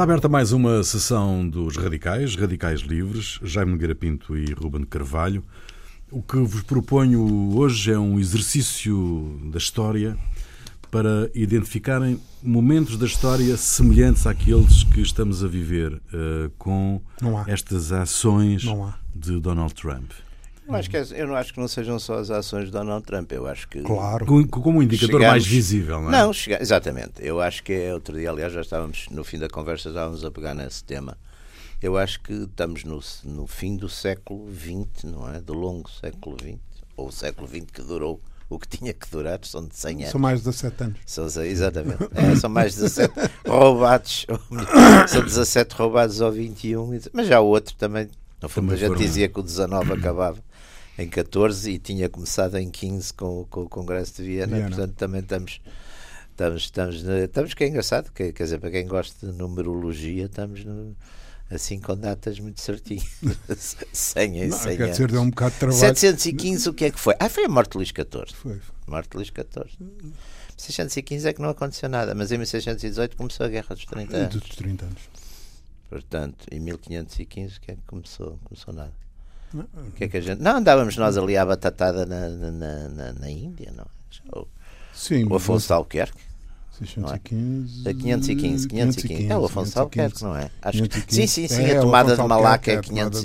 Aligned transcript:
Está 0.00 0.04
aberta 0.10 0.30
mais 0.30 0.50
uma 0.50 0.82
sessão 0.82 1.46
dos 1.46 1.76
Radicais, 1.76 2.34
Radicais 2.34 2.80
Livres, 2.80 3.38
Jaime 3.42 3.72
Nogueira 3.72 3.94
Pinto 3.94 4.34
e 4.34 4.50
Ruben 4.54 4.82
Carvalho. 4.84 5.44
O 6.10 6.22
que 6.22 6.38
vos 6.38 6.62
proponho 6.62 7.54
hoje 7.54 7.92
é 7.92 7.98
um 7.98 8.18
exercício 8.18 9.38
da 9.52 9.58
história 9.58 10.16
para 10.90 11.30
identificarem 11.34 12.18
momentos 12.42 12.96
da 12.96 13.04
história 13.04 13.54
semelhantes 13.58 14.26
àqueles 14.26 14.84
que 14.84 15.02
estamos 15.02 15.44
a 15.44 15.46
viver 15.46 15.92
uh, 15.92 16.50
com 16.56 17.02
estas 17.46 17.92
ações 17.92 18.64
de 19.14 19.38
Donald 19.38 19.74
Trump. 19.74 20.12
Eu, 20.70 20.78
acho 20.78 20.90
que 20.90 20.96
eu 20.96 21.26
não 21.26 21.34
acho 21.36 21.52
que 21.52 21.60
não 21.60 21.68
sejam 21.68 21.98
só 21.98 22.14
as 22.18 22.30
ações 22.30 22.66
de 22.66 22.70
Donald 22.70 23.04
Trump, 23.04 23.32
eu 23.32 23.46
acho 23.46 23.68
que. 23.68 23.82
Claro. 23.82 24.26
Como 24.48 24.78
um 24.78 24.82
indicador 24.82 25.20
chegamos, 25.20 25.32
mais 25.32 25.46
visível, 25.46 26.00
não 26.00 26.08
é? 26.08 26.12
Não, 26.12 26.32
chega, 26.32 26.62
exatamente. 26.62 27.14
Eu 27.18 27.40
acho 27.40 27.62
que 27.62 27.72
é 27.72 27.92
outro 27.92 28.16
dia, 28.16 28.30
aliás, 28.30 28.52
já 28.52 28.60
estávamos, 28.60 29.06
no 29.10 29.24
fim 29.24 29.38
da 29.38 29.48
conversa, 29.48 29.88
estávamos 29.88 30.24
a 30.24 30.30
pegar 30.30 30.54
nesse 30.54 30.84
tema. 30.84 31.18
Eu 31.82 31.96
acho 31.96 32.20
que 32.20 32.32
estamos 32.32 32.84
no, 32.84 33.00
no 33.24 33.46
fim 33.46 33.76
do 33.76 33.88
século 33.88 34.48
XX, 34.54 35.04
não 35.04 35.32
é? 35.32 35.40
Do 35.40 35.54
longo 35.54 35.90
século 35.90 36.36
XX, 36.38 36.58
ou 36.96 37.08
o 37.08 37.12
século 37.12 37.48
XX 37.48 37.66
que 37.72 37.82
durou 37.82 38.20
o 38.50 38.58
que 38.58 38.66
tinha 38.66 38.92
que 38.92 39.08
durar, 39.08 39.38
são 39.44 39.64
de 39.64 39.76
100 39.76 39.96
anos. 39.96 40.10
São 40.10 40.20
mais 40.20 40.40
de 40.40 40.46
17 40.46 40.82
anos. 40.82 40.98
São, 41.06 41.44
exatamente. 41.44 42.08
É, 42.14 42.34
são 42.34 42.50
mais 42.50 42.74
de 42.74 42.80
17 42.80 43.14
roubados. 43.46 44.26
são 45.08 45.22
17 45.22 45.74
roubados 45.74 46.20
ao 46.20 46.32
21, 46.32 47.00
mas 47.12 47.28
já 47.28 47.40
o 47.40 47.46
outro 47.46 47.74
também. 47.76 48.08
No 48.42 48.48
fundo, 48.48 48.72
a 48.72 48.76
gente 48.76 48.96
dizia 48.96 49.28
que 49.28 49.38
o 49.38 49.42
19 49.42 49.92
acabava 49.92 50.42
em 51.00 51.08
14 51.08 51.70
e 51.70 51.78
tinha 51.78 52.08
começado 52.08 52.56
em 52.58 52.70
15 52.70 53.14
com, 53.14 53.46
com 53.48 53.62
o 53.62 53.68
Congresso 53.68 54.16
de 54.16 54.22
Viena, 54.24 54.56
Viena. 54.56 54.68
portanto 54.68 54.94
também 54.96 55.20
estamos 55.20 55.60
estamos, 56.30 56.62
estamos, 56.62 57.04
estamos 57.04 57.54
que 57.54 57.64
é 57.64 57.68
engraçado, 57.68 58.10
que, 58.12 58.32
quer 58.32 58.44
dizer, 58.44 58.58
para 58.58 58.70
quem 58.70 58.86
gosta 58.86 59.26
de 59.26 59.32
numerologia, 59.32 60.26
estamos 60.26 60.64
no, 60.64 60.96
assim 61.50 61.78
com 61.80 61.96
datas 61.96 62.38
muito 62.38 62.60
certinhas. 62.60 63.04
100 63.92 64.42
em 64.42 64.50
100 64.50 64.76
quer 64.76 64.90
dizer, 64.90 65.10
deu 65.10 65.20
um 65.20 65.30
bocado 65.30 65.52
de 65.52 65.58
trabalho. 65.58 65.80
715, 65.80 66.68
o 66.68 66.74
que 66.74 66.84
é 66.86 66.90
que 66.90 67.00
foi? 67.00 67.14
Ah, 67.18 67.28
foi 67.28 67.44
a 67.44 67.48
morte 67.48 67.72
de 67.72 67.76
Luís 67.78 67.88
XIV. 67.88 68.34
Foi. 68.34 68.60
Morte 68.86 69.10
de 69.10 69.16
Luís 69.16 69.28
XIV. 69.28 70.14
615 70.56 71.28
é 71.28 71.32
que 71.32 71.40
não 71.40 71.50
aconteceu 71.50 71.88
nada, 71.88 72.14
mas 72.14 72.30
em 72.30 72.38
1618 72.38 73.16
começou 73.16 73.46
a 73.46 73.48
Guerra 73.48 73.74
dos 73.74 73.84
30 73.84 74.16
anos. 74.16 74.36
Dos 74.36 74.56
30 74.56 74.84
anos. 74.84 75.02
Portanto, 75.88 76.46
em 76.50 76.60
1515, 76.60 77.56
o 77.56 77.60
que 77.60 77.70
é 77.72 77.74
que 77.74 77.82
começou? 77.86 78.38
Começou 78.44 78.72
nada. 78.72 78.92
Não, 79.52 79.66
que 79.96 80.04
é 80.04 80.08
que 80.08 80.16
a 80.16 80.20
gente... 80.20 80.40
não 80.40 80.56
andávamos 80.58 80.96
nós 80.96 81.16
ali 81.16 81.36
à 81.36 81.44
batatada 81.44 82.06
na, 82.06 82.28
na, 82.28 82.88
na, 82.88 83.12
na 83.12 83.30
Índia, 83.30 83.72
não 83.76 83.84
é? 83.84 84.44
Sim, 84.94 85.24
o 85.24 85.34
Afonso 85.34 85.66
de 85.66 85.72
Albuquerque. 85.72 86.30
615. 86.78 87.88
É? 87.88 87.94
515, 87.94 88.68
515. 88.68 89.26
É 89.28 89.38
o 89.38 89.44
Afonso 89.44 89.78
Albuquerque, 89.78 90.22
não 90.22 90.36
é? 90.36 90.50
Acho 90.62 90.82
que, 90.88 91.14
sim, 91.14 91.26
sim, 91.26 91.48
sim. 91.48 91.62
É, 91.62 91.78
a 91.78 91.80
tomada 91.80 92.16
de 92.16 92.22
Malaca 92.22 92.72
é 92.72 92.80
500, 92.80 93.22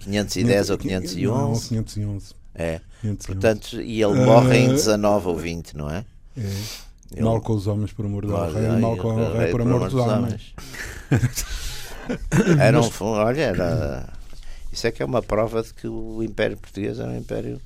510 0.00 0.70
ou 0.70 0.78
511. 0.78 1.74
Não, 1.74 1.82
511. 1.84 2.34
É. 2.54 2.80
511. 3.00 3.26
Portanto, 3.26 3.80
e 3.80 4.02
ele 4.02 4.24
morre 4.24 4.58
em 4.58 4.68
19 4.68 5.28
ou 5.28 5.36
20, 5.36 5.76
não 5.76 5.90
é? 5.90 6.04
É. 6.36 7.22
Mal 7.22 7.40
com 7.40 7.52
os 7.52 7.66
homens 7.66 7.92
por 7.92 8.06
amor 8.06 8.26
do 8.26 8.34
rei, 8.34 8.68
mal 8.80 8.96
com 8.96 9.08
o 9.08 9.32
rei 9.36 9.50
por 9.50 9.60
amor 9.60 9.88
dos 9.88 9.94
homens. 9.94 10.54
Era 12.58 12.80
um, 12.80 12.90
olha, 13.00 13.40
era 13.40 14.08
isso 14.74 14.88
é 14.88 14.90
que 14.90 15.02
é 15.02 15.06
uma 15.06 15.22
prova 15.22 15.62
de 15.62 15.72
que 15.72 15.86
o 15.86 16.20
Império 16.22 16.56
Português 16.56 16.98
era 16.98 17.08
um 17.08 17.16
império 17.16 17.60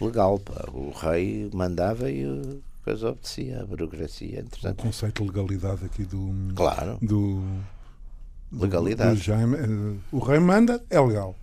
legal. 0.00 0.38
Pá. 0.40 0.66
O 0.72 0.90
rei 0.90 1.48
mandava 1.52 2.10
e 2.10 2.24
a 2.24 2.56
coisa 2.84 3.10
obedecia, 3.10 3.60
a 3.60 3.64
burocracia. 3.64 4.40
Entretanto. 4.40 4.80
O 4.80 4.82
conceito 4.82 5.22
de 5.22 5.28
legalidade 5.28 5.84
aqui 5.84 6.04
do. 6.04 6.52
Claro. 6.56 6.98
Do, 7.00 7.42
legalidade. 8.52 9.14
Do 9.14 9.22
Jaime, 9.22 9.56
eh, 9.56 10.00
o 10.10 10.18
rei 10.18 10.40
manda, 10.40 10.82
é 10.90 11.00
legal. 11.00 11.36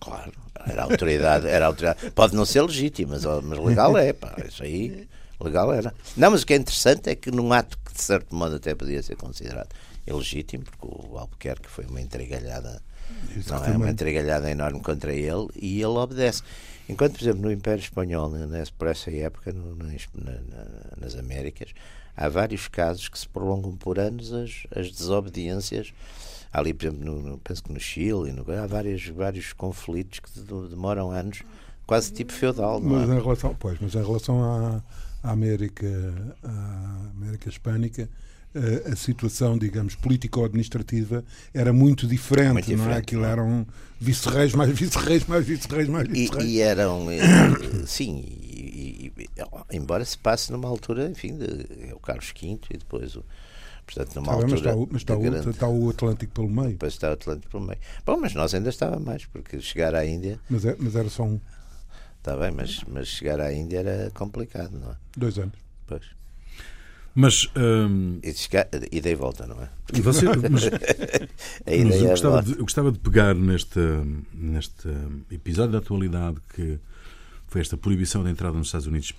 Claro. 0.00 0.32
Era 0.66 0.84
autoridade, 0.84 1.46
era 1.46 1.66
autoridade. 1.66 2.10
Pode 2.12 2.34
não 2.34 2.46
ser 2.46 2.62
legítimo, 2.62 3.12
mas, 3.12 3.24
mas 3.24 3.58
legal 3.58 3.96
é, 3.98 4.14
pá. 4.14 4.34
Isso 4.48 4.62
aí, 4.62 5.06
legal 5.38 5.72
era. 5.74 5.94
Não, 6.16 6.30
mas 6.30 6.42
o 6.42 6.46
que 6.46 6.54
é 6.54 6.56
interessante 6.56 7.10
é 7.10 7.14
que 7.14 7.30
num 7.30 7.52
ato 7.52 7.78
que 7.84 7.92
de 7.92 8.00
certo 8.00 8.34
modo 8.34 8.56
até 8.56 8.74
podia 8.74 9.02
ser 9.02 9.16
considerado 9.16 9.68
ilegítimo, 10.06 10.64
porque 10.64 10.86
o 10.86 11.18
Albuquerque 11.18 11.68
foi 11.68 11.84
uma 11.84 12.00
entregalhada 12.00 12.82
não 13.48 13.64
é 13.64 13.76
uma 13.76 13.90
entregalhada 13.90 14.50
enorme 14.50 14.80
contra 14.80 15.12
ele 15.12 15.48
e 15.54 15.80
ele 15.80 15.98
obedece. 15.98 16.42
Enquanto, 16.88 17.12
por 17.12 17.22
exemplo, 17.22 17.42
no 17.42 17.52
Império 17.52 17.80
Espanhol, 17.80 18.30
né, 18.30 18.64
por 18.76 18.88
essa 18.88 19.10
época, 19.10 19.52
no, 19.52 19.76
na, 19.76 19.84
na, 19.84 20.66
nas 21.00 21.14
Américas, 21.16 21.70
há 22.16 22.28
vários 22.28 22.68
casos 22.68 23.08
que 23.08 23.18
se 23.18 23.28
prolongam 23.28 23.76
por 23.76 23.98
anos 23.98 24.32
as, 24.32 24.66
as 24.74 24.90
desobediências. 24.90 25.92
Há 26.52 26.60
ali, 26.60 26.74
por 26.74 26.86
exemplo, 26.86 27.04
no, 27.04 27.22
no, 27.22 27.38
penso 27.38 27.62
que 27.62 27.72
no 27.72 27.80
Chile, 27.80 28.32
no, 28.32 28.44
há 28.52 28.66
vários, 28.66 29.06
vários 29.08 29.52
conflitos 29.52 30.20
que 30.20 30.40
demoram 30.68 31.10
anos, 31.10 31.42
quase 31.86 32.12
tipo 32.12 32.32
feudal. 32.32 32.80
Mas, 32.80 33.08
é? 33.08 33.14
em 33.14 33.22
relação, 33.22 33.56
pois, 33.58 33.78
mas 33.80 33.94
em 33.94 34.04
relação 34.04 34.42
à, 34.42 34.82
à 35.22 35.30
América, 35.30 35.86
à 36.42 37.10
América 37.16 37.48
Hispânica, 37.48 38.08
a, 38.54 38.96
situação, 38.96 39.56
digamos, 39.56 39.94
político-administrativa 39.94 41.24
era 41.54 41.72
muito 41.72 42.06
diferente, 42.06 42.52
muito 42.52 42.66
diferente, 42.66 42.86
não 42.86 42.94
é? 42.94 42.98
Aquilo 42.98 43.24
eram 43.24 43.66
vice-reis, 43.98 44.54
mais 44.54 44.70
vice-reis, 44.70 45.24
mais 45.26 45.46
vice-reis, 45.46 45.88
mais 45.88 46.08
vice-reis. 46.08 46.44
E, 46.44 46.56
e, 46.56 46.60
eram, 46.60 47.10
eh, 47.10 47.20
sim, 47.86 48.24
e, 48.26 49.12
e, 49.16 49.76
embora 49.76 50.04
se 50.04 50.18
passe 50.18 50.52
numa 50.52 50.68
altura, 50.68 51.08
enfim, 51.08 51.36
de, 51.36 51.88
é 51.88 51.94
o 51.94 51.98
Carlos 51.98 52.32
V 52.38 52.58
e 52.70 52.78
depois 52.78 53.16
o. 53.16 53.24
Portanto, 53.84 54.14
numa 54.14 54.32
altura 54.32 54.50
mas 54.50 54.60
está, 54.60 54.74
o, 54.74 54.88
mas 54.90 55.02
está, 55.02 55.16
o, 55.16 55.50
está, 55.50 55.68
o, 55.68 55.90
Atlântico 55.90 56.32
pelo 56.32 56.48
meio. 56.48 56.70
Depois 56.70 56.92
está 56.92 57.10
o 57.10 57.12
Atlântico 57.12 57.50
pelo 57.50 57.66
meio. 57.66 57.78
Bom, 58.06 58.16
mas 58.16 58.32
nós 58.32 58.54
ainda 58.54 58.68
estava 58.68 58.98
mais, 59.00 59.26
porque 59.26 59.60
chegar 59.60 59.94
à 59.94 60.06
Índia. 60.06 60.38
Mas, 60.48 60.64
é, 60.64 60.76
mas 60.78 60.94
era 60.94 61.08
só 61.08 61.24
um. 61.24 61.40
Está 62.18 62.36
bem, 62.36 62.52
mas, 62.52 62.80
mas 62.86 63.08
chegar 63.08 63.40
à 63.40 63.52
Índia 63.52 63.78
era 63.78 64.10
complicado, 64.12 64.78
não 64.78 64.92
é? 64.92 64.96
Dois 65.16 65.36
anos. 65.38 65.58
Pois. 65.86 66.21
Mas. 67.14 67.48
Um... 67.56 68.18
E 68.90 69.00
daí 69.00 69.14
volta, 69.14 69.46
não 69.46 69.60
é? 69.62 69.68
E 69.94 70.00
você, 70.00 70.24
mas, 70.50 70.50
mas 70.50 72.00
eu, 72.00 72.08
gostava 72.08 72.42
de, 72.42 72.52
eu 72.52 72.62
gostava 72.62 72.92
de 72.92 72.98
pegar 72.98 73.34
neste, 73.34 73.78
neste 74.32 74.88
episódio 75.30 75.72
da 75.72 75.78
atualidade 75.78 76.38
que 76.54 76.78
foi 77.48 77.60
esta 77.60 77.76
proibição 77.76 78.24
da 78.24 78.30
entrada 78.30 78.56
nos 78.56 78.68
Estados 78.68 78.86
Unidos 78.86 79.12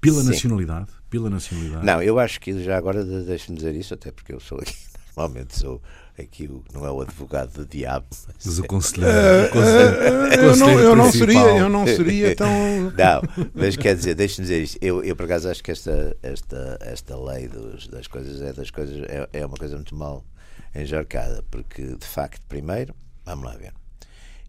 pela 0.00 0.22
Sim. 0.22 0.28
nacionalidade. 0.28 0.88
Pela 1.10 1.28
nacionalidade. 1.28 1.84
Não, 1.84 2.02
eu 2.02 2.18
acho 2.18 2.40
que 2.40 2.62
já 2.62 2.76
agora 2.76 3.04
deixe-me 3.04 3.56
dizer 3.56 3.74
isso, 3.74 3.92
até 3.92 4.10
porque 4.10 4.32
eu 4.32 4.40
sou 4.40 4.58
aqui, 4.58 4.74
normalmente 5.14 5.58
sou 5.58 5.82
aqui 6.20 6.46
o, 6.46 6.62
não 6.72 6.86
é 6.86 6.90
o 6.90 7.00
advogado 7.00 7.52
do 7.52 7.66
diabo, 7.66 8.06
mas, 8.10 8.36
mas 8.44 8.58
o 8.58 8.64
conselheiro. 8.64 9.16
Uh, 9.54 9.58
uh, 9.58 10.34
eu, 10.34 10.56
não, 10.56 10.70
eu, 10.70 10.96
não 10.96 11.12
seria, 11.12 11.56
eu 11.56 11.68
não 11.68 11.86
seria 11.86 12.34
tão. 12.36 12.48
não, 12.48 13.50
mas 13.54 13.76
quer 13.76 13.94
dizer, 13.94 14.14
deixe-me 14.14 14.46
dizer 14.46 14.62
isto. 14.62 14.78
Eu, 14.80 15.02
eu, 15.02 15.16
por 15.16 15.24
acaso, 15.24 15.48
acho 15.48 15.62
que 15.62 15.70
esta, 15.70 16.16
esta, 16.22 16.78
esta 16.80 17.16
lei 17.16 17.48
dos, 17.48 17.88
das 17.88 18.06
coisas, 18.06 18.40
é, 18.40 18.52
das 18.52 18.70
coisas 18.70 19.02
é, 19.08 19.28
é 19.32 19.46
uma 19.46 19.56
coisa 19.56 19.76
muito 19.76 19.94
mal 19.94 20.24
enjarcada, 20.74 21.44
porque, 21.50 21.82
de 21.82 22.06
facto, 22.06 22.46
primeiro, 22.48 22.94
vamos 23.24 23.44
lá 23.44 23.56
ver 23.56 23.72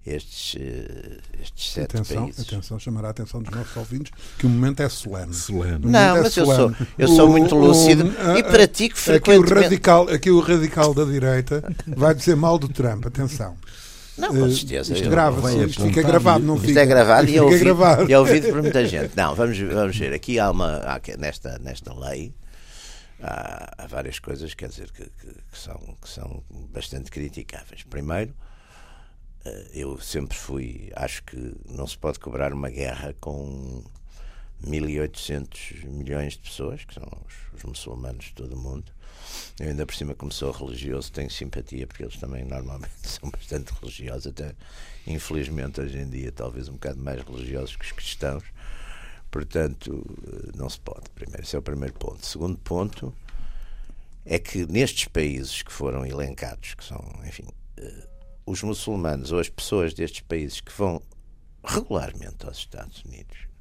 estes, 0.05 0.55
eh, 0.59 1.19
estes 1.41 1.73
sete 1.73 1.97
atenção, 1.97 2.23
países. 2.23 2.47
Atenção, 2.47 2.79
chamará 2.79 3.09
a 3.09 3.11
atenção 3.11 3.41
dos 3.41 3.53
nossos 3.53 3.75
ouvintes 3.77 4.11
que 4.37 4.45
o 4.45 4.49
momento 4.49 4.81
é 4.81 4.89
solene. 4.89 5.33
solene. 5.33 5.85
Não, 5.85 6.17
é 6.17 6.21
mas 6.21 6.33
solene. 6.33 6.51
eu 6.51 6.55
sou, 6.55 6.87
eu 6.97 7.07
sou 7.07 7.29
muito 7.29 7.55
lúcido 7.55 8.05
o, 8.05 8.37
e 8.37 8.43
pratico 8.43 8.97
frequentemente. 8.97 9.51
Aqui 9.51 9.59
o, 9.59 9.61
radical, 9.61 10.09
aqui 10.09 10.31
o 10.31 10.39
radical 10.39 10.93
da 10.93 11.05
direita 11.05 11.63
vai 11.87 12.15
dizer 12.15 12.35
mal 12.35 12.57
do 12.57 12.67
Trump, 12.67 13.05
atenção. 13.05 13.55
Não, 14.17 14.29
com 14.29 14.45
eh, 14.45 14.51
certeza. 14.51 14.93
Isto 14.93 15.09
grava-se, 15.09 15.65
isto 15.65 15.83
fica 15.83 16.01
gravado, 16.01 16.43
não 16.43 16.55
fica. 16.55 16.67
Isto 16.67 16.79
é 16.79 16.85
gravado 16.85 17.29
e 17.29 17.37
é, 17.37 17.41
ouvido, 17.41 17.63
gravado. 17.63 18.11
é 18.11 18.19
ouvido 18.19 18.49
por 18.49 18.61
muita 18.61 18.85
gente. 18.85 19.11
Não, 19.15 19.35
vamos, 19.35 19.57
vamos 19.59 19.97
ver. 19.97 20.13
Aqui 20.13 20.39
há 20.39 20.51
uma. 20.51 20.77
Há, 20.77 21.01
nesta, 21.17 21.57
nesta 21.59 21.93
lei 21.93 22.33
há, 23.21 23.71
há 23.77 23.87
várias 23.87 24.19
coisas, 24.19 24.53
quer 24.53 24.69
dizer, 24.69 24.91
que, 24.91 25.03
que, 25.03 25.27
que, 25.27 25.57
são, 25.57 25.79
que 26.01 26.09
são 26.09 26.43
bastante 26.71 27.09
criticáveis. 27.09 27.83
Primeiro, 27.83 28.33
eu 29.73 29.99
sempre 29.99 30.37
fui. 30.37 30.91
Acho 30.95 31.23
que 31.23 31.55
não 31.69 31.87
se 31.87 31.97
pode 31.97 32.19
cobrar 32.19 32.53
uma 32.53 32.69
guerra 32.69 33.15
com 33.19 33.83
1.800 34.65 35.85
milhões 35.85 36.33
de 36.33 36.39
pessoas, 36.39 36.83
que 36.85 36.93
são 36.93 37.07
os, 37.27 37.57
os, 37.57 37.63
muçulmanos 37.63 38.25
de 38.25 38.33
todo 38.33 38.53
o 38.53 38.59
mundo. 38.59 38.91
Eu 39.59 39.69
ainda 39.69 39.85
por 39.85 39.95
cima, 39.95 40.13
como 40.13 40.31
sou 40.31 40.51
religioso, 40.51 41.11
tenho 41.11 41.29
simpatia, 41.29 41.87
porque 41.87 42.03
eles 42.03 42.17
também 42.17 42.43
normalmente 42.45 42.91
são 43.03 43.29
bastante 43.29 43.71
religiosos, 43.73 44.27
até 44.27 44.53
infelizmente 45.07 45.81
hoje 45.81 45.97
em 45.97 46.09
dia, 46.09 46.31
talvez 46.31 46.67
um 46.67 46.73
bocado 46.73 46.99
mais 46.99 47.21
religiosos 47.23 47.75
que 47.75 47.85
os 47.85 47.91
cristãos. 47.91 48.43
Portanto, 49.31 50.05
eh, 50.27 50.51
não 50.57 50.69
se 50.69 50.79
pode. 50.79 51.09
Primeiro, 51.15 51.41
esse 51.41 51.55
é 51.55 51.59
o 51.59 51.61
primeiro 51.61 51.93
ponto. 51.93 52.25
Segundo 52.25 52.57
ponto 52.57 53.15
é 54.25 54.37
que 54.37 54.65
nestes 54.65 55.07
países 55.07 55.61
que 55.61 55.71
foram 55.71 56.05
elencados, 56.05 56.73
que 56.73 56.83
são, 56.83 57.01
enfim, 57.25 57.45
eh, 57.77 58.07
os 58.51 58.61
muçulmanos 58.61 59.31
ou 59.31 59.39
as 59.39 59.49
pessoas 59.49 59.93
destes 59.93 60.21
países 60.21 60.59
que 60.59 60.71
vão 60.71 61.01
regularmente 61.63 62.45
aos 62.45 62.57
Estados 62.57 63.03
Unidos 63.03 63.51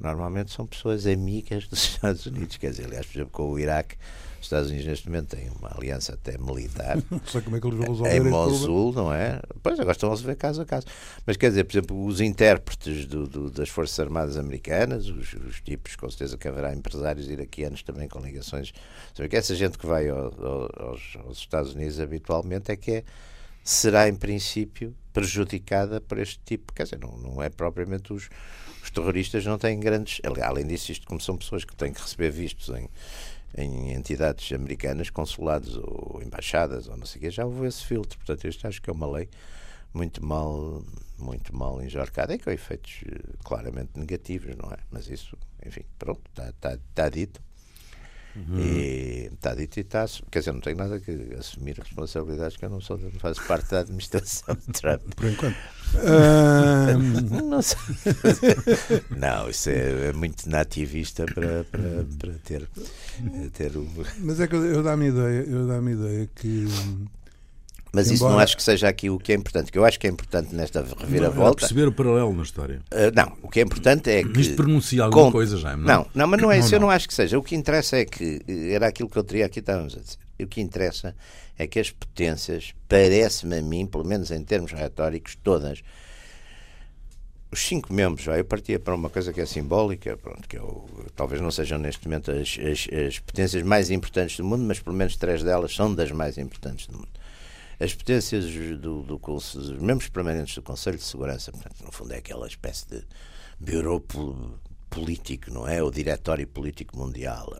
normalmente 0.00 0.50
são 0.50 0.66
pessoas 0.66 1.06
amigas 1.06 1.68
dos 1.68 1.84
Estados 1.84 2.24
Unidos. 2.26 2.56
Quer 2.56 2.70
dizer, 2.70 2.86
aliás, 2.86 3.06
por 3.06 3.18
exemplo, 3.18 3.32
com 3.32 3.50
o 3.50 3.58
Iraque, 3.58 3.96
os 4.40 4.46
Estados 4.46 4.70
Unidos 4.70 4.86
neste 4.86 5.06
momento 5.06 5.36
têm 5.36 5.50
uma 5.50 5.70
aliança 5.76 6.14
até 6.14 6.38
militar. 6.38 6.96
Não 7.10 7.20
sei 7.26 7.42
como 7.42 7.56
é 7.56 7.60
que 7.60 7.66
eles 7.66 7.78
vão 7.78 7.88
resolver 7.88 8.16
Em 8.16 8.20
Mosul, 8.20 8.92
não 8.94 9.12
é? 9.12 9.40
Pois 9.62 9.78
agora 9.78 9.92
estão 9.92 10.10
a 10.10 10.16
se 10.16 10.24
ver 10.24 10.36
caso 10.36 10.62
a 10.62 10.64
caso. 10.64 10.86
Mas 11.26 11.36
quer 11.36 11.50
dizer, 11.50 11.64
por 11.64 11.72
exemplo, 11.72 12.06
os 12.06 12.20
intérpretes 12.22 13.04
do, 13.04 13.26
do, 13.26 13.50
das 13.50 13.68
Forças 13.68 14.00
Armadas 14.00 14.38
Americanas, 14.38 15.06
os, 15.08 15.34
os, 15.34 15.60
tipos, 15.60 15.94
com 15.94 16.08
certeza 16.08 16.38
que 16.38 16.48
haverá 16.48 16.74
empresários 16.74 17.28
iraquianos 17.28 17.82
também 17.82 18.08
com 18.08 18.20
ligações. 18.20 18.72
Sabe 19.14 19.28
que 19.28 19.36
essa 19.36 19.54
gente 19.54 19.76
que 19.76 19.86
vai 19.86 20.08
ao, 20.08 20.32
ao, 20.42 20.88
aos, 20.88 21.16
aos 21.22 21.38
Estados 21.38 21.74
Unidos 21.74 22.00
habitualmente 22.00 22.72
é 22.72 22.76
que 22.76 22.90
é, 22.92 23.04
será, 23.72 24.08
em 24.08 24.14
princípio, 24.14 24.94
prejudicada 25.12 26.00
por 26.00 26.18
este 26.18 26.40
tipo. 26.44 26.72
Quer 26.72 26.84
dizer, 26.84 26.98
não, 26.98 27.16
não 27.16 27.42
é 27.42 27.48
propriamente 27.48 28.12
os 28.12 28.28
os 28.82 28.90
terroristas 28.90 29.44
não 29.44 29.58
têm 29.58 29.78
grandes. 29.78 30.20
Além 30.42 30.66
disso, 30.66 30.92
isto 30.92 31.06
como 31.06 31.20
são 31.20 31.36
pessoas 31.36 31.64
que 31.64 31.76
têm 31.76 31.92
que 31.92 32.00
receber 32.00 32.30
vistos 32.30 32.68
em, 32.70 32.88
em 33.56 33.92
entidades 33.92 34.52
americanas, 34.52 35.10
consulados 35.10 35.76
ou 35.76 36.20
embaixadas 36.22 36.88
ou 36.88 36.96
não 36.96 37.06
sei 37.06 37.18
o 37.18 37.22
quê, 37.22 37.30
já 37.30 37.44
houve 37.44 37.66
esse 37.66 37.84
filtro. 37.84 38.18
Portanto, 38.18 38.46
isto 38.48 38.66
acho 38.66 38.80
que 38.80 38.90
é 38.90 38.92
uma 38.92 39.10
lei 39.10 39.28
muito 39.92 40.24
mal, 40.24 40.82
muito 41.18 41.54
mal 41.54 41.82
enjorcada 41.82 42.34
e 42.34 42.38
com 42.38 42.50
efeitos 42.50 43.02
eh, 43.06 43.36
claramente 43.44 43.90
negativos, 43.96 44.56
não 44.56 44.70
é? 44.70 44.78
Mas 44.90 45.08
isso, 45.08 45.36
enfim, 45.64 45.84
pronto, 45.98 46.20
está 46.30 46.52
tá, 46.60 46.78
tá 46.94 47.08
dito. 47.08 47.40
Uhum. 48.36 48.60
E 48.60 49.30
está 49.32 49.54
dito 49.54 49.78
e 49.78 49.80
está. 49.80 50.06
Quer 50.30 50.38
dizer, 50.40 50.52
não 50.52 50.60
tenho 50.60 50.76
nada 50.76 51.00
que 51.00 51.34
assumir 51.38 51.76
responsabilidades 51.78 52.56
que 52.56 52.64
eu 52.64 52.70
não 52.70 52.80
sou, 52.80 52.98
não 52.98 53.10
faço 53.12 53.42
parte 53.46 53.70
da 53.70 53.80
administração 53.80 54.54
de 54.54 54.72
Trump. 54.72 55.02
Por 55.14 55.26
enquanto. 55.26 55.56
Uh... 55.94 57.42
não, 57.42 57.62
sei. 57.62 57.78
não, 59.16 59.50
isso 59.50 59.70
é, 59.70 60.08
é, 60.08 60.12
muito 60.12 60.48
nativista 60.48 61.24
para, 61.26 61.64
para, 61.64 62.06
para 62.18 62.32
ter, 62.44 62.68
ter 63.52 63.76
um... 63.76 63.88
Mas 64.18 64.38
é 64.40 64.46
que 64.46 64.54
eu, 64.54 64.64
eu 64.64 64.82
dá-me 64.82 65.08
ideia, 65.08 65.44
eu 65.48 65.66
dá-me 65.66 65.92
ideia 65.92 66.28
que 66.34 66.66
mas 67.92 68.06
Embora... 68.06 68.14
isso 68.14 68.28
não 68.28 68.38
acho 68.38 68.56
que 68.56 68.62
seja 68.62 68.88
aqui 68.88 69.10
o 69.10 69.18
que 69.18 69.32
é 69.32 69.34
importante. 69.34 69.68
O 69.68 69.72
que 69.72 69.78
eu 69.78 69.84
acho 69.84 69.98
que 69.98 70.06
é 70.06 70.10
importante 70.10 70.54
nesta 70.54 70.80
reviravolta. 70.80 71.40
Não, 71.40 71.48
é 71.48 71.54
perceber 71.54 71.88
o 71.88 71.92
paralelo 71.92 72.32
na 72.32 72.42
história. 72.42 72.80
Uh, 72.92 73.10
não, 73.14 73.32
o 73.42 73.48
que 73.48 73.58
é 73.58 73.62
importante 73.62 74.08
é 74.08 74.22
que. 74.22 74.40
Isto 74.40 74.54
pronuncia 74.54 75.02
alguma 75.02 75.24
com... 75.24 75.32
coisa, 75.32 75.58
Jaime. 75.58 75.84
Não? 75.84 75.96
não, 75.96 76.06
não, 76.14 76.26
mas 76.28 76.40
não 76.40 76.52
é 76.52 76.58
isso. 76.58 76.70
Não, 76.70 76.76
eu 76.76 76.80
não 76.80 76.90
acho 76.90 77.08
que 77.08 77.14
seja. 77.14 77.38
O 77.38 77.42
que 77.42 77.56
interessa 77.56 77.96
é 77.96 78.04
que. 78.04 78.40
Era 78.46 78.86
aquilo 78.86 79.08
que 79.08 79.16
eu 79.16 79.24
teria 79.24 79.46
aqui, 79.46 79.58
estávamos 79.58 79.96
a 79.96 80.00
dizer. 80.00 80.18
O 80.40 80.46
que 80.46 80.60
interessa 80.60 81.14
é 81.58 81.66
que 81.66 81.78
as 81.78 81.90
potências, 81.90 82.72
parece-me 82.88 83.58
a 83.58 83.62
mim, 83.62 83.86
pelo 83.86 84.04
menos 84.04 84.30
em 84.30 84.42
termos 84.42 84.72
retóricos, 84.72 85.36
todas. 85.42 85.82
Os 87.52 87.58
cinco 87.66 87.92
membros, 87.92 88.24
eu 88.28 88.44
partia 88.44 88.78
para 88.78 88.94
uma 88.94 89.10
coisa 89.10 89.32
que 89.32 89.40
é 89.40 89.44
simbólica, 89.44 90.16
pronto, 90.16 90.48
que 90.48 90.56
eu, 90.56 90.88
talvez 91.16 91.42
não 91.42 91.50
sejam 91.50 91.80
neste 91.80 92.06
momento 92.06 92.30
as, 92.30 92.56
as, 92.60 92.88
as 93.08 93.18
potências 93.18 93.64
mais 93.64 93.90
importantes 93.90 94.36
do 94.36 94.44
mundo, 94.44 94.62
mas 94.62 94.78
pelo 94.78 94.94
menos 94.94 95.16
três 95.16 95.42
delas 95.42 95.74
são 95.74 95.92
das 95.92 96.12
mais 96.12 96.38
importantes 96.38 96.86
do 96.86 96.96
mundo 96.96 97.19
as 97.80 97.94
potências 97.94 98.44
do, 98.78 99.02
do, 99.02 99.16
dos 99.16 99.80
membros 99.80 100.10
permanentes 100.10 100.54
do 100.54 100.62
Conselho 100.62 100.98
de 100.98 101.04
Segurança, 101.04 101.50
portanto, 101.50 101.82
no 101.82 101.90
fundo 101.90 102.12
é 102.12 102.18
aquela 102.18 102.46
espécie 102.46 102.86
de 102.86 103.02
bureau 103.58 104.04
político, 104.90 105.50
não 105.50 105.66
é? 105.66 105.82
O 105.82 105.90
diretório 105.90 106.46
político 106.46 106.98
mundial. 106.98 107.50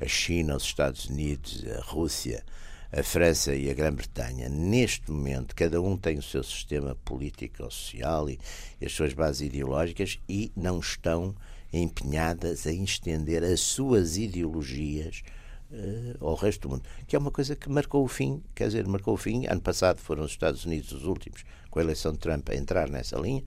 A 0.00 0.08
China, 0.08 0.56
os 0.56 0.62
Estados 0.62 1.04
Unidos, 1.04 1.62
a 1.76 1.82
Rússia, 1.82 2.42
a 2.90 3.02
França 3.02 3.54
e 3.54 3.68
a 3.70 3.74
Grã-Bretanha, 3.74 4.48
neste 4.48 5.10
momento, 5.10 5.54
cada 5.54 5.78
um 5.82 5.94
tem 5.94 6.16
o 6.16 6.22
seu 6.22 6.42
sistema 6.42 6.96
político 7.04 7.62
ou 7.62 7.70
social 7.70 8.30
e, 8.30 8.38
e 8.80 8.86
as 8.86 8.92
suas 8.92 9.12
bases 9.12 9.42
ideológicas 9.42 10.18
e 10.26 10.50
não 10.56 10.80
estão 10.80 11.36
empenhadas 11.70 12.64
em 12.64 12.82
estender 12.82 13.44
as 13.44 13.60
suas 13.60 14.16
ideologias 14.16 15.22
uh, 15.70 16.24
ao 16.24 16.34
resto 16.34 16.62
do 16.62 16.70
mundo, 16.70 16.82
que 17.06 17.16
é 17.16 17.18
uma 17.18 17.30
coisa 17.30 17.54
que 17.56 17.68
marcou 17.68 18.04
o 18.04 18.08
fim, 18.08 18.42
quer 18.54 18.66
dizer, 18.66 18.86
marcou 18.86 19.14
o 19.14 19.16
fim. 19.16 19.46
Ano 19.46 19.60
passado 19.60 19.98
foram 19.98 20.24
os 20.24 20.30
Estados 20.30 20.64
Unidos 20.64 20.92
os 20.92 21.04
últimos, 21.04 21.44
com 21.70 21.78
a 21.78 21.82
eleição 21.82 22.12
de 22.12 22.18
Trump, 22.18 22.48
a 22.50 22.54
entrar 22.54 22.88
nessa 22.88 23.18
linha. 23.18 23.42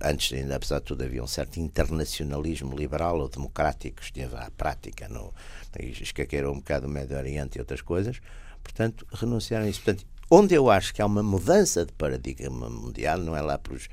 Antes, 0.00 0.32
ainda, 0.32 0.56
apesar 0.56 0.78
de 0.78 0.84
tudo, 0.84 1.02
havia 1.02 1.22
um 1.22 1.26
certo 1.26 1.58
internacionalismo 1.58 2.76
liberal 2.76 3.18
ou 3.18 3.28
democrático 3.28 3.96
que 3.96 4.04
esteve 4.04 4.36
à 4.36 4.50
prática, 4.50 5.08
no, 5.08 5.32
escaqueirou 5.78 6.52
um 6.52 6.58
bocado 6.58 6.86
o 6.86 6.90
Médio 6.90 7.16
Oriente 7.16 7.58
e 7.58 7.60
outras 7.60 7.80
coisas. 7.80 8.20
Portanto, 8.62 9.06
renunciaram 9.12 9.66
a 9.66 9.68
isso. 9.68 9.82
Portanto, 9.82 10.06
onde 10.30 10.54
eu 10.54 10.70
acho 10.70 10.94
que 10.94 11.02
há 11.02 11.06
uma 11.06 11.22
mudança 11.22 11.84
de 11.84 11.92
paradigma 11.92 12.70
mundial, 12.70 13.18
não 13.18 13.36
é 13.36 13.40
lá 13.40 13.58
pelos, 13.58 13.88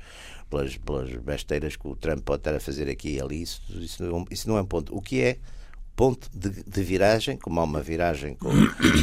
pelas, 0.48 0.76
pelas 0.76 1.10
besteiras 1.16 1.76
que 1.76 1.86
o 1.86 1.96
Trump 1.96 2.24
pode 2.24 2.40
estar 2.40 2.54
a 2.54 2.60
fazer 2.60 2.88
aqui 2.88 3.16
e 3.16 3.20
ali, 3.20 3.42
isso, 3.42 3.60
isso, 3.68 4.26
isso 4.30 4.48
não 4.48 4.56
é 4.56 4.62
um 4.62 4.66
ponto. 4.66 4.96
O 4.96 5.02
que 5.02 5.20
é 5.20 5.38
ponto 6.00 6.30
de, 6.32 6.48
de, 6.48 6.82
viragem, 6.82 7.36
como 7.36 7.60
há 7.60 7.64
uma 7.64 7.82
viragem 7.82 8.34
com, 8.36 8.48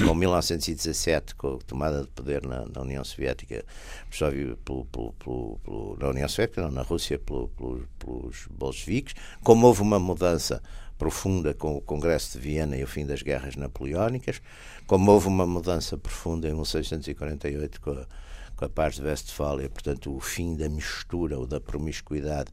com 0.04 0.16
1917, 0.16 1.36
com 1.36 1.54
a 1.54 1.58
tomada 1.60 2.02
de 2.02 2.08
poder 2.08 2.44
na, 2.44 2.66
na 2.66 2.82
União 2.82 3.04
Soviética, 3.04 3.64
só 4.10 4.32
pelo, 4.32 4.84
pelo, 4.86 5.14
pelo, 5.14 5.96
na 6.02 6.10
União 6.10 6.28
Soviética, 6.28 6.64
não, 6.64 6.72
na 6.72 6.82
Rússia, 6.82 7.20
pelos 7.20 8.48
bolcheviques, 8.50 9.14
como 9.44 9.68
houve 9.68 9.84
uma 9.84 10.00
mudança 10.00 10.60
profunda 10.98 11.54
com 11.54 11.78
o 11.78 11.82
Congresso 11.82 12.36
de 12.36 12.44
Viena 12.44 12.76
e 12.76 12.84
o 12.84 12.88
fim 12.88 13.06
das 13.06 13.22
guerras 13.22 13.56
napoleónicas, 13.56 14.42
como 14.88 15.12
houve 15.12 15.28
uma 15.28 15.46
mudança 15.46 16.00
profunda 16.00 16.48
em 16.48 16.54
1648 16.54 17.80
com 17.80 17.92
a, 17.92 18.08
com 18.56 18.66
a 18.66 18.70
paz 18.70 18.96
de 18.96 19.04
Westfália, 19.04 19.70
portanto, 19.70 20.16
o 20.16 20.20
fim 20.20 20.56
da 20.56 20.68
mistura 20.68 21.38
ou 21.38 21.46
da 21.46 21.62
promiscuidade 21.62 22.50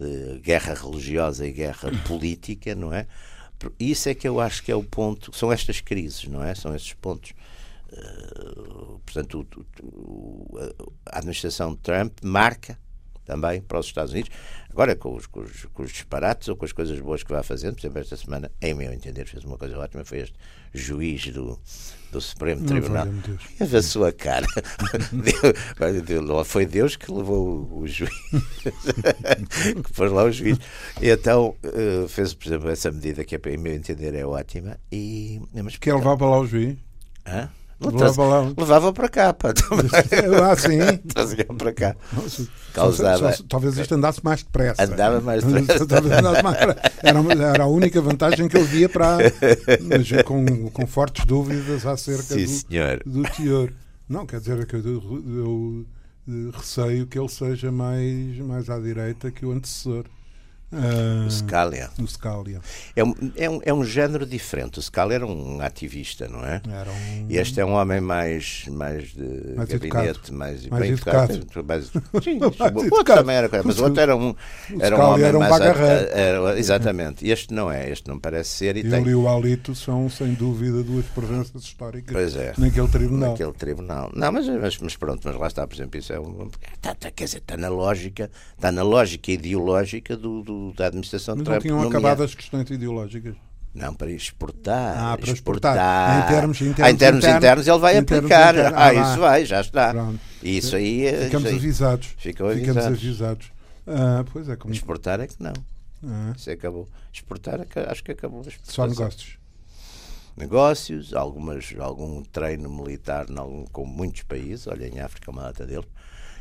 de 0.00 0.40
guerra 0.40 0.74
religiosa 0.74 1.46
e 1.46 1.52
guerra 1.52 1.92
política, 2.08 2.74
não 2.74 2.92
é? 2.92 3.06
Isso 3.78 4.08
é 4.08 4.14
que 4.14 4.26
eu 4.26 4.40
acho 4.40 4.62
que 4.62 4.70
é 4.70 4.74
o 4.74 4.82
ponto. 4.82 5.34
São 5.36 5.52
estas 5.52 5.80
crises, 5.80 6.24
não 6.24 6.42
é? 6.42 6.54
São 6.54 6.74
esses 6.74 6.92
pontos. 6.94 7.32
Uh, 7.92 9.00
portanto, 9.04 9.46
a 11.06 11.18
administração 11.18 11.72
de 11.72 11.78
Trump 11.78 12.18
marca 12.22 12.78
também 13.24 13.60
para 13.60 13.78
os 13.78 13.86
Estados 13.86 14.12
Unidos. 14.12 14.30
Agora, 14.70 14.96
com 14.96 15.14
os, 15.14 15.26
com 15.26 15.40
os, 15.40 15.66
com 15.72 15.82
os 15.84 15.92
disparates 15.92 16.48
ou 16.48 16.56
com 16.56 16.64
as 16.64 16.72
coisas 16.72 16.98
boas 16.98 17.22
que 17.22 17.30
vai 17.30 17.42
fazendo, 17.44 17.74
por 17.74 17.80
exemplo, 17.80 18.00
esta 18.00 18.16
semana, 18.16 18.50
em 18.60 18.74
meu 18.74 18.92
entender, 18.92 19.24
fez 19.24 19.44
uma 19.44 19.56
coisa 19.56 19.78
ótima, 19.78 20.04
foi 20.04 20.18
este 20.18 20.34
juiz 20.72 21.28
do, 21.28 21.56
do 22.10 22.20
Supremo 22.20 22.66
Tribunal. 22.66 23.06
E 23.60 23.76
a 23.76 23.82
sua 23.82 24.12
cara. 24.12 24.46
Deus, 26.04 26.48
foi 26.48 26.66
Deus 26.66 26.96
que 26.96 27.12
levou 27.12 27.68
o, 27.72 27.86
juiz, 27.86 28.10
que 29.84 29.92
pôs 29.94 30.10
lá 30.10 30.24
o 30.24 30.32
juiz. 30.32 30.58
E 31.00 31.08
então 31.08 31.56
uh, 31.62 32.08
fez, 32.08 32.34
por 32.34 32.48
exemplo, 32.48 32.68
essa 32.68 32.90
medida 32.90 33.24
que, 33.24 33.36
em 33.36 33.56
meu 33.56 33.74
entender, 33.74 34.12
é 34.14 34.26
ótima. 34.26 34.76
E, 34.90 35.40
mas, 35.52 35.76
Quer 35.76 35.94
levar 35.94 36.16
para 36.16 36.28
lá 36.28 36.40
o 36.40 36.46
juiz? 36.46 36.76
Hã? 37.24 37.48
Levava, 37.80 38.54
levava 38.56 38.92
para 38.92 39.08
cá, 39.08 39.32
pá. 39.32 39.52
Ah, 40.42 40.56
sim. 40.56 40.78
Trazia 41.08 41.44
para 41.44 41.72
cá. 41.72 41.96
Causava... 42.72 43.32
Só, 43.32 43.38
só, 43.38 43.44
talvez 43.48 43.76
isto 43.76 43.94
andasse 43.94 44.24
mais 44.24 44.42
depressa. 44.42 44.84
Andava 44.84 45.20
mais 45.20 45.42
depressa. 45.44 46.42
mais... 46.42 46.56
Era, 47.02 47.50
era, 47.52 47.64
a 47.64 47.66
única 47.66 48.00
vantagem 48.00 48.48
que 48.48 48.56
eu 48.56 48.64
via 48.64 48.88
para. 48.88 49.18
Mas 49.80 50.22
com, 50.22 50.70
com 50.70 50.86
fortes 50.86 51.24
dúvidas 51.24 51.84
acerca 51.84 52.22
sim, 52.22 52.62
do, 53.04 53.22
do 53.22 53.30
teor. 53.30 53.72
Não, 54.08 54.26
quer 54.26 54.40
dizer 54.40 54.66
que 54.66 54.76
eu, 54.76 54.80
eu, 54.80 55.86
eu 56.28 56.50
receio 56.52 57.06
que 57.06 57.18
ele 57.18 57.28
seja 57.28 57.72
mais, 57.72 58.38
mais 58.38 58.70
à 58.70 58.78
direita 58.78 59.30
que 59.30 59.44
o 59.44 59.52
antecessor. 59.52 60.04
Uh, 60.74 61.26
o 61.26 61.30
Scalia. 61.30 61.90
O 61.98 62.06
Scalia. 62.06 62.60
É, 62.96 63.04
um, 63.04 63.14
é, 63.36 63.50
um, 63.50 63.60
é 63.64 63.74
um 63.74 63.84
género 63.84 64.26
diferente. 64.26 64.78
O 64.78 64.82
Scalia 64.82 65.16
era 65.16 65.26
um 65.26 65.60
ativista, 65.60 66.28
não 66.28 66.44
é? 66.44 66.60
Era 66.68 66.90
um... 66.90 67.26
E 67.28 67.36
este 67.36 67.60
é 67.60 67.64
um 67.64 67.72
homem 67.72 68.00
mais, 68.00 68.64
mais 68.68 69.10
de 69.10 69.54
mais 69.54 69.68
gabinete, 69.68 69.74
educado. 69.74 70.32
mais, 70.32 70.66
mais 70.66 70.82
bem 70.82 70.92
educado. 70.92 71.32
educado. 71.32 71.64
Mais, 71.64 71.86
sim, 72.24 72.38
mais 72.38 72.74
o 72.74 72.94
outro 72.94 73.14
também 73.14 73.36
era, 73.36 73.48
mas 73.64 73.78
o 73.78 73.84
outro 73.84 74.00
era 74.00 74.16
um, 74.16 74.34
era 74.78 74.96
um 74.96 75.00
homem 75.00 75.24
era 75.24 75.36
um 75.36 75.40
mais. 75.40 75.60
Era, 75.60 76.58
exatamente. 76.58 77.26
Este 77.28 77.54
não 77.54 77.70
é, 77.70 77.90
este 77.90 78.08
não 78.08 78.18
parece 78.18 78.50
ser. 78.50 78.76
E 78.76 78.80
Ele 78.80 78.90
tem... 78.90 79.06
e 79.08 79.14
o 79.14 79.28
Alito 79.28 79.74
são, 79.74 80.08
sem 80.10 80.34
dúvida, 80.34 80.82
duas 80.82 81.06
presenças 81.06 81.62
históricas 81.62 82.12
pois 82.12 82.36
é. 82.36 82.52
naquele 82.58 82.88
tribunal. 82.88 83.30
Naquele 83.30 83.52
tribunal. 83.52 84.10
Não, 84.14 84.32
mas, 84.32 84.48
mas, 84.48 84.78
mas 84.78 84.96
pronto, 84.96 85.20
mas 85.24 85.36
lá 85.36 85.46
está, 85.46 85.66
por 85.66 85.74
exemplo, 85.74 85.98
isso 85.98 86.12
é 86.12 86.20
um. 86.20 86.48
Está, 86.74 86.92
está, 86.92 87.10
quer 87.10 87.24
dizer, 87.24 87.38
está 87.38 87.56
na 87.56 87.68
lógica, 87.68 88.30
está 88.56 88.70
na 88.70 88.82
lógica 88.82 89.32
ideológica 89.32 90.16
do, 90.16 90.42
do 90.42 90.63
da 90.72 90.86
administração 90.86 91.36
mas 91.36 91.46
não 91.46 91.58
tinham 91.58 91.82
acabado 91.82 92.22
as 92.22 92.34
questões 92.34 92.68
ideológicas? 92.70 93.34
Não, 93.74 93.92
para 93.92 94.10
exportar. 94.12 94.96
Ah, 94.96 95.18
para 95.18 95.32
exportar. 95.32 95.74
exportar. 95.74 96.24
Em 96.24 96.34
termos, 96.34 96.60
em 96.60 96.72
termos, 96.72 96.92
em 96.92 96.96
termos 96.96 97.24
internos, 97.24 97.36
internos, 97.36 97.68
ele 97.68 97.78
vai 97.78 97.98
aplicar. 97.98 98.54
Internos, 98.54 98.78
ah, 98.78 98.86
ah, 98.86 98.94
isso 98.94 99.20
vai, 99.20 99.44
já 99.44 99.60
está. 99.60 99.90
Pronto. 99.90 100.20
Isso 100.42 100.76
aí. 100.76 101.06
É- 101.06 101.24
Ficamos 101.24 101.46
isso 101.48 101.54
aí. 101.54 101.58
avisados. 101.58 102.14
Ficam 102.16 102.48
Ficamos 102.50 102.86
avisados. 102.86 102.98
avisados. 103.02 103.52
Ah, 103.86 104.24
pois 104.32 104.48
é, 104.48 104.54
como... 104.54 104.72
Exportar 104.72 105.20
é 105.20 105.26
que 105.26 105.34
não. 105.40 105.52
Ah. 106.06 106.32
Isso 106.36 106.50
acabou. 106.50 106.88
Exportar 107.12 107.60
é 107.60 107.90
acho 107.90 108.04
que 108.04 108.12
acabou. 108.12 108.46
Só 108.62 108.86
negócios. 108.86 109.38
Negócios, 110.36 111.12
algumas, 111.12 111.74
algum 111.78 112.22
treino 112.22 112.68
militar 112.68 113.26
em 113.28 113.38
algum, 113.38 113.64
com 113.66 113.84
muitos 113.84 114.22
países. 114.22 114.68
Olha, 114.68 114.86
em 114.86 115.00
África, 115.00 115.30
uma 115.32 115.42
data 115.42 115.66
dele 115.66 115.86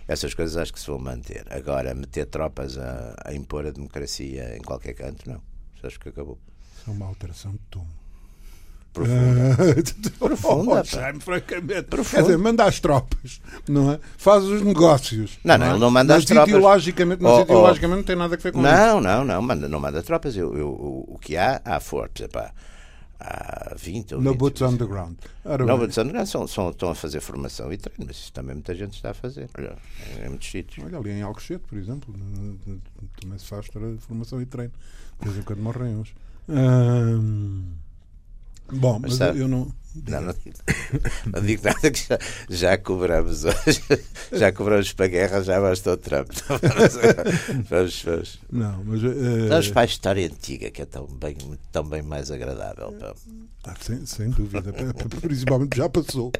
Essas 0.08 0.34
coisas 0.34 0.58
acho 0.58 0.74
que 0.74 0.80
se 0.80 0.88
vão 0.88 1.00
manter. 1.00 1.46
Agora, 1.50 1.94
meter 1.94 2.26
tropas 2.26 2.78
a, 2.78 3.16
a 3.26 3.34
impor 3.34 3.66
a 3.66 3.72
democracia 3.72 4.56
em 4.58 4.62
qualquer 4.62 4.94
canto, 4.94 5.30
não. 5.30 5.42
Acho 5.84 6.00
que 6.00 6.10
acabou. 6.10 6.40
Isso 6.78 6.90
é 6.90 6.94
uma 6.94 7.06
alteração 7.08 7.52
de 7.52 7.60
tom. 7.70 7.86
Profunda. 8.94 9.58
Profunda, 10.20 10.82
oh, 10.82 11.20
francamente. 11.20 11.84
Profunda. 11.84 12.16
Quer 12.16 12.22
dizer, 12.22 12.38
manda 12.38 12.64
as 12.64 12.80
tropas, 12.80 13.42
não 13.68 13.92
é? 13.92 14.00
Faz 14.18 14.44
os 14.44 14.62
negócios. 14.62 15.40
Não, 15.44 15.58
não, 15.58 15.66
não, 15.66 15.74
ele 15.74 15.80
não 15.80 15.92
manda 15.92 16.14
mas 16.14 16.24
as 16.24 16.30
tropas. 16.30 16.50
Ideologicamente, 16.50 17.24
mas 17.24 17.32
oh, 17.32 17.42
ideologicamente 17.42 17.94
oh. 17.94 17.98
não 17.98 18.04
tem 18.04 18.16
nada 18.16 18.36
a 18.36 18.38
ver 18.38 18.52
com 18.52 18.62
não, 18.62 18.70
isso. 18.70 18.80
Não, 18.80 19.02
não, 19.02 19.26
não, 19.26 19.42
manda, 19.42 19.68
não 19.68 19.80
manda 19.80 20.04
tropas. 20.04 20.38
Eu, 20.38 20.56
eu, 20.56 20.70
o, 20.70 21.16
o 21.16 21.20
que 21.20 21.36
há, 21.36 21.60
há 21.66 21.80
fortes. 21.80 22.26
Epá, 22.26 22.54
há 23.24 23.74
20 23.76 24.16
ou 24.16 24.22
20. 24.22 24.26
No 24.28 24.36
Boots 24.36 24.62
on 24.62 24.78
the 24.78 24.86
Ground. 24.86 25.18
No 25.44 25.78
Boots 25.78 25.98
on 25.98 26.06
the 26.06 26.12
Ground 26.12 26.28
são, 26.28 26.48
são, 26.48 26.70
estão 26.70 26.90
a 26.90 26.96
fazer 26.96 27.22
formação 27.22 27.72
e 27.72 27.78
treino, 27.78 28.06
mas 28.06 28.18
isso 28.18 28.34
também 28.34 28.56
muita 28.56 28.76
gente 28.76 28.94
está 28.94 29.12
a 29.12 29.14
fazer. 29.14 29.50
Olha, 29.58 29.78
em 30.26 30.30
muitos 30.30 30.50
sítios. 30.50 30.86
Olha, 30.86 30.98
ali 30.98 31.12
em 31.12 31.22
Alcochete, 31.22 31.64
por 31.68 31.78
exemplo, 31.78 32.14
também 33.20 33.38
se 33.40 33.46
faz 33.46 33.68
formação 34.00 34.42
e 34.42 34.46
treino. 34.46 34.74
De 35.20 35.30
vez 35.30 35.40
em 35.40 35.44
quando 35.44 35.62
morrem 35.62 35.96
uns. 35.96 36.14
Hum... 36.50 37.64
Bom, 38.72 39.00
mas, 39.00 39.18
mas 39.18 39.38
eu 39.38 39.48
não. 39.48 39.72
Não, 39.96 40.22
não, 40.22 40.34
não, 41.32 41.42
digo 41.42 41.64
nada 41.64 41.92
que 41.92 42.00
já, 42.00 42.18
já 42.50 42.78
cobramos 42.80 43.46
hoje, 43.46 43.82
já 44.34 44.52
cobramos 44.52 44.92
para 44.92 45.06
a 45.06 45.10
guerra, 45.10 45.44
já 45.44 45.62
bastou 45.62 45.96
Trump. 45.98 46.30
Vamos, 47.70 48.04
vamos. 48.04 48.40
Não, 48.52 48.84
mas. 48.84 49.04
Uh, 49.04 49.50
vamos 49.50 49.70
para 49.70 49.82
a 49.82 49.86
história 49.86 50.26
antiga, 50.26 50.72
que 50.72 50.82
é 50.82 50.86
tão 50.86 51.06
bem, 51.06 51.38
tão 51.72 51.84
bem 51.84 52.02
mais 52.02 52.32
agradável. 52.32 52.96
Ah, 53.66 53.76
sem, 53.80 54.06
sem 54.06 54.30
dúvida, 54.32 54.74
principalmente 55.22 55.78
já 55.78 55.88
passou. 55.88 56.32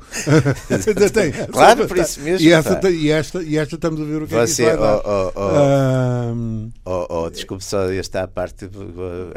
tem, 1.14 1.32
claro, 1.52 1.88
por 1.88 1.98
isso 1.98 2.22
mesmo. 2.22 2.48
E, 2.48 2.52
essa, 2.52 2.90
e, 2.90 3.10
esta, 3.12 3.44
e 3.44 3.58
esta 3.58 3.76
estamos 3.76 4.02
a 4.02 4.04
ver 4.04 4.24
o 4.24 4.28
que 4.28 4.34
Você, 4.34 4.66
é 4.66 4.76
que 4.76 4.84
oh, 4.84 5.02
oh, 5.06 5.32
oh, 5.36 6.34
um... 6.34 6.72
oh, 6.86 7.08
oh, 7.10 7.30
desculpe 7.30 7.64
só, 7.64 7.90
esta 7.92 8.28
parte, 8.28 8.70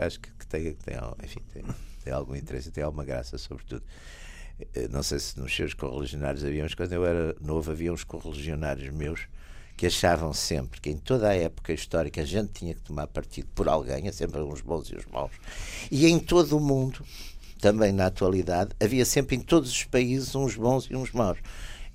acho 0.00 0.20
que 0.20 0.30
tem, 0.48 0.72
tem 0.74 0.96
enfim, 1.22 1.40
tem 1.52 1.64
tem 2.06 2.14
algum 2.14 2.36
interesse 2.36 2.68
e 2.68 2.72
tem 2.72 2.84
alguma 2.84 3.04
graça, 3.04 3.36
sobretudo. 3.36 3.82
Eh, 4.74 4.86
não 4.88 5.02
sei 5.02 5.18
se 5.18 5.38
nos 5.40 5.54
seus 5.54 5.74
correligionários 5.74 6.44
havia 6.44 6.64
uns, 6.64 6.72
quando 6.72 6.92
eu 6.92 7.04
era 7.04 7.34
novo, 7.40 7.72
havia 7.72 7.92
uns 7.92 8.04
correligionários 8.04 8.94
meus 8.94 9.26
que 9.76 9.86
achavam 9.86 10.32
sempre 10.32 10.80
que 10.80 10.88
em 10.88 10.96
toda 10.96 11.28
a 11.28 11.34
época 11.34 11.72
histórica 11.72 12.22
a 12.22 12.24
gente 12.24 12.52
tinha 12.52 12.74
que 12.74 12.80
tomar 12.80 13.08
partido 13.08 13.48
por 13.54 13.68
alguém, 13.68 14.06
é 14.06 14.12
sempre 14.12 14.40
uns 14.40 14.60
bons 14.60 14.88
e 14.88 14.94
os 14.94 15.04
maus. 15.06 15.32
E 15.90 16.06
em 16.06 16.18
todo 16.18 16.56
o 16.56 16.60
mundo, 16.60 17.04
também 17.60 17.92
na 17.92 18.06
atualidade, 18.06 18.70
havia 18.80 19.04
sempre 19.04 19.36
em 19.36 19.40
todos 19.40 19.70
os 19.70 19.84
países 19.84 20.34
uns 20.34 20.54
bons 20.54 20.86
e 20.88 20.94
uns 20.94 21.10
maus. 21.10 21.38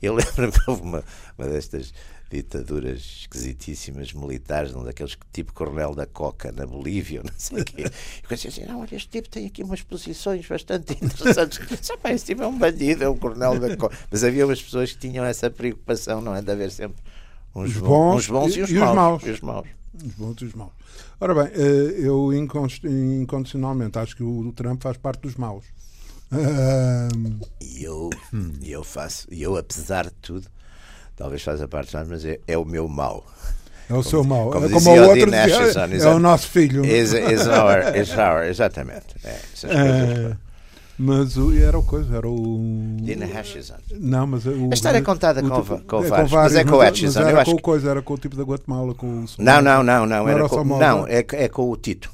Eu 0.01 0.13
lembro-me 0.15 0.51
de 0.51 0.81
uma, 0.81 1.03
uma 1.37 1.47
destas 1.47 1.93
ditaduras 2.31 2.99
esquisitíssimas 3.21 4.13
militares, 4.13 4.73
um 4.73 4.83
daqueles 4.83 5.17
tipo 5.33 5.53
Coronel 5.53 5.93
da 5.93 6.05
Coca 6.05 6.51
na 6.51 6.65
Bolívia, 6.65 7.21
não 7.23 7.33
sei 7.37 7.61
o 7.61 7.65
quê. 7.65 7.83
E 7.83 8.33
eu 8.33 8.49
assim, 8.49 8.65
não, 8.65 8.79
olha, 8.79 8.95
este 8.95 9.09
tipo 9.09 9.29
tem 9.29 9.45
aqui 9.45 9.63
umas 9.63 9.81
posições 9.81 10.47
bastante 10.47 10.93
interessantes. 11.03 11.59
Só, 11.81 11.95
esse 12.09 12.25
tipo 12.25 12.43
é 12.43 12.47
um 12.47 12.57
bandido, 12.57 13.03
é 13.03 13.09
um 13.09 13.17
Coronel 13.17 13.59
da 13.59 13.75
Coca. 13.75 13.97
Mas 14.09 14.23
havia 14.23 14.45
umas 14.45 14.61
pessoas 14.61 14.93
que 14.93 14.99
tinham 14.99 15.25
essa 15.25 15.49
preocupação, 15.49 16.21
não 16.21 16.35
é? 16.35 16.41
De 16.41 16.51
haver 16.51 16.71
sempre 16.71 17.01
uns 17.53 17.75
bons, 17.77 18.15
uns 18.15 18.27
bons 18.27 18.55
e, 18.55 18.59
e, 18.59 18.61
os, 18.63 18.69
e 18.69 18.73
maus, 18.75 18.87
os 18.87 18.95
maus. 18.95 19.23
E 19.23 19.29
os 19.31 19.41
maus. 19.41 19.67
Os 19.93 20.13
bons 20.13 20.41
e 20.41 20.45
os 20.45 20.53
maus. 20.53 20.71
Ora 21.19 21.35
bem, 21.35 21.53
eh, 21.53 21.95
eu 21.99 22.31
incondicionalmente 22.33 23.99
acho 23.99 24.15
que 24.15 24.23
o 24.23 24.51
Trump 24.53 24.81
faz 24.81 24.97
parte 24.97 25.21
dos 25.21 25.35
maus. 25.35 25.65
E 27.59 27.83
eu, 27.83 28.09
eu 28.63 28.83
faço, 28.83 29.27
e 29.29 29.43
eu 29.43 29.57
apesar 29.57 30.05
de 30.05 30.15
tudo, 30.21 30.47
talvez 31.15 31.41
faça 31.41 31.67
parte 31.67 31.95
de 31.95 32.03
mas 32.05 32.25
é, 32.25 32.39
é 32.47 32.57
o 32.57 32.65
meu 32.65 32.87
mal. 32.87 33.25
É 33.89 33.93
o 33.93 34.03
seu 34.03 34.23
mal. 34.23 34.51
Como, 34.51 34.65
é 34.65 34.69
como 34.69 34.89
o 34.89 35.09
outro 35.09 35.29
dizia, 35.29 36.09
é, 36.09 36.13
o 36.13 36.19
nosso 36.19 36.47
filho. 36.47 36.85
Is, 36.85 37.11
is 37.13 37.45
our, 37.45 37.95
is 37.95 38.11
our, 38.17 38.43
exatamente. 38.45 39.15
É, 39.23 39.39
é, 39.65 40.37
mas 40.97 41.35
o, 41.35 41.51
era 41.51 41.77
o 41.77 41.83
coisa, 41.83 42.15
era 42.15 42.27
o. 42.29 42.95
Dina 43.01 43.25
Hashizan. 43.25 43.79
Não, 43.99 44.27
mas 44.27 44.45
o, 44.45 44.69
a 44.71 44.73
história 44.73 44.99
é 44.99 45.01
contada 45.01 45.41
o, 45.41 45.49
com, 45.49 45.63
com, 45.63 45.79
com, 45.81 46.01
vários, 46.03 46.31
mas 46.31 46.55
é 46.55 46.63
com 46.63 46.75
o 46.75 46.79
Hashizan. 46.79 47.27
Era 47.27 47.43
com 47.43 47.51
o 47.51 47.61
coisa, 47.61 47.89
era 47.89 48.01
com 48.01 48.13
o 48.13 48.17
tipo 48.17 48.35
da 48.35 48.43
Guatemala, 48.43 48.93
com 48.93 49.07
o. 49.07 49.25
Não, 49.39 49.61
não, 49.61 49.83
não, 49.83 50.05
não. 50.05 50.29
Era 50.29 50.47
com, 50.47 50.63
não, 50.63 51.07
é, 51.07 51.25
é 51.33 51.49
com 51.49 51.69
o 51.69 51.75
Tito. 51.75 52.09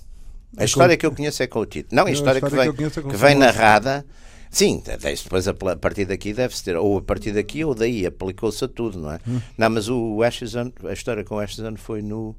A 0.58 0.64
história 0.66 0.98
que 0.98 1.06
eu 1.06 1.12
conheço 1.12 1.44
é 1.44 1.48
com 1.48 1.60
o 1.60 1.66
Tito. 1.66 1.94
Não, 1.94 2.06
a 2.06 2.12
história, 2.12 2.42
a 2.44 2.48
história 2.48 2.72
que 2.72 2.78
vem, 2.78 2.90
que, 2.90 3.02
que 3.02 3.16
vem 3.16 3.36
narrada 3.36 4.04
Sim, 4.50 4.82
depois 4.86 5.48
a, 5.48 5.54
partir 5.54 6.06
daqui 6.06 6.34
deve-se 6.34 6.64
ter, 6.64 6.76
ou 6.78 6.98
a 6.98 7.02
partir 7.02 7.32
daqui 7.32 7.64
ou 7.64 7.76
daí, 7.76 8.06
aplicou-se 8.06 8.64
a 8.64 8.68
tudo, 8.68 9.00
não 9.00 9.12
é? 9.12 9.20
Hum. 9.28 9.42
Não, 9.58 9.70
mas 9.70 9.90
o 9.90 10.24
Ashton, 10.24 10.72
a 10.86 10.94
história 10.94 11.24
com 11.24 11.36
o 11.36 11.40
Ashton 11.40 11.76
foi 11.76 12.02
no. 12.02 12.36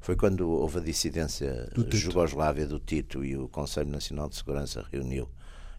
Foi 0.00 0.16
quando 0.16 0.48
houve 0.48 0.78
a 0.78 0.80
dissidência 0.80 1.70
jugoslávia 1.92 2.66
do 2.66 2.80
Tito 2.80 3.24
e 3.24 3.36
o 3.36 3.48
Conselho 3.48 3.90
Nacional 3.90 4.28
de 4.28 4.36
Segurança 4.36 4.84
reuniu 4.90 5.28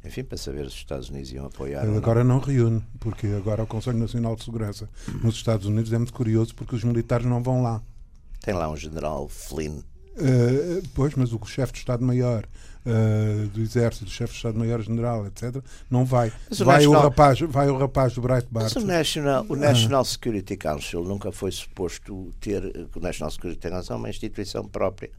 enfim, 0.06 0.24
para 0.24 0.38
saber 0.38 0.64
se 0.64 0.68
os 0.68 0.74
Estados 0.76 1.10
Unidos 1.10 1.32
iam 1.32 1.46
apoiar. 1.46 1.86
Ele 1.86 1.96
agora 1.96 2.24
não. 2.24 2.36
não 2.36 2.42
reúne, 2.42 2.84
porque 3.00 3.28
agora 3.28 3.64
o 3.64 3.68
Conselho 3.68 3.98
Nacional 3.98 4.36
de 4.36 4.44
Segurança 4.44 4.90
nos 5.24 5.36
Estados 5.36 5.66
Unidos 5.66 5.94
é 5.94 5.98
muito 5.98 6.14
curioso 6.14 6.54
porque 6.56 6.76
os 6.76 6.84
militares 6.84 7.26
não 7.26 7.42
vão 7.42 7.64
lá. 7.64 7.82
Tem 8.42 8.54
lá 8.54 8.70
um 8.70 8.76
general 8.76 9.30
Flynn. 9.30 9.82
Uh, 10.16 10.84
pois, 10.94 11.16
mas 11.16 11.34
o 11.34 11.40
chefe 11.46 11.74
de 11.74 11.80
Estado-Maior 11.80 12.46
uh, 12.86 13.48
do 13.48 13.62
Exército, 13.62 14.06
do 14.06 14.12
chefe 14.12 14.34
de 14.34 14.38
Estado-Maior-General, 14.38 15.26
etc., 15.26 15.64
não 15.90 16.06
vai. 16.06 16.32
O 16.52 16.56
vai, 16.64 16.78
National... 16.78 17.02
o 17.02 17.04
rapaz, 17.04 17.40
vai 17.40 17.70
o 17.70 17.78
rapaz 17.78 18.14
do 18.14 18.22
Breitbart. 18.22 18.72
Mas 18.74 18.84
o 18.84 18.86
National, 18.86 19.46
o 19.50 19.56
National 19.56 20.02
ah. 20.02 20.06
Security 20.06 20.56
Council 20.56 21.04
nunca 21.04 21.32
foi 21.32 21.52
suposto 21.52 22.32
ter. 22.40 22.88
O 22.96 23.00
National 23.00 23.32
Security 23.32 23.70
Council 23.70 23.94
é 23.94 23.98
uma 23.98 24.10
instituição 24.10 24.66
própria 24.66 25.10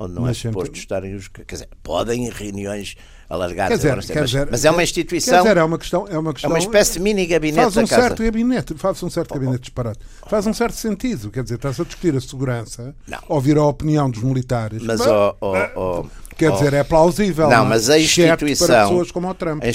onde 0.00 0.14
não 0.14 0.22
é 0.22 0.28
mas 0.28 0.38
é 0.38 0.40
suposto 0.40 0.66
sempre... 0.66 0.80
estarem 0.80 1.14
os. 1.14 1.28
Quer 1.28 1.44
dizer, 1.46 1.68
podem 1.82 2.26
em 2.26 2.30
reuniões 2.30 2.96
alargadas, 3.28 3.80
quer 3.80 3.96
dizer, 3.96 4.12
quer 4.12 4.20
mas, 4.20 4.30
dizer, 4.30 4.48
mas, 4.50 4.64
é 4.64 4.70
uma 4.70 4.82
instituição. 4.82 5.34
Quer 5.34 5.48
dizer, 5.50 5.56
é 5.58 5.64
uma 5.64 5.78
questão. 5.78 6.08
É 6.08 6.18
uma, 6.18 6.32
questão, 6.32 6.50
é 6.50 6.54
uma 6.54 6.58
espécie 6.58 6.94
de 6.94 7.00
mini 7.00 7.26
gabinete. 7.26 7.62
Faz 7.62 7.76
um 7.76 7.86
certo 7.86 8.22
gabinete, 8.22 8.74
faz 8.74 9.02
um 9.02 9.10
certo 9.10 9.34
gabinete 9.34 9.60
disparado. 9.60 9.98
Faz 10.26 10.46
um 10.46 10.54
certo 10.54 10.74
sentido, 10.74 11.30
quer 11.30 11.42
dizer, 11.42 11.56
está-se 11.56 11.82
a 11.82 11.84
discutir 11.84 12.16
a 12.16 12.20
segurança, 12.20 12.94
não. 13.06 13.18
ouvir 13.28 13.58
a 13.58 13.64
opinião 13.64 14.10
dos 14.10 14.22
militares. 14.22 14.82
Mas, 14.82 15.00
ó. 15.02 15.36
Oh, 15.40 15.54
oh, 15.76 16.06
Quer 16.40 16.52
dizer, 16.52 16.72
é 16.74 16.84
plausível. 16.84 17.48
Não, 17.48 17.64
mas 17.64 17.90
a 17.90 17.98
instituição. 17.98 18.66
Para 18.66 18.82
pessoas 18.84 19.10
como 19.10 19.28
o 19.28 19.34
Trump. 19.34 19.62
A 19.62 19.68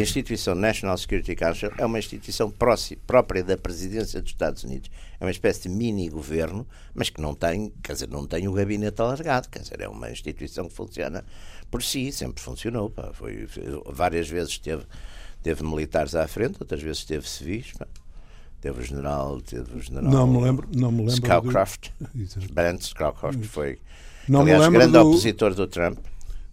instituição 0.00 0.54
National 0.54 0.98
Security 0.98 1.36
Council 1.36 1.70
é 1.78 1.86
uma 1.86 1.98
instituição 1.98 2.52
própria 3.06 3.44
da 3.44 3.56
presidência 3.56 4.20
dos 4.20 4.32
Estados 4.32 4.64
Unidos. 4.64 4.90
É 5.20 5.24
uma 5.24 5.30
espécie 5.30 5.62
de 5.62 5.68
mini-governo, 5.68 6.66
mas 6.94 7.10
que 7.10 7.20
não 7.20 7.34
tem, 7.34 7.72
quer 7.82 7.92
dizer, 7.92 8.08
não 8.08 8.26
tem 8.26 8.48
o 8.48 8.52
gabinete 8.52 9.00
alargado. 9.00 9.48
Quer 9.48 9.60
dizer, 9.60 9.80
é 9.80 9.88
uma 9.88 10.10
instituição 10.10 10.68
que 10.68 10.74
funciona 10.74 11.24
por 11.70 11.82
si, 11.82 12.10
sempre 12.12 12.42
funcionou. 12.42 12.90
Pá. 12.90 13.10
Foi, 13.12 13.46
várias 13.86 14.28
vezes 14.28 14.58
teve, 14.58 14.84
teve 15.42 15.64
militares 15.64 16.14
à 16.14 16.26
frente, 16.26 16.56
outras 16.60 16.82
vezes 16.82 17.04
teve 17.04 17.28
civis. 17.28 17.72
Pá. 17.78 17.86
Teve 18.60 18.80
o 18.80 18.84
general, 18.84 19.40
teve 19.40 19.76
o 19.76 19.80
general. 19.80 20.10
Não 20.10 20.26
me 20.26 20.40
lembro, 20.42 20.68
não 20.74 20.90
me 20.90 21.06
lembro. 21.06 21.14
Scowcroft. 21.14 21.90
De... 22.12 22.48
Brent 22.48 22.82
Scowcroft 22.82 23.44
foi 23.44 23.78
não 24.28 24.40
Aliás, 24.40 24.60
me 24.60 24.64
lembro 24.66 24.78
grande 24.80 24.92
do... 24.92 25.08
opositor 25.08 25.54
do 25.54 25.66
Trump. 25.66 25.98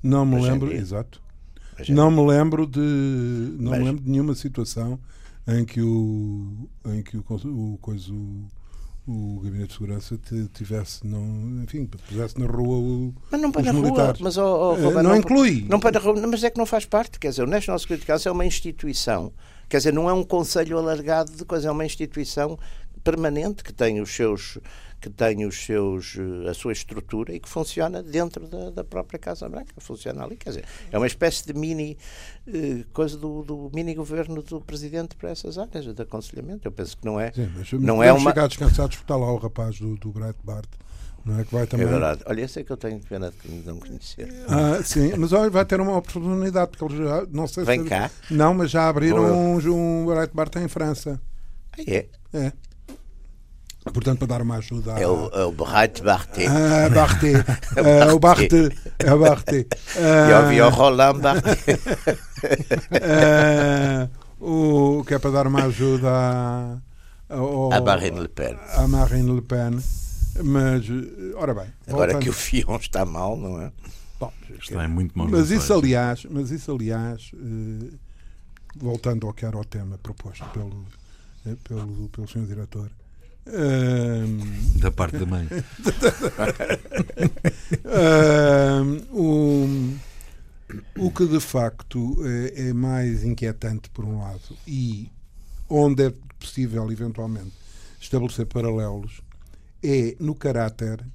Não 0.02 0.26
me 0.26 0.42
lembro, 0.42 0.72
exato. 0.72 1.22
Não 1.90 2.10
me 2.10 2.26
lembro 2.26 2.66
de 2.66 2.80
não 2.80 3.72
Mas... 3.72 3.80
me 3.80 3.86
lembro 3.86 4.04
de 4.04 4.10
nenhuma 4.10 4.36
situação 4.36 5.00
em 5.48 5.66
que 5.66 5.82
o 5.82 6.70
em 6.86 7.04
que 7.04 7.18
o, 7.18 7.24
o 7.28 7.78
coisa 7.82 8.12
o, 8.14 8.48
o 9.08 9.42
gabinete 9.44 9.68
de 9.68 9.74
segurança 9.74 10.20
tivesse 10.54 11.06
não 11.06 11.64
enfim 11.64 11.86
pusesse 11.86 12.40
na 12.40 12.48
rua 12.48 12.78
o, 12.78 13.14
mas 13.30 13.42
não 13.42 13.52
põe 13.52 13.64
na 13.64 13.74
militares. 13.74 14.20
rua 14.20 14.24
mas 14.24 14.38
oh, 14.38 14.74
oh, 14.74 14.78
não, 14.78 15.04
não, 15.04 15.16
inclui 15.18 15.66
não 15.70 15.80
põe 15.80 15.92
na 15.92 16.00
rua 16.00 16.28
mas 16.28 16.44
é 16.44 16.50
que 16.50 16.58
não 16.58 16.66
faz 16.66 16.86
parte 16.86 17.20
quer 17.20 17.30
dizer 17.30 17.44
o 17.44 17.48
National 17.48 17.78
Security 17.78 18.08
Council 18.08 18.30
é 18.30 18.34
uma 18.34 18.46
instituição 18.46 19.34
quer 19.68 19.78
dizer 19.78 19.94
não 19.94 20.10
é 20.10 20.14
um 20.14 20.24
conselho 20.24 20.78
alargado 20.78 21.32
de 21.32 21.44
coisa 21.46 21.68
é 21.68 21.72
uma 21.72 21.86
instituição 21.86 22.58
permanente 23.04 23.64
que 23.64 23.74
tem 23.74 24.02
os 24.02 24.16
seus 24.16 24.58
que 25.06 25.10
tem 25.12 25.46
os 25.46 25.64
seus, 25.64 26.18
eh, 26.18 26.50
a 26.50 26.54
sua 26.56 26.72
estrutura 26.72 27.32
e 27.32 27.40
que 27.40 27.48
funciona 27.48 28.02
dentro 28.02 28.48
da, 28.48 28.72
da 28.72 28.84
própria 28.84 29.20
Casa 29.20 29.48
Branca. 29.48 29.72
Funciona 29.78 30.24
ali, 30.24 30.36
quer 30.36 30.50
dizer, 30.50 30.66
é 30.92 30.98
uma 30.98 31.06
espécie 31.06 31.46
de 31.46 31.54
mini 31.54 31.96
eh, 32.48 32.84
coisa 32.92 33.16
do, 33.16 33.44
do, 33.44 33.70
mini 33.72 33.94
governo 33.94 34.42
do 34.42 34.60
presidente 34.62 35.16
para 35.16 35.30
essas 35.30 35.60
áreas 35.60 35.86
de 35.86 36.02
aconselhamento. 36.02 36.68
Eu 36.68 36.72
penso 36.72 36.98
que 36.98 37.06
não 37.06 37.20
é. 37.20 37.32
Sim, 37.32 37.52
mas 37.56 37.72
não 37.74 38.02
é 38.02 38.12
uma. 38.12 38.32
chegar 38.32 38.48
descansados 38.48 38.96
porque 38.96 39.04
está 39.04 39.16
lá 39.16 39.32
o 39.32 39.38
rapaz 39.38 39.78
do, 39.80 39.96
do 39.96 40.10
Breitbart. 40.10 40.70
Não 41.24 41.40
é 41.40 41.44
que 41.44 41.54
vai 41.54 41.68
também. 41.68 41.86
É 41.86 41.90
verdade. 41.90 42.24
Olha, 42.26 42.42
esse 42.42 42.60
é 42.60 42.64
que 42.64 42.72
eu 42.72 42.78
tenho 42.78 43.00
pena 43.00 43.32
de 43.44 43.52
não 43.64 43.78
conhecer. 43.78 44.28
Ah, 44.48 44.82
sim, 44.84 45.14
mas 45.18 45.34
olha, 45.34 45.52
vai 45.52 45.66
ter 45.66 45.80
uma 45.80 45.98
oportunidade, 45.98 46.72
porque 46.72 46.84
eles 46.84 47.08
já. 47.08 47.28
Não 47.32 47.48
sei 47.48 47.64
Vem 47.64 47.84
se. 47.84 47.90
cá. 47.90 48.10
Não, 48.32 48.56
mas 48.56 48.72
já 48.72 48.90
abriram 48.90 49.24
um, 49.24 49.58
um 49.58 50.06
Breitbart 50.08 50.56
em 50.56 50.68
França. 50.68 51.22
Ah, 51.74 51.82
é? 51.86 52.08
É. 52.34 52.52
Portanto, 53.94 54.20
para 54.20 54.28
dar 54.28 54.42
uma 54.42 54.58
ajuda. 54.58 54.94
É 54.94 55.08
o, 55.08 55.30
é 55.30 55.46
o 55.46 55.52
Bright 55.52 56.02
Barté. 56.02 56.48
Ah, 56.48 56.90
Barté. 56.90 57.34
é 57.78 58.12
o 58.12 58.20
Barté. 58.20 58.70
É 59.00 59.14
o 59.14 59.20
Barté. 59.20 59.66
Eu 60.30 60.42
ouvi 60.42 60.62
o 60.62 60.70
Roland 60.70 61.20
Barté. 61.20 61.56
o 64.42 65.04
que 65.06 65.14
é 65.14 65.20
para 65.20 65.32
dar 65.32 65.48
uma 65.48 65.66
ajuda 65.66 66.82
ao, 67.30 67.74
a 67.74 67.82
Marine 67.82 68.20
Le 68.20 68.28
Pen. 68.28 68.58
A 68.76 68.88
Marine 68.88 69.36
Le 69.36 69.42
Pen. 69.42 69.80
Mas, 70.44 70.86
ora 71.36 71.54
bem. 71.54 71.68
Agora 71.88 72.14
voltando... 72.14 72.24
que 72.24 72.30
o 72.30 72.34
Fion 72.34 72.78
está 72.78 73.06
mal, 73.06 73.38
não 73.38 73.62
é? 73.62 73.72
Bom, 74.20 74.32
está 74.60 74.84
é 74.84 74.88
muito 74.88 75.18
mal. 75.18 75.28
Mas 75.30 75.52
isso, 75.52 75.74
aliás, 75.74 76.26
mas 76.30 76.52
isso, 76.52 76.72
aliás, 76.72 77.32
eh, 77.34 77.94
voltando 78.76 79.28
ao 79.28 79.34
que 79.34 79.46
era 79.46 79.58
o 79.58 79.64
tema 79.64 79.98
proposto 79.98 80.46
pelo, 80.50 80.86
eh, 81.46 81.56
pelo, 81.64 82.10
pelo 82.10 82.28
senhor 82.28 82.48
diretor. 82.48 82.90
Da 84.76 84.92
parte 84.92 85.18
da 85.18 85.26
mãe. 85.26 85.48
um, 89.14 89.98
o, 90.98 91.12
que 91.12 91.28
de 91.28 91.40
facto 91.40 92.18
é, 92.26 92.70
é, 92.70 92.74
mais 92.74 93.24
inquietante, 93.24 93.90
por 93.90 94.04
um 94.04 94.20
lado, 94.20 94.58
e 94.68 95.10
onde 95.70 96.08
é 96.08 96.14
possível, 96.40 96.92
eventualmente, 96.92 97.54
estabelecer 98.00 98.46
paralelos, 98.48 99.22
é 99.84 100.16
no 100.20 100.34
caráter. 100.36 101.06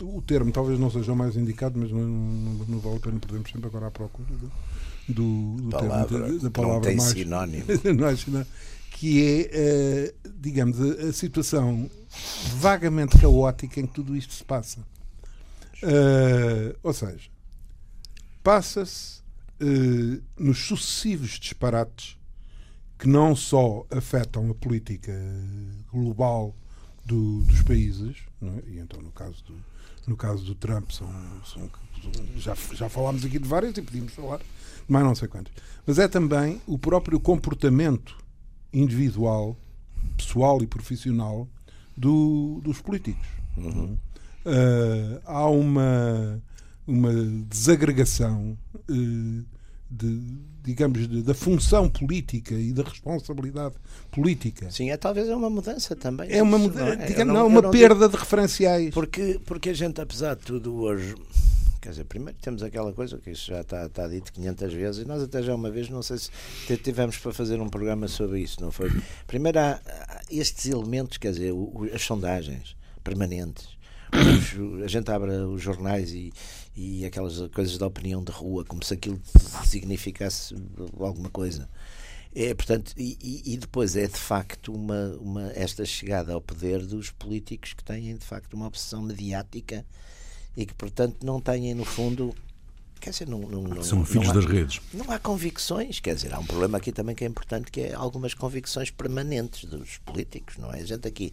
O 0.00 0.22
termo 0.22 0.52
talvez 0.52 0.78
não 0.78 0.90
seja 0.90 1.12
o 1.12 1.16
mais 1.16 1.36
indicado, 1.36 1.78
mas 1.78 1.90
não, 1.90 2.00
não, 2.00 2.66
não 2.66 2.78
vale 2.78 2.96
a 2.96 3.00
pena, 3.00 3.18
podemos 3.18 3.50
sempre 3.50 3.66
agora 3.66 3.86
à 3.88 3.90
procura 3.90 4.28
do, 4.28 4.52
do, 5.08 5.62
do 5.62 5.70
palavra, 5.70 6.20
termo, 6.20 6.38
da 6.38 6.50
palavra 6.50 6.90
não 6.90 6.96
mais. 6.98 7.12
Sinónimo. 7.12 7.64
não 7.96 8.06
é 8.08 8.16
sinónimo. 8.16 8.50
Que 8.94 9.48
é, 9.52 10.14
uh, 10.24 10.30
digamos, 10.38 10.80
a, 10.80 11.12
situação 11.12 11.90
vagamente 12.56 13.18
caótica 13.18 13.80
em 13.80 13.86
que 13.86 13.94
tudo 13.94 14.16
isto 14.16 14.32
se 14.32 14.44
passa. 14.44 14.80
Uh, 15.82 16.76
ou 16.82 16.92
seja, 16.92 17.28
passa-se 18.42 19.20
uh, 19.60 20.22
nos 20.38 20.58
sucessivos 20.58 21.30
disparates 21.40 22.16
que 22.98 23.08
não 23.08 23.34
só 23.34 23.84
afetam 23.90 24.48
a 24.50 24.54
política 24.54 25.12
global 25.92 26.54
do, 27.04 27.40
dos 27.40 27.62
países, 27.62 28.16
é? 28.40 28.70
e 28.70 28.78
então 28.78 29.02
no 29.02 29.10
caso 29.10 29.42
do, 29.44 29.56
no 30.06 30.16
caso 30.16 30.44
do 30.44 30.54
Trump 30.54 30.90
são, 30.92 31.08
são, 31.44 31.68
já, 32.36 32.54
já 32.74 32.88
falámos 32.88 33.24
aqui 33.24 33.40
de 33.40 33.48
várias 33.48 33.76
e 33.76 33.82
podíamos 33.82 34.12
falar 34.12 34.38
de 34.38 34.44
mais 34.86 35.04
não 35.04 35.16
sei 35.16 35.26
quantas, 35.26 35.52
mas 35.84 35.98
é 35.98 36.06
também 36.06 36.60
o 36.64 36.78
próprio 36.78 37.18
comportamento 37.18 38.21
individual, 38.72 39.56
pessoal 40.16 40.62
e 40.62 40.66
profissional 40.66 41.48
do, 41.96 42.60
dos 42.62 42.80
políticos. 42.80 43.26
Uhum. 43.56 43.96
Uh, 44.44 45.20
há 45.24 45.48
uma, 45.48 46.42
uma 46.86 47.12
desagregação 47.48 48.56
uh, 48.74 49.44
de, 49.90 50.20
digamos, 50.62 51.06
de, 51.06 51.22
da 51.22 51.34
função 51.34 51.88
política 51.88 52.54
e 52.54 52.72
da 52.72 52.82
responsabilidade 52.82 53.74
política. 54.10 54.70
Sim, 54.70 54.90
é 54.90 54.96
talvez 54.96 55.28
é 55.28 55.36
uma 55.36 55.50
mudança 55.50 55.94
também. 55.94 56.32
É 56.32 56.42
uma 56.42 56.58
mudança, 56.58 56.96
não, 56.96 57.02
é? 57.02 57.06
digamos, 57.06 57.34
não, 57.34 57.40
não, 57.42 57.46
uma 57.46 57.70
perda 57.70 58.06
digo, 58.06 58.08
de 58.10 58.16
referenciais. 58.16 58.94
Porque, 58.94 59.40
porque 59.44 59.70
a 59.70 59.74
gente, 59.74 60.00
apesar 60.00 60.34
de 60.34 60.42
tudo, 60.42 60.74
hoje. 60.74 61.14
Quer 61.82 61.90
dizer, 61.90 62.04
primeiro 62.04 62.38
temos 62.40 62.62
aquela 62.62 62.92
coisa 62.92 63.18
que 63.18 63.32
isso 63.32 63.48
já 63.48 63.60
está, 63.60 63.86
está 63.86 64.06
dito 64.06 64.32
500 64.32 64.72
vezes 64.72 65.02
e 65.02 65.04
nós 65.04 65.20
até 65.20 65.42
já 65.42 65.52
uma 65.52 65.68
vez, 65.68 65.88
não 65.88 66.00
sei 66.00 66.16
se 66.16 66.30
tivemos 66.76 67.18
para 67.18 67.32
fazer 67.32 67.60
um 67.60 67.68
programa 67.68 68.06
sobre 68.06 68.38
isso, 68.38 68.60
não 68.60 68.70
foi? 68.70 68.88
Primeiro 69.26 69.58
há, 69.58 69.80
estes 70.30 70.66
elementos, 70.66 71.18
quer 71.18 71.32
dizer, 71.32 71.52
as 71.92 72.02
sondagens 72.02 72.76
permanentes, 73.02 73.76
os, 74.14 74.84
a 74.84 74.86
gente 74.86 75.10
abre 75.10 75.32
os 75.32 75.60
jornais 75.60 76.12
e, 76.12 76.32
e 76.76 77.04
aquelas 77.04 77.48
coisas 77.48 77.76
da 77.76 77.88
opinião 77.88 78.22
de 78.22 78.30
rua, 78.30 78.64
como 78.64 78.84
se 78.84 78.94
aquilo 78.94 79.20
significasse 79.64 80.54
alguma 81.00 81.30
coisa. 81.30 81.68
É, 82.32 82.54
portanto, 82.54 82.94
e, 82.96 83.42
e, 83.44 83.56
depois 83.56 83.96
é 83.96 84.06
de 84.06 84.16
facto 84.16 84.72
uma, 84.72 85.16
uma, 85.20 85.52
esta 85.52 85.84
chegada 85.84 86.32
ao 86.32 86.40
poder 86.40 86.86
dos 86.86 87.10
políticos 87.10 87.72
que 87.74 87.82
têm 87.82 88.16
de 88.16 88.24
facto 88.24 88.54
uma 88.54 88.68
obsessão 88.68 89.02
mediática 89.02 89.84
e 90.56 90.66
que, 90.66 90.74
portanto, 90.74 91.24
não 91.24 91.40
têm 91.40 91.74
no 91.74 91.84
fundo. 91.84 92.34
Quer 93.00 93.10
dizer, 93.10 93.28
não, 93.28 93.40
não, 93.40 93.62
não 93.62 93.82
São 93.82 94.04
filhos 94.04 94.30
há, 94.30 94.32
das 94.32 94.44
redes. 94.44 94.80
Não 94.94 95.10
há 95.10 95.18
convicções, 95.18 95.98
quer 95.98 96.14
dizer, 96.14 96.32
há 96.32 96.38
um 96.38 96.46
problema 96.46 96.78
aqui 96.78 96.92
também 96.92 97.16
que 97.16 97.24
é 97.24 97.26
importante, 97.26 97.70
que 97.70 97.80
é 97.80 97.94
algumas 97.94 98.32
convicções 98.32 98.90
permanentes 98.90 99.64
dos 99.64 99.98
políticos, 99.98 100.56
não 100.56 100.72
é? 100.72 100.80
A 100.80 100.84
gente 100.84 101.08
aqui, 101.08 101.32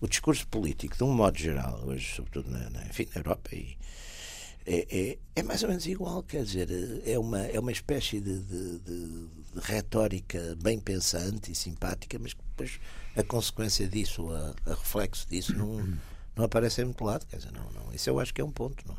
o 0.00 0.06
discurso 0.06 0.46
político, 0.46 0.96
de 0.96 1.02
um 1.02 1.12
modo 1.12 1.36
geral, 1.36 1.82
hoje, 1.84 2.14
sobretudo 2.14 2.48
na, 2.50 2.70
na, 2.70 2.84
enfim, 2.84 3.08
na 3.12 3.20
Europa 3.20 3.50
e 3.52 3.76
é, 4.66 4.86
é, 4.90 5.18
é, 5.36 5.42
mais 5.42 5.62
ou 5.62 5.68
menos 5.68 5.86
igual, 5.86 6.22
quer 6.22 6.44
dizer, 6.44 6.68
é 7.06 7.18
uma, 7.18 7.40
é 7.40 7.58
uma 7.58 7.72
espécie 7.72 8.20
de, 8.20 8.38
de, 8.40 8.78
de, 8.78 9.06
de 9.54 9.60
retórica 9.62 10.56
bem 10.62 10.78
pensante 10.78 11.50
e 11.50 11.54
simpática, 11.54 12.18
mas 12.20 12.34
depois 12.34 12.78
a 13.16 13.22
consequência 13.22 13.88
disso, 13.88 14.30
a, 14.30 14.54
a, 14.70 14.74
reflexo 14.74 15.26
disso, 15.28 15.56
não, 15.56 15.82
não 16.40 16.46
aparece 16.46 16.80
em 16.80 16.86
muito 16.86 17.04
lado. 17.04 17.26
Quer 17.26 17.36
dizer, 17.36 17.52
não, 17.52 17.62
não, 17.74 17.92
isso 17.94 18.08
eu 18.08 18.18
acho 18.18 18.32
que 18.32 18.40
é 18.40 18.44
um 18.44 18.50
ponto. 18.50 18.82
Não, 18.88 18.96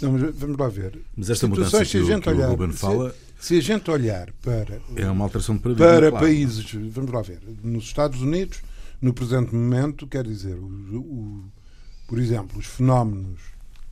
não 0.00 0.18
mas 0.18 0.34
vamos 0.34 0.56
lá 0.56 0.68
ver. 0.68 0.98
Mas 1.16 1.28
esta 1.28 1.46
mudança 1.46 1.84
que, 1.84 1.98
o, 1.98 2.20
que 2.20 2.28
olhar, 2.28 2.48
o 2.48 2.50
Ruben 2.50 2.72
fala. 2.72 3.14
Se, 3.38 3.48
se, 3.48 3.58
a 3.58 3.60
gente 3.60 3.90
olhar 3.90 4.32
para. 4.40 4.80
É 4.96 5.10
uma 5.10 5.24
alteração 5.24 5.56
de 5.56 5.62
paradigma. 5.62 5.88
Para 5.88 6.10
claro. 6.10 6.24
países, 6.24 6.72
vamos 6.90 7.12
lá 7.12 7.22
ver, 7.22 7.40
nos 7.62 7.84
Estados 7.84 8.22
Unidos, 8.22 8.60
no 9.02 9.12
presente 9.12 9.54
momento, 9.54 10.06
quer 10.06 10.24
dizer, 10.24 10.54
o, 10.54 10.64
o 10.64 11.44
por 12.06 12.18
exemplo, 12.18 12.58
os 12.58 12.66
fenómenos 12.66 13.40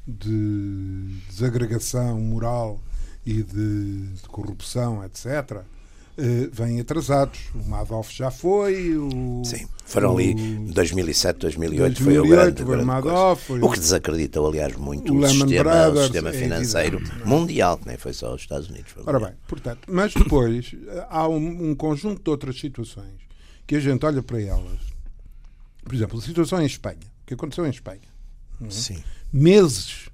de 0.07 1.21
desagregação 1.29 2.19
moral 2.21 2.81
e 3.25 3.43
de, 3.43 4.07
de 4.09 4.29
corrupção, 4.29 5.05
etc., 5.05 5.62
Uh, 6.19 6.51
vêm 6.53 6.81
atrasados. 6.81 7.39
O 7.55 7.69
Madoff 7.69 8.13
já 8.13 8.31
foi. 8.31 8.97
O, 8.97 9.43
Sim, 9.45 9.69
foram 9.85 10.15
o, 10.15 10.19
ali 10.19 10.35
2007, 10.35 11.39
2008, 11.39 12.03
2008 12.03 12.03
foi 12.03 12.19
o 12.19 12.29
grande, 12.29 12.65
foi 12.65 12.83
o 12.83 12.87
Madoff. 12.87 13.45
Foi 13.47 13.61
o 13.61 13.71
que 13.71 13.79
desacreditou, 13.79 14.49
aliás, 14.49 14.75
muito 14.77 15.15
o, 15.15 15.19
o 15.19 15.29
sistema, 15.29 15.63
Brothers, 15.63 15.99
o 15.99 16.03
sistema 16.03 16.33
financeiro 16.33 17.01
é 17.23 17.25
mundial, 17.25 17.79
que 17.79 17.87
nem 17.87 17.97
foi 17.97 18.13
só 18.13 18.35
os 18.35 18.41
Estados 18.41 18.69
Unidos. 18.69 18.93
Ora 19.07 19.21
bem, 19.21 19.33
portanto, 19.47 19.81
mas 19.87 20.13
depois 20.13 20.75
há 21.09 21.29
um, 21.29 21.71
um, 21.71 21.75
conjunto 21.75 22.23
de 22.23 22.31
outras 22.31 22.59
situações 22.59 23.21
que 23.67 23.77
a 23.77 23.81
gente 23.81 24.05
olha 24.05 24.23
para 24.23 24.43
elas. 24.43 24.81
Por 25.85 25.95
exemplo, 25.95 26.19
a 26.19 26.23
situação 26.23 26.61
em 26.61 26.67
Espanha. 26.67 26.99
O 27.23 27.27
que 27.27 27.35
aconteceu 27.35 27.65
em 27.65 27.71
Espanha? 27.71 28.09
Sim. 28.69 29.03
Meses 29.33 30.09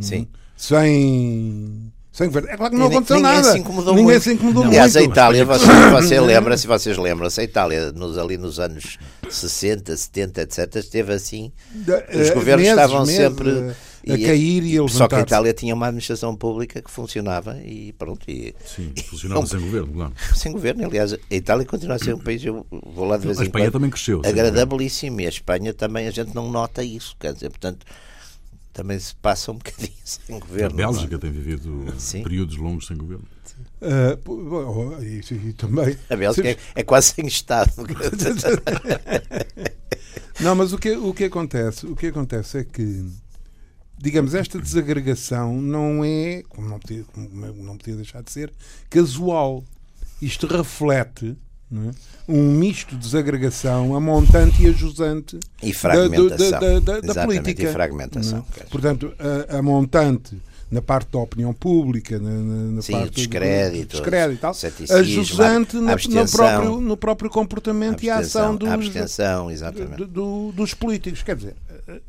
Sim. 0.00 0.28
Sem. 0.56 1.92
Sem 2.14 2.28
governo. 2.28 2.48
É 2.48 2.56
claro 2.56 2.72
que 2.72 2.78
não 2.78 2.86
aconteceu 2.86 3.16
ninguém 3.16 3.32
nada. 3.32 3.50
Se 3.50 3.58
incomodou 3.58 3.92
ninguém 3.92 4.04
muito. 4.12 4.22
se 4.22 4.32
incomodou 4.32 4.62
Aliás, 4.62 4.94
muito. 4.94 5.08
a 5.08 5.12
Itália, 5.12 5.44
você, 5.44 5.66
você 5.90 6.20
lembra, 6.20 6.56
se 6.56 6.66
vocês 6.68 6.96
lembram-se, 6.96 7.40
a 7.40 7.42
Itália, 7.44 7.90
nos, 7.90 8.16
ali 8.16 8.38
nos 8.38 8.60
anos 8.60 8.98
60, 9.28 9.96
70, 9.96 10.42
etc., 10.42 10.76
esteve 10.76 11.12
assim. 11.12 11.52
Os 11.74 12.30
uh, 12.30 12.34
governos 12.34 12.66
meses, 12.66 12.68
estavam 12.68 13.00
meses, 13.00 13.16
sempre. 13.16 13.50
Uh, 13.50 13.74
a 14.06 14.18
cair 14.18 14.62
e 14.62 14.78
a 14.78 14.86
Só 14.86 15.08
que 15.08 15.16
a 15.16 15.20
Itália 15.22 15.52
tinha 15.52 15.74
uma 15.74 15.86
administração 15.86 16.36
pública 16.36 16.80
que 16.80 16.88
funcionava 16.88 17.58
e 17.64 17.92
pronto. 17.94 18.30
E, 18.30 18.54
Sim, 18.64 18.92
funcionava 19.10 19.44
e, 19.44 19.48
sem 19.50 19.60
governo, 19.60 19.92
claro. 19.92 20.12
Sem 20.36 20.52
governo, 20.52 20.84
aliás, 20.84 21.14
a 21.14 21.18
Itália 21.32 21.66
continua 21.66 21.96
a 21.96 21.98
ser 21.98 22.14
um 22.14 22.20
país, 22.20 22.44
eu 22.44 22.64
vou 22.70 23.06
lá 23.06 23.16
de 23.16 23.26
vez 23.26 23.38
em 23.38 23.40
quando. 23.40 23.40
A 23.40 23.48
Espanha 23.48 23.70
também 23.72 23.90
cresceu. 23.90 24.22
Agradabilíssimo. 24.24 25.20
E 25.20 25.26
a 25.26 25.30
Espanha 25.30 25.74
também, 25.74 26.06
a 26.06 26.12
gente 26.12 26.32
não 26.32 26.48
nota 26.48 26.84
isso. 26.84 27.16
Quer 27.18 27.32
dizer, 27.32 27.50
portanto 27.50 27.84
também 28.74 28.98
se 28.98 29.14
passa 29.14 29.52
um 29.52 29.56
bocadinho 29.56 29.92
sem 30.04 30.38
governo. 30.38 30.78
A 30.78 30.82
é? 30.82 30.86
Bélgica 30.86 31.18
tem 31.18 31.30
vivido 31.30 31.94
Sim. 31.96 32.22
períodos 32.22 32.56
longos 32.56 32.86
sem 32.86 32.96
governo. 32.96 33.24
Uh, 33.80 35.02
e, 35.02 35.20
e, 35.48 35.52
também 35.52 35.96
a 36.10 36.16
Bélgica 36.16 36.48
é, 36.48 36.58
é, 36.74 36.82
quase 36.82 37.14
sem 37.14 37.26
Estado. 37.26 37.72
não, 40.40 40.54
mas 40.56 40.72
o 40.72 40.78
que, 40.78 40.92
o 40.92 41.14
que 41.14 41.24
acontece? 41.24 41.86
O 41.86 41.94
que 41.94 42.08
acontece 42.08 42.58
é 42.58 42.64
que, 42.64 43.06
digamos, 43.96 44.34
esta 44.34 44.58
desagregação 44.58 45.60
não 45.60 46.04
é, 46.04 46.42
como 46.48 46.68
não 46.68 46.80
podia, 46.80 47.04
como 47.04 47.62
não 47.62 47.76
podia 47.78 47.96
deixar 47.96 48.22
de 48.22 48.32
ser, 48.32 48.52
casual. 48.90 49.64
Isto 50.20 50.46
reflete 50.46 51.36
é? 51.72 51.90
um 52.28 52.52
misto 52.52 52.94
de 52.94 52.98
desagregação, 52.98 53.94
a 53.94 54.00
montante 54.00 54.62
e 54.62 54.68
a 54.68 54.72
jusante 54.72 55.38
e 55.62 55.72
fragmentação. 55.72 56.50
da, 56.50 56.60
da, 56.60 57.00
da, 57.00 57.00
da 57.00 57.24
política. 57.24 57.62
E 57.62 57.72
fragmentação. 57.72 58.44
É? 58.58 58.64
Portanto, 58.64 59.12
a, 59.18 59.58
a, 59.58 59.62
montante 59.62 60.40
na 60.70 60.82
parte 60.82 61.10
da 61.12 61.18
opinião 61.18 61.52
pública, 61.52 62.18
na, 62.18 62.30
na 62.30 62.82
Sim, 62.82 62.92
parte 62.92 63.14
descrédito, 63.14 63.86
do 63.86 63.90
descrédito 63.92 64.40
tal, 64.40 64.52
a 64.90 65.02
jusante 65.02 65.76
no, 65.76 65.82
no, 65.82 66.30
próprio, 66.30 66.80
no 66.80 66.96
próprio 66.96 67.30
comportamento 67.30 68.02
e 68.02 68.10
a 68.10 68.18
ação 68.18 68.56
dos, 68.56 68.68
do, 69.96 70.06
do, 70.06 70.52
dos 70.52 70.74
políticos. 70.74 71.22
Quer 71.22 71.36
dizer, 71.36 71.56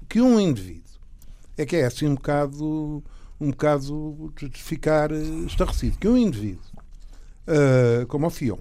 que 0.10 0.22
um 0.22 0.40
indivíduo 0.40 0.84
é 1.58 1.66
que 1.66 1.76
é 1.76 1.86
assim 1.86 2.08
um 2.08 2.16
bocado 2.16 3.04
um 3.40 3.50
bocado 3.50 4.34
de 4.36 4.64
ficar 4.64 5.12
estarrecido, 5.46 5.98
que 5.98 6.08
um 6.08 6.18
indivíduo 6.18 6.64
uh, 7.48 8.06
como 8.08 8.26
o 8.28 8.30
Fion 8.30 8.58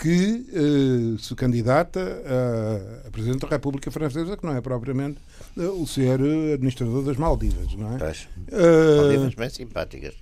que 0.00 0.46
uh, 0.54 1.18
se 1.18 1.34
candidata 1.34 2.00
a, 2.00 3.06
a, 3.06 3.10
Presidente 3.10 3.40
da 3.40 3.48
República 3.48 3.90
Francesa, 3.90 4.36
que 4.36 4.44
não 4.44 4.56
é 4.56 4.60
propriamente 4.60 5.18
uh, 5.58 5.82
o 5.82 5.86
ser 5.86 6.20
administrador 6.54 7.04
das 7.04 7.18
Maldivas, 7.18 7.74
não 7.74 7.94
é? 7.94 7.98
Pois. 7.98 8.28
Uh, 8.48 9.02
Maldivas 9.02 9.34
bem 9.34 9.50
simpáticas, 9.50 10.14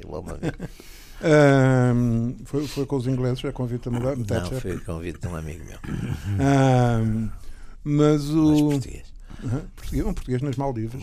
Um, 1.20 2.37
foi, 2.44 2.66
foi 2.66 2.87
com 2.87 2.96
os 2.96 3.07
ingleses, 3.07 3.44
é 3.44 3.53
convite 3.53 3.88
a 3.88 3.92
mudar? 3.92 4.16
Não, 4.16 4.61
foi 4.61 4.79
convite 4.81 5.20
de 5.20 5.29
um 5.29 5.37
amigo 5.37 5.64
meu. 5.64 5.79
Um, 6.40 7.29
mas 7.85 8.29
o. 8.31 8.51
Mas 8.51 8.61
português. 8.61 9.18
Uhum. 9.40 9.61
Português, 9.77 10.07
um 10.07 10.14
português 10.14 10.42
nas 10.42 10.57
Maldivas. 10.57 11.03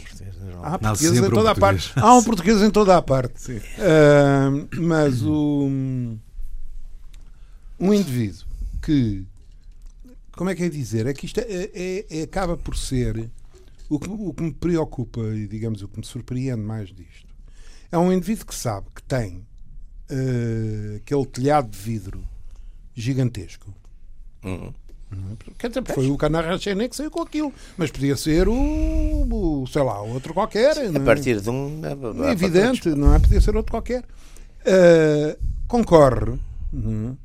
Há 0.61 0.77
portugueses 0.77 1.17
em 1.17 1.29
toda 1.29 1.51
a 1.51 1.55
parte. 1.55 1.91
Há 1.95 2.15
um 2.15 2.23
português 2.23 2.61
em 2.61 2.69
toda 2.69 2.97
a 2.97 3.01
parte. 3.01 3.51
Uh, 3.53 4.67
mas 4.81 5.21
o, 5.21 5.63
um 5.63 6.19
indivíduo 7.79 8.45
que. 8.81 9.25
Como 10.31 10.49
é 10.49 10.55
que 10.55 10.63
é 10.63 10.69
dizer? 10.69 11.07
É 11.07 11.13
que 11.13 11.25
isto 11.25 11.39
é, 11.39 11.69
é, 11.73 12.05
é, 12.09 12.21
acaba 12.23 12.57
por 12.57 12.75
ser. 12.75 13.29
O 13.87 13.99
que, 13.99 14.09
o 14.09 14.33
que 14.33 14.43
me 14.43 14.51
preocupa 14.51 15.21
e, 15.21 15.47
digamos, 15.47 15.83
o 15.83 15.87
que 15.87 15.99
me 15.99 16.05
surpreende 16.05 16.61
mais 16.61 16.89
disto 16.89 17.35
é 17.91 17.97
um 17.97 18.11
indivíduo 18.11 18.47
que 18.47 18.55
sabe 18.55 18.87
que 18.93 19.03
tem 19.03 19.45
uh, 20.11 20.95
aquele 20.97 21.25
telhado 21.27 21.69
de 21.69 21.77
vidro 21.77 22.23
gigantesco. 22.93 23.73
Uhum. 24.43 24.73
Quer 25.57 25.69
dizer, 25.69 25.83
foi 25.93 26.09
o 26.09 26.17
Canarrachene 26.17 26.89
que 26.89 26.95
saiu 26.95 27.11
com 27.11 27.21
aquilo, 27.21 27.53
mas 27.77 27.89
podia 27.89 28.17
ser 28.17 28.49
o, 28.49 28.53
o 28.53 29.67
sei 29.67 29.83
lá, 29.83 30.01
outro 30.01 30.33
qualquer. 30.33 30.75
Sim, 30.75 30.95
a 30.95 30.99
é? 30.99 31.05
partir 31.05 31.39
de 31.39 31.49
um. 31.49 31.81
É 32.25 32.31
evidente, 32.31 32.89
não 32.89 33.13
é? 33.13 33.19
Podia 33.19 33.39
ser 33.39 33.55
outro 33.55 33.71
qualquer. 33.71 34.03
Uh, 34.61 35.37
concorre. 35.67 36.37
Uhum. 36.73 37.15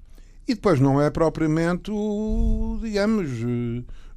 E 0.50 0.54
depois 0.54 0.80
não 0.80 1.00
é 1.00 1.08
propriamente, 1.10 1.92
digamos, 2.82 3.30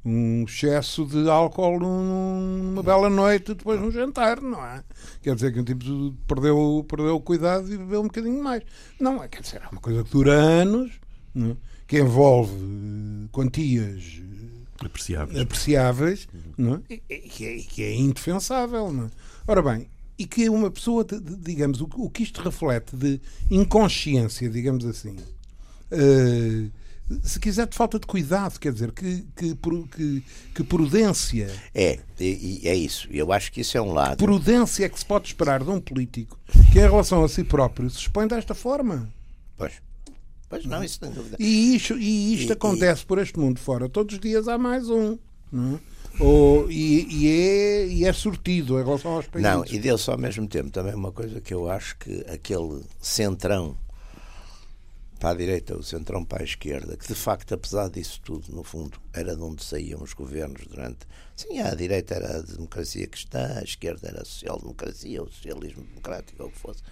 um 0.04 0.42
excesso 0.42 1.06
de 1.06 1.30
álcool 1.30 1.78
numa 1.78 2.82
bela 2.82 3.08
noite 3.08 3.54
depois 3.54 3.78
de 3.78 3.86
um 3.86 3.90
jantar, 3.92 4.40
não 4.40 4.60
é? 4.66 4.82
Quer 5.22 5.36
dizer 5.36 5.52
que 5.52 5.60
um 5.60 5.64
tipo 5.64 6.12
perdeu, 6.26 6.84
perdeu 6.88 7.14
o 7.14 7.20
cuidado 7.20 7.72
e 7.72 7.78
bebeu 7.78 8.00
um 8.00 8.08
bocadinho 8.08 8.42
mais. 8.42 8.64
Não, 8.98 9.22
é, 9.22 9.28
quer 9.28 9.42
dizer, 9.42 9.62
é 9.62 9.68
uma 9.70 9.80
coisa 9.80 10.02
que 10.02 10.10
dura 10.10 10.32
anos. 10.32 10.90
É? 11.36 11.56
que 11.86 12.00
envolve 12.00 12.52
eh, 12.52 13.28
quantias 13.30 14.20
eh, 14.20 14.84
apreciáveis, 14.86 15.38
apreciáveis 15.40 16.28
não 16.56 16.76
é? 16.88 16.94
e, 17.08 17.18
que, 17.18 17.46
é, 17.46 17.58
que 17.58 17.82
é 17.82 17.94
indefensável. 17.94 18.92
Não 18.92 19.04
é? 19.04 19.10
Ora 19.46 19.62
bem, 19.62 19.88
e 20.18 20.26
que 20.26 20.48
uma 20.48 20.70
pessoa, 20.70 21.06
digamos, 21.38 21.80
o, 21.80 21.88
o 21.96 22.10
que 22.10 22.24
isto 22.24 22.40
reflete 22.40 22.96
de 22.96 23.20
inconsciência, 23.50 24.48
digamos 24.48 24.84
assim, 24.84 25.16
uh, 25.92 26.70
se 27.22 27.38
quiser, 27.38 27.66
de 27.66 27.76
falta 27.76 27.98
de 27.98 28.06
cuidado, 28.06 28.58
quer 28.58 28.72
dizer, 28.72 28.90
que, 28.92 29.24
que, 29.36 29.54
que, 29.54 30.24
que 30.54 30.64
prudência. 30.64 31.50
É, 31.74 31.98
é 32.18 32.74
isso. 32.74 33.08
Eu 33.10 33.30
acho 33.32 33.52
que 33.52 33.60
isso 33.60 33.76
é 33.76 33.82
um 33.82 33.92
lado. 33.92 34.16
Prudência 34.16 34.86
é 34.86 34.88
que 34.88 34.98
se 34.98 35.04
pode 35.04 35.26
esperar 35.26 35.62
de 35.62 35.70
um 35.70 35.80
político 35.80 36.38
que, 36.72 36.78
em 36.78 36.82
relação 36.82 37.22
a 37.22 37.28
si 37.28 37.44
próprio, 37.44 37.90
se 37.90 37.98
expõe 37.98 38.26
desta 38.26 38.54
forma. 38.54 39.12
Pois. 39.56 39.74
Pois 40.48 40.64
não, 40.64 40.82
isso 40.82 40.98
sem 41.00 41.10
dúvida. 41.10 41.36
E 41.38 41.74
isto, 41.76 41.98
e 41.98 42.34
isto 42.34 42.50
e, 42.50 42.52
acontece 42.52 43.02
e... 43.02 43.06
por 43.06 43.18
este 43.18 43.38
mundo 43.38 43.58
fora. 43.60 43.88
Todos 43.88 44.14
os 44.14 44.20
dias 44.20 44.48
há 44.48 44.56
mais 44.56 44.88
um. 44.88 45.18
Não 45.52 45.74
é? 45.74 45.94
Ou, 46.20 46.70
e, 46.70 47.06
e, 47.10 47.28
é, 47.28 47.86
e 47.86 48.04
é 48.04 48.12
sortido 48.12 48.78
em 48.78 48.84
relação 48.84 49.12
aos 49.12 49.26
países. 49.26 49.50
Não, 49.50 49.64
e 49.66 49.78
deu-se 49.78 50.08
ao 50.08 50.16
mesmo 50.16 50.46
tempo 50.46 50.70
também 50.70 50.94
uma 50.94 51.10
coisa 51.10 51.40
que 51.40 51.52
eu 51.52 51.68
acho 51.68 51.96
que 51.98 52.24
aquele 52.28 52.82
centrão 53.00 53.76
para 55.24 55.30
a 55.30 55.38
direita, 55.38 55.74
o 55.74 55.82
centrão 55.82 56.22
para 56.22 56.42
a 56.42 56.44
esquerda, 56.44 56.98
que 56.98 57.08
de 57.08 57.14
facto, 57.14 57.54
apesar 57.54 57.88
disso 57.88 58.20
tudo, 58.22 58.54
no 58.54 58.62
fundo, 58.62 59.00
era 59.10 59.34
de 59.34 59.40
onde 59.40 59.64
saíam 59.64 60.02
os 60.02 60.12
governos 60.12 60.66
durante. 60.66 61.06
Sim, 61.34 61.60
a 61.60 61.74
direita 61.74 62.14
era 62.14 62.40
a 62.40 62.42
democracia 62.42 63.06
cristã, 63.06 63.54
a 63.58 63.62
esquerda 63.62 64.08
era 64.08 64.20
a 64.20 64.24
social-democracia, 64.26 65.22
o 65.22 65.32
socialismo 65.32 65.82
democrático, 65.82 66.42
ou 66.42 66.50
o 66.50 66.52
que 66.52 66.58
fosse. 66.58 66.82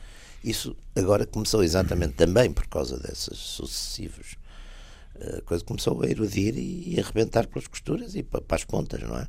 Isso 0.43 0.75
agora 0.97 1.27
começou 1.27 1.63
exatamente 1.63 2.15
também 2.15 2.51
por 2.51 2.67
causa 2.69 2.99
desses 2.99 3.37
sucessivos. 3.37 4.37
A 5.37 5.43
coisa 5.43 5.63
começou 5.63 6.03
a 6.03 6.07
erudir 6.07 6.57
e 6.57 6.99
a 6.99 7.03
arrebentar 7.03 7.47
pelas 7.47 7.69
costuras 7.69 8.15
e 8.15 8.23
para, 8.23 8.43
as 8.49 8.65
pontas, 8.65 9.03
não 9.03 9.19
é? 9.19 9.29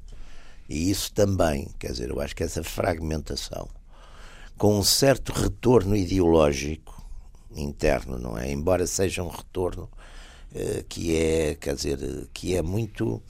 E 0.69 0.89
isso 0.89 1.11
também, 1.11 1.67
quer 1.77 1.91
dizer, 1.91 2.09
eu 2.09 2.21
acho 2.21 2.33
que 2.33 2.43
essa 2.43 2.63
fragmentação, 2.63 3.67
com 4.57 4.79
um 4.79 4.83
certo 4.83 5.33
retorno 5.33 5.93
ideológico 5.93 7.02
interno, 7.55 8.17
não 8.17 8.37
é? 8.37 8.51
Embora 8.51 8.85
seja 8.87 9.23
um 9.23 9.29
retorno 9.29 9.89
uh, 10.51 10.83
que 10.87 11.15
é, 11.15 11.55
quer 11.55 11.75
dizer, 11.75 11.99
que 12.33 12.55
é 12.55 12.61
muito. 12.61 13.21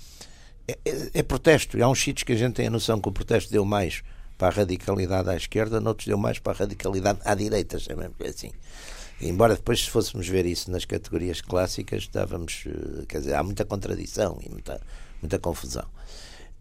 É, 0.67 0.77
é, 0.85 1.09
é 1.15 1.23
protesto. 1.23 1.77
E 1.77 1.81
há 1.81 1.87
uns 1.87 2.01
sítios 2.01 2.23
que 2.23 2.33
a 2.33 2.37
gente 2.37 2.55
tem 2.55 2.67
a 2.67 2.69
noção 2.69 2.99
que 2.99 3.09
o 3.09 3.11
protesto 3.11 3.51
deu 3.51 3.65
mais 3.65 4.01
para 4.37 4.47
a 4.47 4.51
radicalidade 4.51 5.29
à 5.29 5.35
esquerda, 5.35 5.79
noutros 5.79 6.07
deu 6.07 6.17
mais 6.17 6.39
para 6.39 6.53
a 6.53 6.55
radicalidade 6.55 7.19
à 7.23 7.35
direita, 7.35 7.79
chamemos 7.79 8.15
assim. 8.21 8.51
Embora 9.21 9.55
depois, 9.55 9.79
se 9.79 9.89
fôssemos 9.89 10.27
ver 10.27 10.45
isso 10.45 10.69
nas 10.69 10.85
categorias 10.85 11.39
clássicas, 11.39 12.03
estávamos, 12.03 12.65
eh, 12.67 13.05
quer 13.07 13.19
dizer, 13.19 13.35
há 13.35 13.43
muita 13.43 13.63
contradição 13.63 14.37
e 14.41 14.49
muita, 14.49 14.81
muita 15.21 15.39
confusão. 15.39 15.85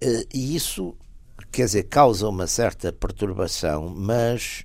Eh, 0.01 0.27
e 0.33 0.55
isso, 0.55 0.95
quer 1.51 1.65
dizer, 1.65 1.85
causa 1.85 2.29
uma 2.29 2.47
certa 2.47 2.93
perturbação, 2.93 3.89
mas, 3.89 4.65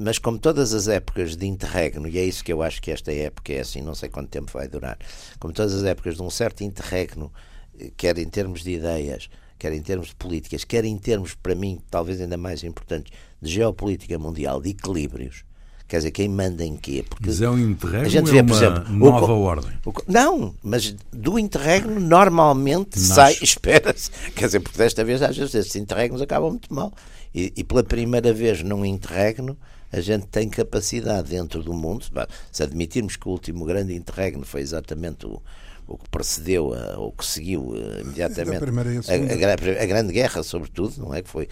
mas 0.00 0.18
como 0.18 0.38
todas 0.38 0.74
as 0.74 0.88
épocas 0.88 1.36
de 1.36 1.46
interregno, 1.46 2.08
e 2.08 2.18
é 2.18 2.24
isso 2.24 2.42
que 2.42 2.52
eu 2.52 2.62
acho 2.62 2.82
que 2.82 2.90
esta 2.90 3.12
época 3.12 3.52
é 3.52 3.60
assim, 3.60 3.80
não 3.80 3.94
sei 3.94 4.08
quanto 4.08 4.28
tempo 4.28 4.50
vai 4.52 4.68
durar, 4.68 4.98
como 5.38 5.52
todas 5.52 5.74
as 5.74 5.84
épocas 5.84 6.16
de 6.16 6.22
um 6.22 6.30
certo 6.30 6.62
interregno, 6.62 7.32
eh, 7.78 7.92
quer 7.96 8.18
em 8.18 8.28
termos 8.28 8.62
de 8.62 8.72
ideias, 8.72 9.30
quer 9.58 9.72
em 9.72 9.80
termos 9.80 10.08
de 10.08 10.16
políticas, 10.16 10.64
quer 10.64 10.84
em 10.84 10.98
termos, 10.98 11.34
para 11.34 11.54
mim, 11.54 11.80
talvez 11.88 12.20
ainda 12.20 12.36
mais 12.36 12.64
importantes, 12.64 13.12
de 13.40 13.50
geopolítica 13.50 14.18
mundial, 14.18 14.60
de 14.60 14.70
equilíbrios. 14.70 15.44
Quer 15.88 15.98
dizer, 15.98 16.10
quem 16.10 16.28
manda 16.28 16.64
em 16.64 16.76
quê? 16.76 17.04
Porque 17.08 17.28
mas 17.28 17.40
é 17.40 17.48
um 17.48 17.56
interregno 17.56 18.06
a 18.06 18.08
gente 18.08 18.28
vê, 18.28 18.38
é 18.38 18.42
por 18.42 18.56
exemplo, 18.56 18.92
nova 18.92 19.32
o, 19.32 19.40
ordem? 19.42 19.70
O, 19.86 19.92
não, 20.08 20.52
mas 20.60 20.96
do 21.12 21.38
interregno 21.38 22.00
normalmente 22.00 22.98
Nasce. 22.98 23.14
sai, 23.14 23.36
espera-se. 23.40 24.10
Quer 24.34 24.46
dizer, 24.46 24.60
porque 24.60 24.78
desta 24.78 25.04
vez 25.04 25.22
às 25.22 25.36
vezes 25.36 25.54
esses 25.54 25.76
interregnos 25.76 26.20
acabam 26.20 26.50
muito 26.50 26.74
mal. 26.74 26.92
E, 27.32 27.52
e 27.56 27.62
pela 27.62 27.84
primeira 27.84 28.32
vez 28.32 28.64
num 28.64 28.84
interregno 28.84 29.56
a 29.98 30.00
gente 30.00 30.26
tem 30.26 30.48
capacidade 30.48 31.30
dentro 31.30 31.62
do 31.62 31.72
mundo, 31.72 32.04
se 32.52 32.62
admitirmos 32.62 33.16
que 33.16 33.26
o 33.28 33.30
último 33.30 33.64
grande 33.64 33.94
interregno 33.94 34.44
foi 34.44 34.60
exatamente 34.60 35.26
o, 35.26 35.42
o 35.86 35.96
que 35.96 36.08
precedeu 36.10 36.74
a, 36.74 36.98
ou 36.98 37.12
que 37.12 37.24
seguiu 37.24 37.62
uh, 37.72 38.00
imediatamente 38.00 38.64
a, 39.10 39.50
a, 39.50 39.82
a, 39.82 39.86
Grande 39.86 40.12
Guerra, 40.12 40.42
sobretudo, 40.42 40.94
não 40.98 41.14
é? 41.14 41.22
Que 41.22 41.28
foi. 41.28 41.48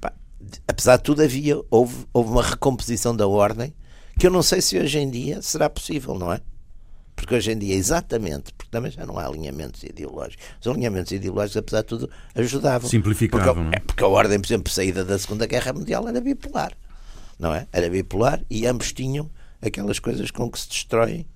Pá, 0.00 0.12
apesar 0.68 0.96
de 0.98 1.02
tudo, 1.02 1.22
havia, 1.22 1.60
houve, 1.70 2.06
houve 2.12 2.30
uma 2.30 2.42
recomposição 2.42 3.16
da 3.16 3.26
ordem 3.26 3.74
que 4.18 4.26
eu 4.26 4.30
não 4.30 4.42
sei 4.42 4.60
se 4.60 4.78
hoje 4.78 4.98
em 4.98 5.10
dia 5.10 5.40
será 5.42 5.68
possível, 5.70 6.14
não 6.18 6.32
é? 6.32 6.40
Porque 7.16 7.34
hoje 7.34 7.52
em 7.52 7.58
dia, 7.58 7.74
exatamente, 7.74 8.52
porque 8.54 8.70
também 8.70 8.90
já 8.90 9.06
não 9.06 9.18
há 9.18 9.26
alinhamentos 9.26 9.82
ideológicos. 9.82 10.44
Os 10.60 10.66
alinhamentos 10.66 11.12
ideológicos, 11.12 11.56
apesar 11.56 11.82
de 11.82 11.86
tudo, 11.86 12.10
ajudavam. 12.34 12.88
Simplificavam. 12.88 13.64
Porque, 13.64 13.76
é? 13.76 13.80
porque 13.80 14.04
a 14.04 14.08
ordem, 14.08 14.40
por 14.40 14.46
exemplo, 14.46 14.72
saída 14.72 15.04
da 15.04 15.18
Segunda 15.18 15.46
Guerra 15.46 15.72
Mundial 15.72 16.08
era 16.08 16.20
bipolar. 16.20 16.72
Não 17.42 17.52
é? 17.52 17.66
Era 17.72 17.90
bipolar 17.90 18.40
e 18.48 18.68
ambos 18.68 18.92
tinham 18.92 19.28
aquelas 19.60 19.98
coisas 19.98 20.30
com 20.30 20.48
que 20.48 20.60
se 20.60 20.68
destroem 20.68 21.26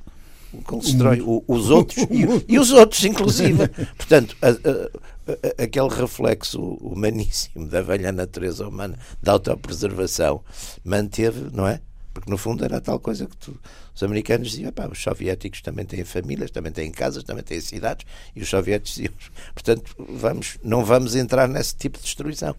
como 0.62 0.80
se 0.80 0.92
destrói 0.92 1.20
o, 1.20 1.42
os 1.48 1.68
outros 1.68 1.98
e, 2.08 2.54
e, 2.54 2.58
os 2.60 2.70
outros, 2.70 3.04
inclusive. 3.04 3.66
Portanto, 3.98 4.36
a, 4.40 4.50
a, 4.50 4.52
a, 4.52 5.64
aquele 5.64 5.88
reflexo 5.88 6.62
humaníssimo 6.62 7.66
da 7.66 7.82
velha 7.82 8.12
natureza 8.12 8.66
humana, 8.66 8.96
da 9.20 9.32
autopreservação, 9.32 10.42
manteve, 10.84 11.50
não 11.52 11.66
é? 11.66 11.80
Porque 12.16 12.30
no 12.30 12.38
fundo 12.38 12.64
era 12.64 12.80
tal 12.80 12.98
coisa 12.98 13.26
que 13.26 13.36
tu, 13.36 13.60
os 13.94 14.02
americanos 14.02 14.48
diziam: 14.48 14.72
os 14.90 15.02
soviéticos 15.02 15.60
também 15.60 15.84
têm 15.84 16.02
famílias, 16.02 16.50
também 16.50 16.72
têm 16.72 16.90
casas, 16.90 17.22
também 17.22 17.44
têm 17.44 17.60
cidades, 17.60 18.06
e 18.34 18.40
os 18.40 18.48
soviéticos 18.48 18.94
diziam: 18.94 19.12
portanto, 19.52 19.94
vamos, 19.98 20.56
não 20.64 20.82
vamos 20.82 21.14
entrar 21.14 21.46
nesse 21.46 21.76
tipo 21.76 21.98
de 21.98 22.04
destruição. 22.04 22.56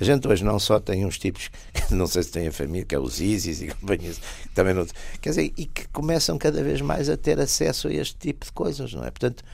A 0.00 0.02
gente 0.02 0.26
hoje 0.26 0.44
não 0.44 0.58
só 0.58 0.80
tem 0.80 1.06
uns 1.06 1.20
tipos 1.20 1.52
que 1.72 1.86
não 1.94 2.08
sei 2.08 2.24
se 2.24 2.32
têm 2.32 2.48
a 2.48 2.52
família, 2.52 2.84
que 2.84 2.96
é 2.96 2.98
os 2.98 3.20
ISIS 3.20 3.60
e 3.60 3.68
companhias, 3.78 4.20
também 4.52 4.74
não. 4.74 4.84
Quer 5.20 5.28
dizer, 5.28 5.52
e 5.56 5.66
que 5.66 5.86
começam 5.90 6.36
cada 6.36 6.60
vez 6.60 6.80
mais 6.80 7.08
a 7.08 7.16
ter 7.16 7.38
acesso 7.38 7.86
a 7.86 7.92
este 7.92 8.16
tipo 8.16 8.44
de 8.44 8.50
coisas, 8.50 8.92
não 8.92 9.04
é? 9.04 9.10
Portanto, 9.12 9.44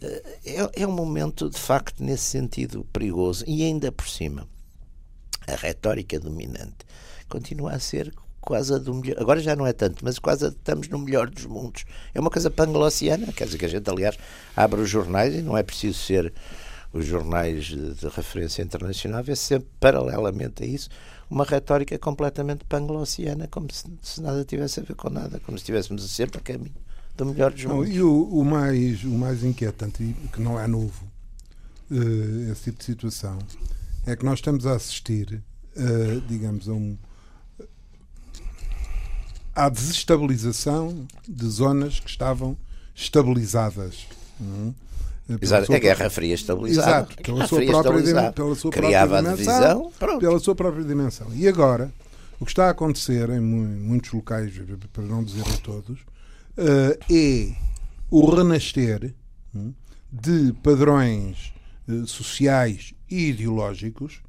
eh, 0.00 0.38
é, 0.46 0.82
é 0.82 0.86
um 0.86 0.92
momento, 0.92 1.50
de 1.50 1.58
facto, 1.58 2.02
nesse 2.02 2.24
sentido 2.24 2.86
perigoso 2.90 3.44
e 3.46 3.64
ainda 3.64 3.92
por 3.92 4.08
cima, 4.08 4.48
a 5.46 5.56
retórica 5.56 6.18
dominante 6.18 6.86
continua 7.28 7.72
a 7.72 7.78
ser 7.78 8.10
quase 8.44 8.74
a 8.74 8.78
do 8.78 8.94
melhor. 8.94 9.16
Agora 9.20 9.40
já 9.40 9.56
não 9.56 9.66
é 9.66 9.72
tanto, 9.72 10.04
mas 10.04 10.18
quase 10.18 10.48
estamos 10.48 10.88
no 10.88 10.98
melhor 10.98 11.30
dos 11.30 11.46
mundos. 11.46 11.84
É 12.14 12.20
uma 12.20 12.30
coisa 12.30 12.50
panglossiana, 12.50 13.32
quer 13.32 13.46
dizer 13.46 13.58
que 13.58 13.64
a 13.64 13.68
gente, 13.68 13.88
aliás, 13.88 14.16
abre 14.54 14.80
os 14.80 14.88
jornais 14.88 15.34
e 15.34 15.42
não 15.42 15.56
é 15.56 15.62
preciso 15.62 15.98
ser 15.98 16.32
os 16.92 17.06
jornais 17.06 17.64
de 17.64 18.08
referência 18.14 18.62
internacional, 18.62 19.24
vê 19.24 19.34
sempre, 19.34 19.68
paralelamente 19.80 20.62
a 20.62 20.66
isso, 20.66 20.88
uma 21.28 21.44
retórica 21.44 21.98
completamente 21.98 22.64
panglossiana, 22.66 23.48
como 23.48 23.72
se, 23.72 23.84
se, 24.00 24.22
nada 24.22 24.44
tivesse 24.44 24.78
a 24.78 24.82
ver 24.84 24.94
com 24.94 25.10
nada, 25.10 25.40
como 25.40 25.58
se 25.58 25.62
estivéssemos 25.62 26.08
sempre 26.08 26.38
a 26.38 26.40
caminho 26.40 26.76
do 27.16 27.26
melhor 27.26 27.50
dos 27.52 27.64
mundos. 27.64 27.92
e 27.92 28.00
o, 28.00 28.22
o, 28.24 28.44
mais, 28.44 29.02
o 29.02 29.10
mais 29.10 29.42
inquietante, 29.42 30.04
e 30.04 30.28
que 30.28 30.40
não 30.40 30.60
é 30.60 30.68
novo, 30.68 31.04
uh, 31.90 32.52
esse 32.52 32.64
tipo 32.64 32.78
de 32.78 32.84
situação, 32.84 33.38
é 34.06 34.14
que 34.14 34.24
nós 34.24 34.38
estamos 34.38 34.64
a 34.66 34.74
assistir, 34.74 35.42
uh, 35.76 36.20
digamos, 36.28 36.68
a 36.68 36.72
um, 36.72 36.96
à 39.54 39.68
desestabilização 39.68 41.06
de 41.28 41.46
zonas 41.48 42.00
que 42.00 42.10
estavam 42.10 42.56
estabilizadas. 42.94 44.06
Hum? 44.40 44.72
Exato, 45.40 45.72
a 45.72 45.78
Guerra 45.78 46.10
Fria 46.10 46.34
estabilizada. 46.34 46.88
Exato, 46.90 47.22
pela 47.22 47.46
sua, 47.46 47.64
própria, 47.64 48.32
pela 48.32 48.54
sua 48.54 48.70
Criava 48.70 49.22
própria 49.22 49.36
dimensão, 49.36 49.90
divisão, 49.90 50.18
pela 50.18 50.38
sua 50.38 50.54
própria 50.54 50.84
dimensão. 50.84 51.26
E 51.34 51.48
agora, 51.48 51.90
o 52.38 52.44
que 52.44 52.50
está 52.50 52.66
a 52.66 52.70
acontecer 52.70 53.30
em 53.30 53.40
muitos 53.40 54.12
locais, 54.12 54.52
para 54.92 55.02
não 55.04 55.24
dizer 55.24 55.46
em 55.48 55.56
todos, 55.58 56.00
uh, 56.00 56.98
é 57.10 57.54
o 58.10 58.30
renascer 58.30 59.14
uh, 59.54 59.74
de 60.12 60.52
padrões 60.62 61.54
uh, 61.88 62.06
sociais 62.06 62.92
e 63.10 63.30
ideológicos, 63.30 64.20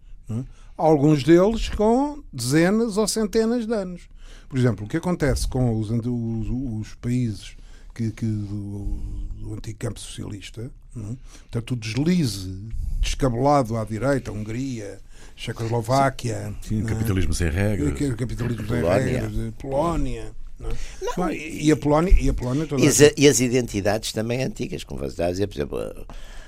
alguns 0.78 1.24
deles 1.24 1.70
com 1.70 2.24
dezenas 2.32 2.98
ou 2.98 3.08
centenas 3.08 3.68
de 3.68 3.74
anos. 3.74 4.08
Por 4.48 4.58
exemplo, 4.58 4.86
o 4.86 4.88
que 4.88 4.98
acontece 4.98 5.48
com 5.48 5.80
os, 5.80 5.90
os, 5.90 6.48
os 6.82 6.96
países 6.96 7.56
que, 7.94 8.12
que 8.12 8.26
do, 8.26 8.98
do, 9.40 9.54
antigo 9.54 9.80
campo 9.80 10.00
socialista, 10.00 10.70
não? 10.96 11.12
É? 11.12 11.16
portanto, 11.44 11.72
o 11.72 11.76
deslize 11.76 12.70
descabelado 13.02 13.78
à 13.78 13.86
direita, 13.86 14.32
Hungria, 14.32 15.00
Checoslováquia, 15.36 16.54
Sim, 16.62 16.84
é? 16.84 16.86
capitalismo 16.86 17.34
sem 17.34 17.50
regras, 17.50 18.16
capitalismo 18.16 18.68
sem 18.68 18.84
regras, 18.84 19.54
Polónia. 19.60 20.34
Não, 20.60 20.70
é? 20.70 20.74
não, 21.18 21.32
e, 21.32 21.72
a 21.72 21.76
Polónia, 21.76 22.16
e 22.20 22.30
a 22.30 22.34
Polónia 22.34 22.68
e, 22.78 22.88
as, 22.88 23.00
e 23.18 23.28
as 23.28 23.40
identidades 23.40 24.14
também 24.14 24.44
antigas, 24.44 24.84
como 24.84 25.00
você 25.00 25.08
está 25.08 25.28
a 25.28 25.32
dizer, 25.32 25.48
por 25.48 25.56
exemplo, 25.56 26.06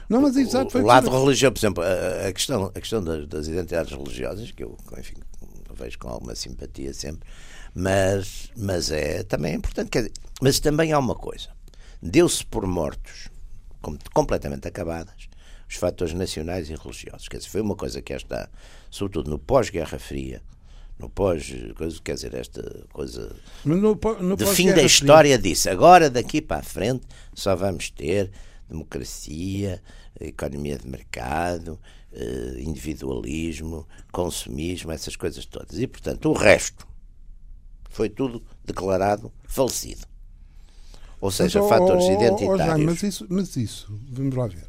não, 0.09 0.21
mas 0.21 0.37
exato, 0.37 0.77
o, 0.77 0.81
o 0.81 0.85
lado 0.85 1.09
religioso, 1.09 1.53
por 1.53 1.59
exemplo, 1.59 1.83
a, 1.83 2.27
a 2.27 2.33
questão, 2.33 2.71
a 2.73 2.79
questão 2.79 3.03
das, 3.03 3.27
das, 3.27 3.47
identidades 3.47 3.91
religiosas, 3.91 4.51
que 4.51 4.63
eu, 4.63 4.77
enfim, 4.97 5.15
vejo 5.77 5.99
com 5.99 6.07
alguma 6.07 6.33
simpatia 6.33 6.93
sempre, 6.93 7.27
mas, 7.79 8.51
mas 8.57 8.89
é 8.89 9.21
também 9.21 9.53
é 9.53 9.55
importante. 9.55 9.91
Dizer, 9.91 10.11
mas 10.41 10.59
também 10.59 10.91
há 10.91 10.97
uma 10.97 11.13
coisa: 11.13 11.49
deu-se 12.01 12.43
por 12.43 12.65
mortos, 12.65 13.29
completamente 14.15 14.67
acabadas, 14.67 15.29
os 15.69 15.75
fatores 15.75 16.15
nacionais 16.15 16.71
e 16.71 16.75
religiosos. 16.75 17.27
Quer 17.27 17.37
dizer, 17.37 17.49
foi 17.49 17.61
uma 17.61 17.75
coisa 17.75 18.01
que 18.01 18.13
esta, 18.13 18.49
sobretudo 18.89 19.29
no 19.29 19.37
pós-Guerra 19.37 19.99
Fria, 19.99 20.41
no 20.97 21.07
pós, 21.07 21.53
quer 22.03 22.15
dizer, 22.15 22.33
esta 22.33 22.63
coisa 22.91 23.35
no, 23.63 23.75
no 23.75 24.35
de 24.35 24.47
fim 24.47 24.73
da 24.73 24.81
história 24.81 25.37
fria. 25.37 25.51
disse, 25.51 25.69
agora 25.69 26.09
daqui 26.09 26.41
para 26.41 26.61
a 26.61 26.63
frente 26.63 27.05
só 27.35 27.55
vamos 27.55 27.91
ter 27.91 28.31
democracia, 28.67 29.83
economia 30.19 30.79
de 30.79 30.87
mercado, 30.87 31.79
eh, 32.11 32.55
individualismo, 32.57 33.87
consumismo, 34.11 34.91
essas 34.91 35.15
coisas 35.15 35.45
todas. 35.45 35.77
E, 35.77 35.85
portanto, 35.85 36.31
o 36.31 36.33
resto 36.33 36.87
foi 37.97 38.09
tudo 38.09 38.43
declarado 38.63 39.33
falecido. 39.47 40.05
Ou 41.19 41.31
seja, 41.31 41.59
mas, 41.59 41.69
fatores 41.69 42.05
oh, 42.05 42.11
identitários. 42.11 42.79
Oh, 42.79 42.85
mas, 42.85 43.01
isso, 43.01 43.25
mas 43.27 43.55
isso, 43.55 43.99
vamos 44.11 44.35
lá 44.35 44.45
ver. 44.45 44.67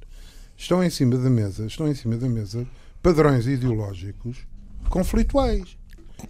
Estão 0.57 0.83
em 0.83 0.89
cima 0.89 1.19
da 1.19 1.29
mesa, 1.29 1.67
estão 1.67 1.87
em 1.87 1.95
cima 1.95 2.17
da 2.17 2.27
mesa 2.27 2.67
padrões 3.03 3.47
ideológicos 3.47 4.39
conflituais. 4.89 5.77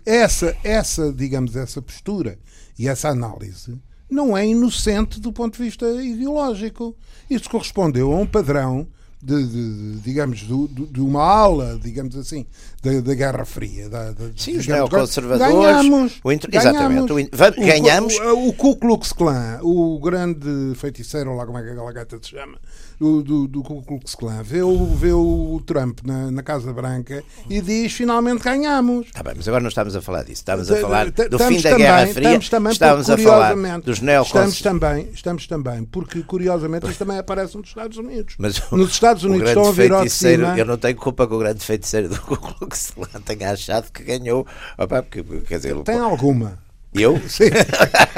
Essa, 0.04 0.56
essa, 0.64 1.12
digamos, 1.12 1.54
essa 1.54 1.80
postura 1.80 2.37
e 2.76 2.88
essa 2.88 3.11
análise 3.11 3.80
não 4.11 4.37
é 4.37 4.44
inocente 4.44 5.20
do 5.20 5.32
ponto 5.32 5.56
de 5.56 5.62
vista 5.62 5.87
ideológico. 6.02 6.96
Isso 7.30 7.48
correspondeu 7.48 8.12
a 8.12 8.16
um 8.16 8.26
padrão 8.26 8.88
de, 9.20 9.46
de, 9.46 10.00
digamos, 10.00 10.38
de, 10.38 10.87
de, 10.87 11.00
uma 11.00 11.22
ala, 11.22 11.78
digamos 11.83 12.16
assim, 12.16 12.46
da, 12.83 13.00
da 13.00 13.14
Guerra 13.14 13.44
Fria. 13.44 13.88
Da, 13.88 14.12
da, 14.12 14.31
Sim, 14.37 14.59
os 14.59 14.66
neoconservadores. 14.66 15.54
Ganhamos. 15.54 16.20
O 16.22 16.31
inter... 16.31 16.50
Exatamente. 16.52 17.12
O, 17.12 17.66
ganhamos. 17.66 18.16
O, 18.18 18.48
o, 18.48 18.52
Ku 18.52 18.76
Klux 18.76 19.12
Klan, 19.12 19.59
o 19.62 19.98
grande 19.98 20.74
feiticeiro, 20.76 21.35
lá 21.35 21.44
como 21.44 21.59
é 21.59 21.62
que 21.62 21.70
aquela 21.70 21.92
gata 21.92 22.18
se 22.22 22.31
chama, 22.31 22.59
do, 22.98 23.22
do, 23.22 23.48
do 23.48 23.62
Ku 23.62 23.82
Klux 23.82 24.14
Klan, 24.14 24.42
vê 24.42 24.62
o, 24.62 24.87
vê 24.87 25.12
o 25.12 25.61
Trump 25.64 26.00
na, 26.04 26.30
na 26.30 26.42
Casa 26.42 26.72
Branca 26.72 27.22
e 27.48 27.61
diz 27.61 27.92
finalmente 27.92 28.42
ganhamos. 28.42 29.06
Está 29.06 29.22
bem, 29.22 29.34
mas 29.37 29.46
agora 29.46 29.62
não 29.62 29.68
estamos 29.68 29.94
a 29.94 30.02
falar 30.02 30.22
disso. 30.22 30.40
Estamos 30.40 30.70
a 30.70 30.76
falar 30.76 31.11
do 31.11 31.38
fim 31.38 31.61
da 31.61 31.76
Guerra 31.76 32.06
Fria. 32.08 32.28
Estamos 32.28 32.48
também, 32.48 32.72
estamos 32.72 33.11
a 33.11 33.18
falar 33.18 33.54
dos 33.80 34.00
neoconservadores. 34.00 34.54
Estamos 34.56 34.62
também, 34.62 35.08
estamos 35.12 35.46
também, 35.46 35.84
porque 35.84 36.22
curiosamente 36.22 36.87
isto 36.87 36.98
também 36.98 37.18
aparece 37.18 37.56
nos 37.56 37.68
Estados 37.68 37.96
Unidos. 37.96 38.34
Mas 38.38 38.61
nos 38.70 38.90
Estados 38.90 39.24
Unidos 39.24 39.48
estão 39.48 39.68
a 39.68 39.72
vir 39.72 39.92
ao 39.92 40.08
cima. 40.08 40.58
Eu 40.58 40.64
não 40.64 40.76
tenho 40.76 40.96
culpa 40.96 41.26
que 41.26 41.34
o 41.34 41.38
grande 41.38 41.64
feiticeiro 41.64 42.08
do 42.08 42.20
Ku 42.22 42.37
Klux 42.37 42.90
Klan 42.90 43.20
tenha 43.24 43.52
achado 43.52 43.90
que 43.92 44.02
ganhou. 44.02 44.46
Opa, 44.76 45.02
porque, 45.02 45.22
quer 45.46 45.56
dizer, 45.56 45.76
Tem 45.82 45.98
alguma. 45.98 46.58
Eu? 47.00 47.20
Sim. 47.28 47.50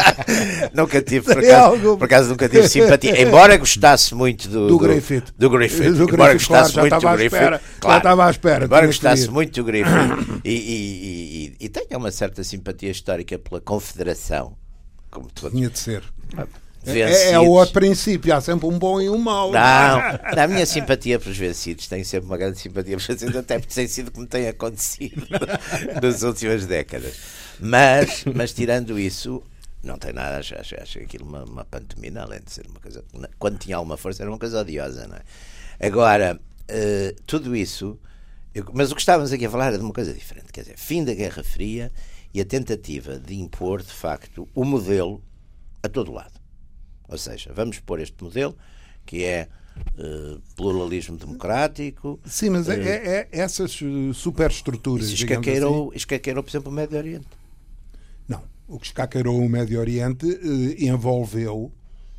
nunca 0.75 1.03
tive, 1.03 1.25
por 1.25 1.38
acaso, 1.38 1.97
por 1.97 2.05
acaso, 2.05 2.29
nunca 2.31 2.49
tive 2.49 2.69
simpatia. 2.69 3.21
Embora 3.21 3.57
gostasse 3.57 4.14
muito 4.14 4.49
do, 4.49 4.69
do, 4.69 4.79
Griffith. 4.79 5.25
Do, 5.37 5.51
Griffith. 5.51 5.93
Do 5.93 6.05
embora 6.05 6.33
Griffith, 6.33 6.49
gostasse 6.49 6.73
claro, 6.73 6.88
muito 6.90 7.01
do 7.01 7.12
Griffith. 7.12 7.37
Espera, 7.37 7.61
claro, 7.81 7.99
estava 7.99 8.27
à 8.27 8.31
espera. 8.31 8.64
Embora 8.64 8.87
gostasse 8.87 9.29
muito 9.29 9.55
do 9.55 9.64
Griffith 9.64 10.40
e, 10.45 10.51
e, 10.51 11.57
e, 11.61 11.66
e 11.66 11.69
tenha 11.69 11.99
uma 11.99 12.11
certa 12.11 12.43
simpatia 12.43 12.90
histórica 12.90 13.38
pela 13.38 13.61
Confederação. 13.61 14.57
Como 15.11 15.29
todos. 15.33 15.57
Tinha 15.57 15.69
de 15.69 15.79
ser. 15.79 16.03
É, 16.87 17.33
é, 17.33 17.38
o 17.38 17.51
outro 17.51 17.75
princípio, 17.75 18.35
há 18.35 18.40
sempre 18.40 18.66
um 18.66 18.79
bom 18.79 19.01
e 19.01 19.11
um 19.11 19.19
mau. 19.19 19.53
Não, 19.53 19.59
não 19.59 20.19
a 20.43 20.49
minha 20.49 20.64
simpatia 20.64 21.19
pelos 21.19 21.37
vencidos 21.37 21.87
tem 21.87 22.03
sempre 22.05 22.27
uma 22.27 22.38
grande 22.38 22.59
simpatia 22.59 22.97
pelos 22.97 23.07
vencidos, 23.07 23.37
até 23.37 23.59
porque 23.59 23.75
tem 23.75 23.87
sido 23.87 24.11
como 24.11 24.27
tem 24.27 24.49
acontecido 24.49 25.27
nas 26.03 26.23
últimas 26.23 26.64
décadas. 26.64 27.16
Mas, 27.61 28.25
mas 28.35 28.55
tirando 28.55 28.99
isso, 28.99 29.43
não 29.83 29.99
tem 29.99 30.14
nada, 30.14 30.38
acho, 30.38 30.55
acho, 30.59 30.75
acho 30.81 30.99
aquilo 31.01 31.27
uma, 31.27 31.45
uma 31.45 31.64
pantomina, 31.66 32.23
além 32.23 32.40
de 32.40 32.51
ser 32.51 32.66
uma 32.66 32.81
coisa. 32.81 33.05
Quando 33.38 33.59
tinha 33.59 33.77
alguma 33.77 33.99
força, 33.99 34.23
era 34.23 34.31
uma 34.31 34.38
coisa 34.38 34.61
odiosa, 34.61 35.07
não 35.07 35.16
é? 35.16 35.87
Agora, 35.87 36.38
uh, 36.71 37.23
tudo 37.27 37.55
isso. 37.55 37.99
Eu, 38.55 38.64
mas 38.73 38.90
o 38.90 38.95
que 38.95 39.03
estávamos 39.03 39.33
aqui 39.33 39.45
a 39.45 39.51
falar 39.51 39.66
era 39.66 39.79
de 39.79 39.85
uma 39.85 39.93
coisa 39.93 40.12
diferente, 40.12 40.53
quer 40.53 40.62
dizer, 40.62 40.77
fim 40.77 41.05
da 41.05 41.14
Guerra 41.14 41.45
Fria 41.45 41.93
e 42.33 42.40
a 42.40 42.45
tentativa 42.45 43.19
de 43.19 43.38
impor, 43.38 43.83
de 43.83 43.93
facto, 43.93 44.49
o 44.55 44.64
modelo 44.64 45.23
a 45.83 45.88
todo 45.88 46.11
lado. 46.11 46.39
Ou 47.11 47.18
seja, 47.18 47.53
vamos 47.53 47.79
pôr 47.81 48.01
este 48.01 48.23
modelo 48.23 48.57
que 49.05 49.25
é 49.25 49.49
uh, 49.99 50.40
pluralismo 50.55 51.16
democrático. 51.16 52.20
Sim, 52.25 52.51
mas 52.51 52.68
uh, 52.68 52.73
é, 52.73 52.77
é, 52.77 53.29
essas 53.33 53.79
superestruturas. 54.14 55.07
Isso 55.07 55.25
escaqueirou, 55.25 55.88
assim. 55.88 55.96
escaqueirou, 55.96 56.42
por 56.42 56.51
exemplo, 56.51 56.70
o 56.70 56.75
Médio 56.75 56.96
Oriente. 56.96 57.27
Não. 58.29 58.42
O 58.68 58.79
que 58.79 58.87
escaqueirou 58.87 59.38
o 59.38 59.49
Médio 59.49 59.81
Oriente 59.81 60.27
uh, 60.27 60.85
envolveu 60.85 61.73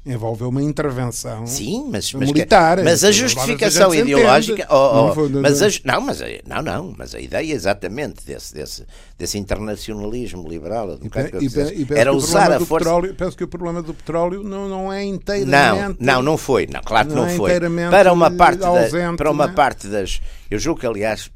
envolveu 0.03 0.49
uma 0.49 0.63
intervenção 0.63 1.45
Sim, 1.45 1.89
mas, 1.91 2.11
mas 2.13 2.27
militar. 2.27 2.77
Que, 2.77 2.83
mas 2.83 3.03
a 3.03 3.11
justificação 3.11 3.91
a 3.91 3.97
ideológica. 3.97 4.65
Oh, 4.69 5.13
oh, 5.15 5.29
não, 5.29 5.41
mas 5.41 5.61
a, 5.61 5.67
não, 5.85 6.01
mas 6.01 6.21
a, 6.21 6.25
não, 6.45 6.61
não, 6.61 6.95
mas 6.97 7.13
a 7.13 7.19
ideia 7.19 7.53
exatamente 7.53 8.25
desse, 8.25 8.53
desse, 8.53 8.85
desse 9.17 9.37
internacionalismo 9.37 10.47
liberal 10.47 10.97
e, 11.01 11.45
e, 11.45 11.83
e 11.83 11.87
era 11.93 12.11
usar 12.11 12.51
a 12.51 12.59
força. 12.59 12.85
Petróleo, 12.85 13.15
penso 13.15 13.37
que 13.37 13.43
o 13.43 13.47
problema 13.47 13.81
do 13.83 13.93
petróleo 13.93 14.43
não, 14.43 14.67
não 14.67 14.91
é 14.91 15.03
inteiramente. 15.03 15.97
Não, 15.99 16.15
não, 16.15 16.21
não 16.23 16.37
foi. 16.37 16.65
Não, 16.65 16.81
claro 16.81 17.09
que 17.09 17.15
não, 17.15 17.23
não 17.23 17.29
é 17.29 17.35
foi. 17.35 17.51
Para 17.89 18.11
uma 18.11 18.31
parte, 18.31 18.63
ausente, 18.63 19.11
da, 19.11 19.13
para 19.15 19.31
uma 19.31 19.47
né? 19.47 19.53
parte 19.53 19.87
das. 19.87 20.19
Eu 20.49 20.57
julgo 20.57 20.79
que, 20.79 20.87
aliás, 20.87 21.29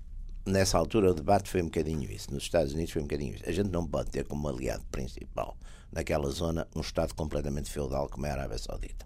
nessa 0.43 0.77
altura 0.77 1.11
o 1.11 1.13
debate 1.13 1.49
foi 1.49 1.61
um 1.61 1.65
bocadinho 1.65 2.09
isso. 2.11 2.33
Nos 2.33 2.43
Estados 2.43 2.73
Unidos 2.73 2.91
foi 2.91 3.01
um 3.03 3.05
bocadinho 3.05 3.35
isso. 3.35 3.43
A 3.47 3.51
gente 3.51 3.69
não 3.69 3.85
pode 3.85 4.09
ter 4.09 4.25
como 4.25 4.47
aliado 4.49 4.83
principal 4.91 5.55
naquela 5.95 6.29
zona 6.29 6.67
um 6.75 6.81
Estado 6.81 7.15
completamente 7.15 7.71
feudal 7.71 8.09
como 8.09 8.25
é 8.25 8.29
a 8.29 8.33
Arábia 8.33 8.57
Saudita. 8.57 9.05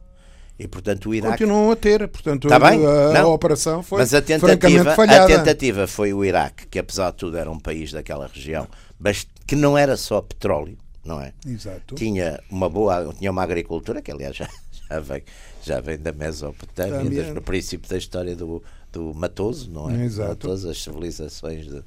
E, 0.57 0.67
portanto, 0.67 1.09
o 1.09 1.15
Iraque... 1.15 1.37
Continuam 1.37 1.71
a 1.71 1.75
ter, 1.75 2.05
portanto, 2.09 2.49
tá 2.49 2.57
a, 2.57 3.19
a, 3.21 3.27
operação 3.27 3.81
foi 3.81 3.99
mas 3.99 4.13
a 4.13 4.21
tentativa, 4.21 4.93
falhada. 4.93 5.33
A 5.33 5.37
tentativa 5.37 5.87
foi 5.87 6.13
o 6.13 6.25
Iraque, 6.25 6.67
que 6.67 6.77
apesar 6.77 7.11
de 7.11 7.17
tudo 7.17 7.37
era 7.37 7.49
um 7.49 7.57
país 7.57 7.93
daquela 7.93 8.27
região, 8.27 8.67
mas 8.99 9.25
que 9.47 9.55
não 9.55 9.77
era 9.77 9.95
só 9.95 10.21
petróleo, 10.21 10.77
não 11.05 11.21
é? 11.21 11.31
Exato. 11.47 11.95
Tinha 11.95 12.43
uma 12.49 12.67
boa, 12.67 13.13
tinha 13.17 13.31
uma 13.31 13.41
agricultura, 13.41 14.01
que 14.01 14.11
aliás 14.11 14.35
já, 14.35 14.49
já, 14.89 14.99
vem, 14.99 15.23
já 15.63 15.79
vem 15.79 15.97
da 15.97 16.11
Mesopotâmia, 16.11 17.33
no 17.33 17.41
princípio 17.41 17.89
da 17.89 17.97
história 17.97 18.35
do, 18.35 18.61
do 18.91 19.13
Matoso, 19.13 19.71
não 19.71 19.89
é? 19.89 20.03
Exato. 20.03 20.29
Matoso, 20.29 20.69
as 20.69 20.83
civilizações, 20.83 21.67
de, 21.67 21.81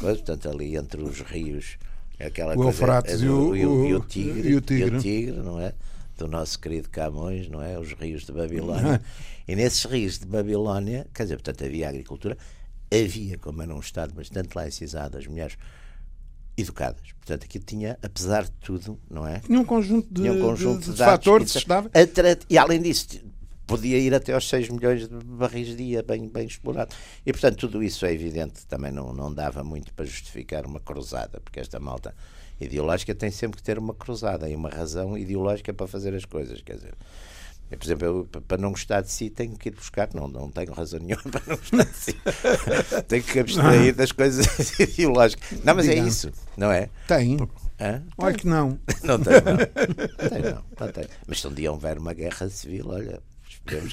portanto, 0.00 0.50
ali 0.50 0.76
entre 0.76 1.00
os 1.00 1.20
rios 1.22 1.78
Aquela 2.18 2.52
o 2.52 2.56
coisa, 2.56 2.70
Eufrates 2.70 3.22
é 3.22 3.24
e, 3.24 3.28
o, 3.28 3.54
e, 3.54 3.94
o, 3.94 4.00
tigre, 4.00 4.48
e, 4.48 4.54
o, 4.56 4.60
tigre. 4.60 5.32
Não 5.32 5.60
é? 5.60 5.72
Do 6.16 6.26
nosso 6.26 6.58
querido 6.58 6.88
Camões, 6.90 7.48
não 7.48 7.62
é? 7.62 7.78
Os 7.78 7.92
rios 7.92 8.24
de 8.24 8.32
Babilónia. 8.32 9.00
e 9.46 9.54
nesses 9.54 9.84
rios 9.84 10.18
de 10.18 10.26
Babilónia, 10.26 11.06
quer 11.14 11.22
dizer, 11.24 11.36
portanto, 11.36 11.64
havia 11.64 11.88
agricultura, 11.88 12.36
havia, 12.92 13.38
como 13.38 13.62
era 13.62 13.72
um 13.72 13.78
Estado 13.78 14.12
bastante 14.14 14.54
laicizado, 14.54 15.16
as 15.16 15.26
mulheres 15.26 15.56
educadas. 16.56 17.12
Portanto, 17.20 17.44
aquilo 17.44 17.64
tinha, 17.64 17.98
apesar 18.02 18.44
de 18.44 18.50
tudo, 18.62 18.98
não 19.08 19.26
é? 19.26 19.38
Tinha 19.38 19.60
um 19.60 19.64
conjunto 19.64 20.08
de, 20.12 20.22
tinha 20.22 20.32
um 20.32 20.40
conjunto 20.40 20.80
de, 20.80 20.86
de, 20.86 20.92
de 20.92 20.98
fatores 20.98 21.52
que 21.52 21.58
estava... 21.58 21.90
E 22.50 22.58
além 22.58 22.82
disso, 22.82 23.06
podia 23.68 23.98
ir 23.98 24.14
até 24.14 24.32
aos 24.32 24.48
6 24.48 24.70
milhões 24.70 25.06
de 25.06 25.14
barris 25.24 25.76
dia, 25.76 26.02
bem, 26.02 26.26
bem 26.26 26.46
explorado. 26.46 26.92
E, 27.24 27.30
portanto, 27.32 27.58
tudo 27.58 27.82
isso 27.82 28.06
é 28.06 28.12
evidente, 28.12 28.66
também 28.66 28.90
não, 28.90 29.12
não 29.12 29.32
dava 29.32 29.62
muito 29.62 29.92
para 29.92 30.06
justificar 30.06 30.66
uma 30.66 30.80
cruzada, 30.80 31.38
porque 31.40 31.60
esta 31.60 31.78
malta 31.78 32.14
ideológica 32.58 33.14
tem 33.14 33.30
sempre 33.30 33.58
que 33.58 33.62
ter 33.62 33.78
uma 33.78 33.94
cruzada 33.94 34.48
e 34.48 34.56
uma 34.56 34.70
razão 34.70 35.16
ideológica 35.16 35.72
para 35.72 35.86
fazer 35.86 36.14
as 36.14 36.24
coisas, 36.24 36.62
quer 36.62 36.76
dizer. 36.76 36.94
Eu, 37.70 37.76
por 37.76 37.84
exemplo, 37.84 38.06
eu, 38.06 38.42
para 38.42 38.56
não 38.56 38.70
gostar 38.70 39.02
de 39.02 39.12
si, 39.12 39.28
tenho 39.28 39.54
que 39.54 39.68
ir 39.68 39.72
buscar. 39.72 40.08
Não, 40.14 40.26
não 40.26 40.50
tenho 40.50 40.72
razão 40.72 40.98
nenhuma 40.98 41.22
para 41.30 41.42
não 41.46 41.56
gostar 41.56 41.84
de 41.84 41.96
si. 41.96 42.16
tenho 43.06 43.22
que 43.22 43.38
abstrair 43.40 43.94
das 43.94 44.10
coisas 44.10 44.46
ideológicas. 44.80 45.62
Não, 45.62 45.74
mas 45.74 45.86
é 45.86 45.94
isso, 45.96 46.32
não 46.56 46.72
é? 46.72 46.88
Tem. 47.06 47.36
Hã? 47.78 48.02
Olha 48.16 48.34
que 48.34 48.46
não. 48.46 48.78
Não 49.02 49.18
tem, 49.20 49.34
não. 49.34 50.28
tem, 50.30 50.42
não. 50.42 50.64
não 50.80 50.92
tem. 50.92 51.04
Mas 51.26 51.40
se 51.40 51.46
um 51.46 51.52
dia 51.52 51.70
houver 51.70 51.98
uma 51.98 52.14
guerra 52.14 52.48
civil, 52.48 52.88
olha, 52.88 53.20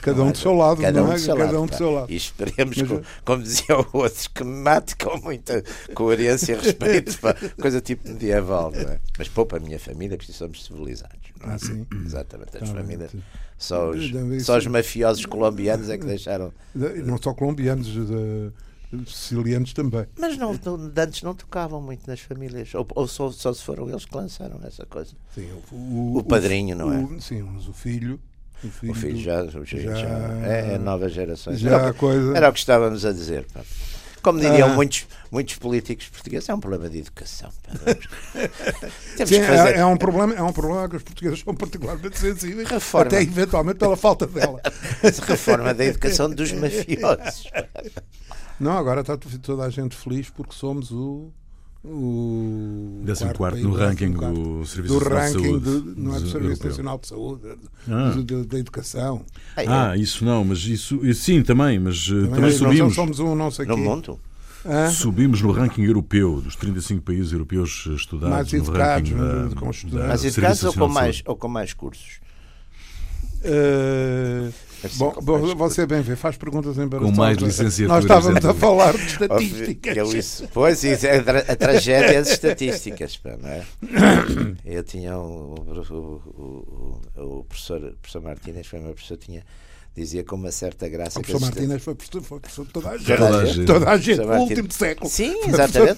cada 0.01 0.23
um 0.23 0.31
do 0.31 0.37
seu 0.37 0.53
lado, 0.53 0.81
cada 0.81 1.03
um, 1.03 1.11
do 1.11 1.19
seu 1.19 1.35
cada 1.35 1.51
lado, 1.51 1.63
um 1.63 1.65
do 1.65 1.75
seu 1.75 1.91
lado. 1.91 2.11
E 2.11 2.15
esperemos, 2.15 2.77
Mas, 2.77 2.87
como, 2.87 3.03
como 3.23 3.43
diziam 3.43 3.85
outros, 3.93 4.27
que 4.27 4.43
mate 4.43 4.95
com 4.95 5.17
muita 5.17 5.63
coerência 5.93 6.53
e 6.53 6.55
respeito, 6.55 7.19
pá, 7.19 7.35
coisa 7.59 7.81
tipo 7.81 8.07
medieval, 8.07 8.71
não 8.71 8.91
é? 8.91 8.99
Mas 9.17 9.27
poupa 9.27 9.57
a 9.57 9.59
minha 9.59 9.79
família, 9.79 10.17
porque 10.17 10.31
somos 10.31 10.63
civilizados. 10.63 11.19
Não 11.41 11.51
é? 11.51 11.55
Ah, 11.55 11.59
sim. 11.59 11.85
Exatamente, 12.05 12.57
as 12.57 12.69
tá 12.69 12.75
famílias. 12.75 13.11
Só 13.57 13.89
os, 13.91 14.45
só 14.45 14.57
os 14.57 14.67
mafiosos 14.67 15.25
colombianos 15.25 15.89
é 15.89 15.97
que 15.97 16.05
deixaram. 16.05 16.53
Não 16.73 17.17
só 17.21 17.33
colombianos, 17.33 17.87
de 17.87 19.11
sicilianos 19.11 19.73
também. 19.73 20.05
Mas 20.17 20.37
não, 20.37 20.51
antes 20.97 21.21
não 21.23 21.35
tocavam 21.35 21.81
muito 21.81 22.07
nas 22.07 22.19
famílias, 22.19 22.73
ou, 22.73 22.87
ou 22.95 23.07
só, 23.07 23.31
só, 23.31 23.53
se 23.53 23.63
foram 23.63 23.89
eles 23.89 24.05
que 24.05 24.15
lançaram 24.15 24.59
essa 24.63 24.85
coisa. 24.85 25.13
Sim, 25.33 25.49
o, 25.71 25.75
o, 25.75 26.17
o 26.19 26.23
padrinho, 26.23 26.75
o, 26.75 26.79
não 26.79 26.93
é? 26.93 27.19
sim, 27.19 27.41
mas 27.41 27.67
o 27.67 27.73
filho 27.73 28.19
o 28.63 28.69
filho, 28.69 28.91
o 28.91 28.95
filho 28.95 29.17
já, 29.17 29.45
já, 29.45 29.63
já, 29.63 30.09
é, 30.45 30.73
é 30.73 30.77
nova 30.77 31.07
geração. 31.09 31.53
Era, 31.53 31.93
coisa... 31.93 32.35
era 32.35 32.49
o 32.49 32.53
que 32.53 32.59
estávamos 32.59 33.05
a 33.05 33.11
dizer. 33.11 33.45
Pá. 33.53 33.61
Como 34.25 34.39
diriam 34.39 34.71
ah. 34.71 34.73
muitos, 34.73 35.05
muitos 35.31 35.55
políticos 35.57 36.09
portugueses, 36.09 36.49
é 36.49 36.53
um 36.55 36.59
problema 36.59 36.89
de 36.89 36.97
educação. 36.97 37.51
Sim, 39.23 39.43
fazer... 39.43 39.75
é, 39.75 39.79
é, 39.81 39.85
um 39.85 39.97
problema, 39.97 40.33
é 40.33 40.41
um 40.41 40.51
problema 40.51 40.89
que 40.89 40.95
os 40.95 41.03
portugueses 41.03 41.41
são 41.41 41.53
particularmente 41.53 42.17
sensíveis, 42.17 42.67
Reforma. 42.67 43.05
até 43.05 43.21
eventualmente 43.21 43.77
pela 43.77 43.95
falta 43.95 44.25
dela. 44.25 44.59
Reforma 45.27 45.75
da 45.75 45.85
educação 45.85 46.27
dos 46.27 46.51
mafiosos. 46.53 47.51
Não, 48.59 48.75
agora 48.75 49.01
está 49.01 49.15
toda 49.15 49.63
a 49.63 49.69
gente 49.69 49.95
feliz 49.95 50.27
porque 50.31 50.55
somos 50.55 50.89
o 50.89 51.31
o 51.87 53.03
14 53.05 53.61
no 53.61 53.73
ranking 53.73 54.11
do 54.11 54.65
Serviço 54.65 54.99
do 54.99 55.09
Nacional 55.09 55.21
ranking 55.21 55.37
de 55.37 55.43
Saúde. 55.43 55.81
De, 55.81 56.01
não 56.01 56.15
é 56.15 56.19
do 56.19 56.27
Serviço 56.27 56.35
Europeu. 56.37 56.69
Nacional 56.69 56.97
de 56.99 57.07
Saúde, 57.07 57.41
ah. 57.89 58.45
da 58.47 58.59
Educação. 58.59 59.25
Ah, 59.55 59.95
isso 59.95 60.25
não, 60.25 60.43
mas 60.43 60.59
isso 60.65 60.99
sim 61.13 61.43
também, 61.43 61.79
mas 61.79 62.07
eh, 62.07 62.09
também, 62.09 62.29
também 62.31 62.51
subimos. 62.51 62.95
somos 62.95 63.19
um 63.19 63.35
não 63.35 63.51
sei 63.51 63.65
no 63.65 63.77
mundo. 63.77 64.19
Ah? 64.65 64.89
Subimos 64.89 65.41
no 65.41 65.51
ranking 65.51 65.83
europeu, 65.83 66.41
dos 66.41 66.55
35 66.55 67.03
países 67.03 67.31
europeus 67.31 67.87
estudados. 67.95 68.35
Mais 68.35 68.51
no 68.51 68.57
educados, 68.57 69.11
ranking 69.11 69.55
com 69.55 69.69
estudantes. 69.69 70.07
Mais 70.07 70.25
educados 70.25 70.63
ou 70.63 70.73
com 70.73 70.87
mais, 70.87 71.23
ou 71.25 71.35
com 71.35 71.47
mais 71.47 71.73
cursos? 71.73 72.19
Uh, 73.43 74.51
bom, 74.95 75.55
você 75.55 75.85
bem 75.85 76.01
vê, 76.01 76.15
faz 76.15 76.37
perguntas 76.37 76.77
embaraçosas. 76.77 77.15
Com 77.15 77.21
mais 77.21 77.37
licenciatura. 77.37 77.95
Nós 77.95 78.03
estávamos 78.03 78.45
a 78.45 78.53
falar 78.53 78.93
de 78.97 79.05
estatísticas. 79.05 79.97
Eu 79.97 80.17
isso, 80.17 80.47
pois, 80.53 80.83
isso 80.83 81.05
é 81.07 81.17
a 81.17 81.55
tragédia 81.55 82.13
das 82.13 82.29
estatísticas. 82.29 83.19
Não 83.41 83.49
é? 83.49 83.65
Eu 84.65 84.83
tinha 84.83 85.17
um, 85.17 85.55
o, 85.55 87.01
o, 87.15 87.39
o, 87.39 87.43
professor, 87.43 87.83
o 87.83 87.95
professor 87.97 88.21
Martínez, 88.21 88.67
foi 88.67 88.79
meu 88.79 88.93
professor, 88.93 89.17
tinha 89.17 89.43
dizia 89.95 90.25
com 90.25 90.35
uma 90.35 90.51
certa 90.51 90.89
graça. 90.89 91.19
O 91.19 91.21
professor 91.21 91.41
Martínez 91.41 91.81
foi 91.81 91.95
professor, 91.95 92.21
foi 92.21 92.39
professor 92.41 92.65
de 92.65 92.73
toda 92.73 92.89
a 92.89 92.97
gente. 92.97 93.15
Toda 93.15 93.39
a 93.39 93.45
gente. 93.45 93.65
Toda 93.65 93.89
a 93.89 93.97
gente. 93.97 94.21
O 94.21 94.39
último 94.39 94.71
século. 94.71 95.09
Sim, 95.09 95.39
exatamente. 95.47 95.95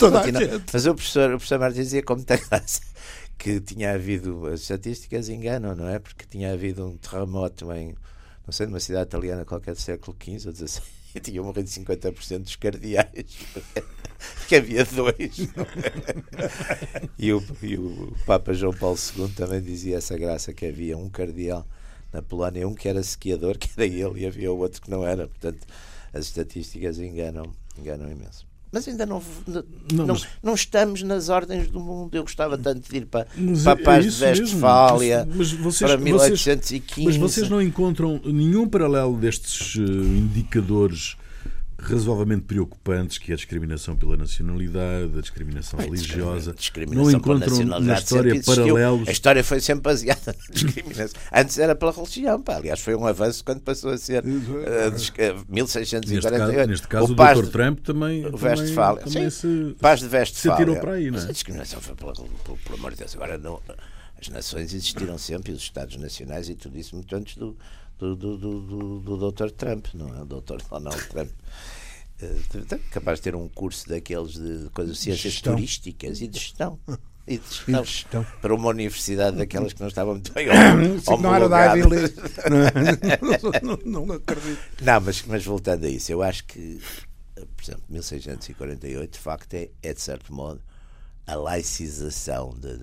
Mas 0.72 0.86
o 0.86 0.94
professor, 0.94 1.30
o 1.30 1.38
professor 1.38 1.60
Martínez 1.60 1.88
dizia 1.88 2.04
com 2.04 2.16
muita 2.16 2.38
graça 2.38 2.82
que 3.38 3.60
tinha 3.60 3.94
havido, 3.94 4.48
as 4.48 4.62
estatísticas 4.62 5.30
enganam, 5.30 5.76
não 5.76 5.88
é? 5.88 6.00
Porque 6.00 6.26
tinha 6.30 6.52
havido 6.52 6.88
um 6.88 6.98
terremoto 6.98 7.72
em, 7.72 7.96
não 8.48 8.54
sei, 8.54 8.66
numa 8.66 8.80
cidade 8.80 9.10
italiana 9.10 9.44
qualquer 9.44 9.74
do 9.74 9.82
século 9.82 10.16
XV 10.20 10.48
ou 10.48 10.56
XVI 10.56 10.82
tinha 11.22 11.44
morrido 11.44 11.70
50% 11.70 12.40
dos 12.40 12.56
cardeais. 12.56 13.26
que 14.48 14.56
havia 14.56 14.86
dois. 14.86 15.40
É? 15.40 17.10
e, 17.20 17.34
o, 17.34 17.44
e 17.62 17.78
o 17.78 18.16
Papa 18.26 18.54
João 18.54 18.74
Paulo 18.74 18.98
II 19.18 19.28
também 19.30 19.62
dizia 19.62 19.98
essa 19.98 20.18
graça 20.18 20.54
que 20.54 20.66
havia 20.66 20.98
um 20.98 21.10
cardeal 21.10 21.68
na 22.14 22.22
Polónia, 22.22 22.68
um 22.68 22.74
que 22.74 22.88
era 22.88 23.04
sequiador, 23.04 23.58
que 23.60 23.70
era 23.76 23.86
ele, 23.86 24.22
e 24.22 24.26
havia 24.26 24.52
outro 24.52 24.82
que 24.82 24.90
não 24.90 25.06
era. 25.06 25.28
Portanto, 25.28 25.68
as 26.14 26.26
estatísticas 26.26 27.00
enganam, 27.00 27.54
enganam 27.78 28.10
imenso 28.10 28.48
mas 28.72 28.88
ainda 28.88 29.06
não, 29.06 29.22
não, 29.48 29.64
não, 29.94 30.08
mas... 30.08 30.28
não, 30.44 30.54
estamos 30.54 31.02
nas 31.04 31.30
ordens 31.30 31.70
do 31.70 31.80
mundo. 31.80 32.16
Eu 32.16 32.24
gostava 32.24 32.58
tanto 32.58 32.90
de 32.90 32.98
ir 32.98 33.06
para, 33.06 33.26
para 33.64 33.72
a 33.72 33.76
é 33.80 33.84
paz 33.84 34.22
é 34.22 34.34
de 34.34 34.42
Westfália, 34.42 35.26
mas, 35.28 35.38
mas 35.38 35.52
vocês, 35.54 35.92
para 35.92 36.00
1815. 36.00 37.06
mas 37.06 37.18
vocês 37.18 37.50
não 37.50 37.62
encontram 37.62 38.20
nenhum 38.26 38.68
paralelo 38.68 39.16
destes 39.18 39.76
uh, 39.76 39.82
indicadores 39.82 41.16
razoavelmente 41.80 42.42
preocupantes 42.42 43.18
que 43.18 43.32
é 43.32 43.34
a 43.34 43.36
discriminação 43.36 43.96
pela 43.96 44.18
nacionalidade, 44.18 45.18
a 45.18 45.22
discriminação 45.22 45.80
religiosa. 45.80 46.54
Discriminação 46.54 47.12
não 47.12 47.18
encontram 47.18 47.80
na 47.80 47.94
história 47.94 48.42
paralelos. 48.44 49.08
A 49.08 49.12
história 49.12 49.44
foi 49.44 49.60
sempre 49.60 49.84
baseada 49.84 50.36
na 50.36 50.54
discriminação. 50.54 51.22
Antes 51.32 51.60
era 51.60 51.76
pela 51.76 51.92
religião, 51.92 52.42
pá. 52.42 52.56
aliás, 52.56 52.80
foi 52.80 52.96
um 52.96 53.06
avanço 53.06 53.44
quando 53.44 53.62
passou 53.62 53.92
a 53.92 53.98
ser 53.98 54.24
uh, 54.26 54.28
uh, 54.28 55.46
1648. 55.48 56.08
Neste 56.08 56.30
caso, 56.30 56.68
neste 56.68 56.88
caso 56.88 57.08
o, 57.08 57.12
o 57.12 57.42
Dr. 57.44 57.52
Trump 57.52 57.80
também. 57.80 58.26
O 58.26 58.38
Westfália. 58.38 59.04
Também, 59.04 59.30
se, 59.30 59.76
paz 59.80 60.00
de 60.00 60.08
Westfália. 60.08 60.58
Se 60.58 60.64
tirou 60.64 60.76
para 60.78 60.94
aí, 60.94 61.12
não 61.12 61.20
é? 61.20 61.22
Mas 61.22 61.30
a 61.30 61.32
discriminação 61.32 61.80
foi 61.80 61.96
pelo, 61.96 62.14
pelo, 62.14 62.58
pelo 62.58 62.78
amor 62.78 62.92
de 62.92 62.98
Deus. 62.98 63.16
Agora, 63.16 63.38
não, 63.38 63.62
as 64.20 64.30
nações 64.30 64.74
existiram 64.74 65.18
sempre, 65.18 65.52
os 65.52 65.62
Estados 65.62 65.96
Nacionais 65.98 66.50
e 66.50 66.56
tudo 66.56 66.78
isso 66.78 66.96
muito 66.96 67.16
antes 67.16 67.38
do 67.38 67.56
do, 67.98 68.16
do, 68.16 68.38
do, 68.38 69.00
do, 69.00 69.32
Dr. 69.32 69.50
Trump, 69.52 69.88
não 69.94 70.08
é? 70.16 70.22
O 70.22 70.26
Dr. 70.26 70.58
Donald 70.70 71.08
Trump. 71.10 71.30
Uh, 72.22 72.80
capaz 72.92 73.20
de 73.20 73.24
ter 73.24 73.36
um 73.36 73.48
curso 73.48 73.88
daqueles 73.90 74.34
de 74.34 74.70
coisas, 74.72 74.98
ciências 74.98 75.34
gestão. 75.34 75.56
turísticas 75.56 76.22
e 76.22 76.28
de 76.28 76.40
gestão. 76.40 76.80
E 77.30 77.40
de 77.40 77.46
gestão, 77.46 77.84
gestão, 77.84 78.26
para 78.42 78.56
uma 78.56 78.70
universidade 78.70 79.36
daquelas 79.36 79.74
que 79.74 79.82
não 79.82 79.90
estava 79.90 80.14
muito 80.14 80.32
bem 80.32 80.48
não 81.22 81.36
era 81.36 81.50
da 81.50 81.76
Ivy 81.76 81.90
League 81.90 82.16
não, 83.62 83.78
não, 83.84 84.06
não, 84.06 84.16
acredito 84.16 84.62
não, 84.82 85.02
mas, 85.02 85.24
mas 85.24 85.44
voltando 85.44 85.86
a 85.86 85.90
isso 85.90 86.10
eu 86.10 86.24
acho 86.24 86.46
que 86.46 86.80
por 87.36 87.64
exemplo, 87.66 87.84
1648 87.90 89.12
de 89.12 89.20
facto 89.20 89.54
é, 89.56 89.70
é 89.84 89.94
de 89.94 90.00
certo 90.00 90.34
modo 90.34 90.62
a 91.28 91.36
laicização 91.36 92.56
de, 92.58 92.78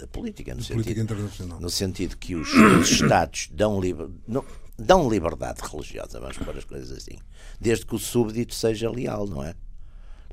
da 0.00 0.06
política, 0.06 0.54
no, 0.54 0.64
política 0.64 1.06
sentido, 1.06 1.60
no 1.60 1.70
sentido 1.70 2.16
que 2.16 2.34
os, 2.34 2.52
os 2.52 2.90
Estados 2.90 3.48
dão, 3.52 3.80
liber, 3.80 4.08
não, 4.26 4.44
dão 4.78 5.08
liberdade 5.08 5.60
religiosa, 5.62 6.18
vamos 6.18 6.38
pôr 6.38 6.56
as 6.56 6.64
coisas 6.64 6.90
assim, 6.90 7.18
desde 7.60 7.84
que 7.86 7.94
o 7.94 7.98
súbdito 7.98 8.54
seja 8.54 8.90
leal, 8.90 9.26
não 9.26 9.44
é? 9.44 9.54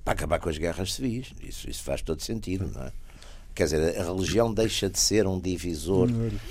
Para 0.03 0.13
acabar 0.13 0.39
com 0.39 0.49
as 0.49 0.58
guerras 0.58 0.93
civis, 0.93 1.34
isso, 1.41 1.69
isso 1.69 1.84
faz 1.84 2.01
todo 2.01 2.21
sentido, 2.21 2.71
não 2.73 2.84
é? 2.84 2.93
Quer 3.58 3.63
dizer, 3.63 4.00
a 4.00 4.04
religião 4.04 4.54
deixa 4.54 4.88
de 4.88 5.00
ser 5.00 5.26
um 5.26 5.39
divisor, 5.39 6.08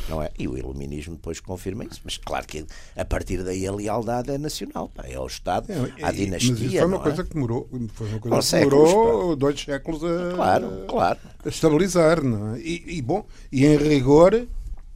não 0.08 0.20
é? 0.20 0.28
E 0.36 0.48
o 0.48 0.58
iluminismo 0.58 1.14
depois 1.14 1.38
confirma 1.38 1.84
isso. 1.84 2.00
Mas 2.04 2.18
claro 2.18 2.44
que 2.44 2.66
a 2.96 3.04
partir 3.04 3.44
daí 3.44 3.64
a 3.64 3.70
lealdade 3.70 4.32
é 4.32 4.36
nacional, 4.36 4.90
pá, 4.92 5.04
é 5.06 5.14
ao 5.14 5.28
Estado, 5.28 5.70
é, 5.70 6.04
à 6.04 6.10
dinastia. 6.10 6.50
Mas 6.50 6.60
isso 6.62 6.76
foi 6.78 6.84
uma 6.84 6.98
coisa 6.98 7.22
é? 7.22 7.24
que 7.24 7.32
demorou, 7.32 7.68
foi 7.94 8.08
uma 8.08 8.18
coisa 8.18 8.58
que 8.58 8.64
demorou 8.64 9.36
dois 9.36 9.60
séculos 9.60 10.02
a, 10.02 10.34
claro, 10.34 10.84
claro. 10.88 11.18
a 11.44 11.48
estabilizar, 11.48 12.24
não 12.24 12.56
é? 12.56 12.58
E, 12.58 12.96
e 12.98 13.02
bom, 13.02 13.24
e 13.52 13.64
em 13.64 13.76
rigor 13.76 14.44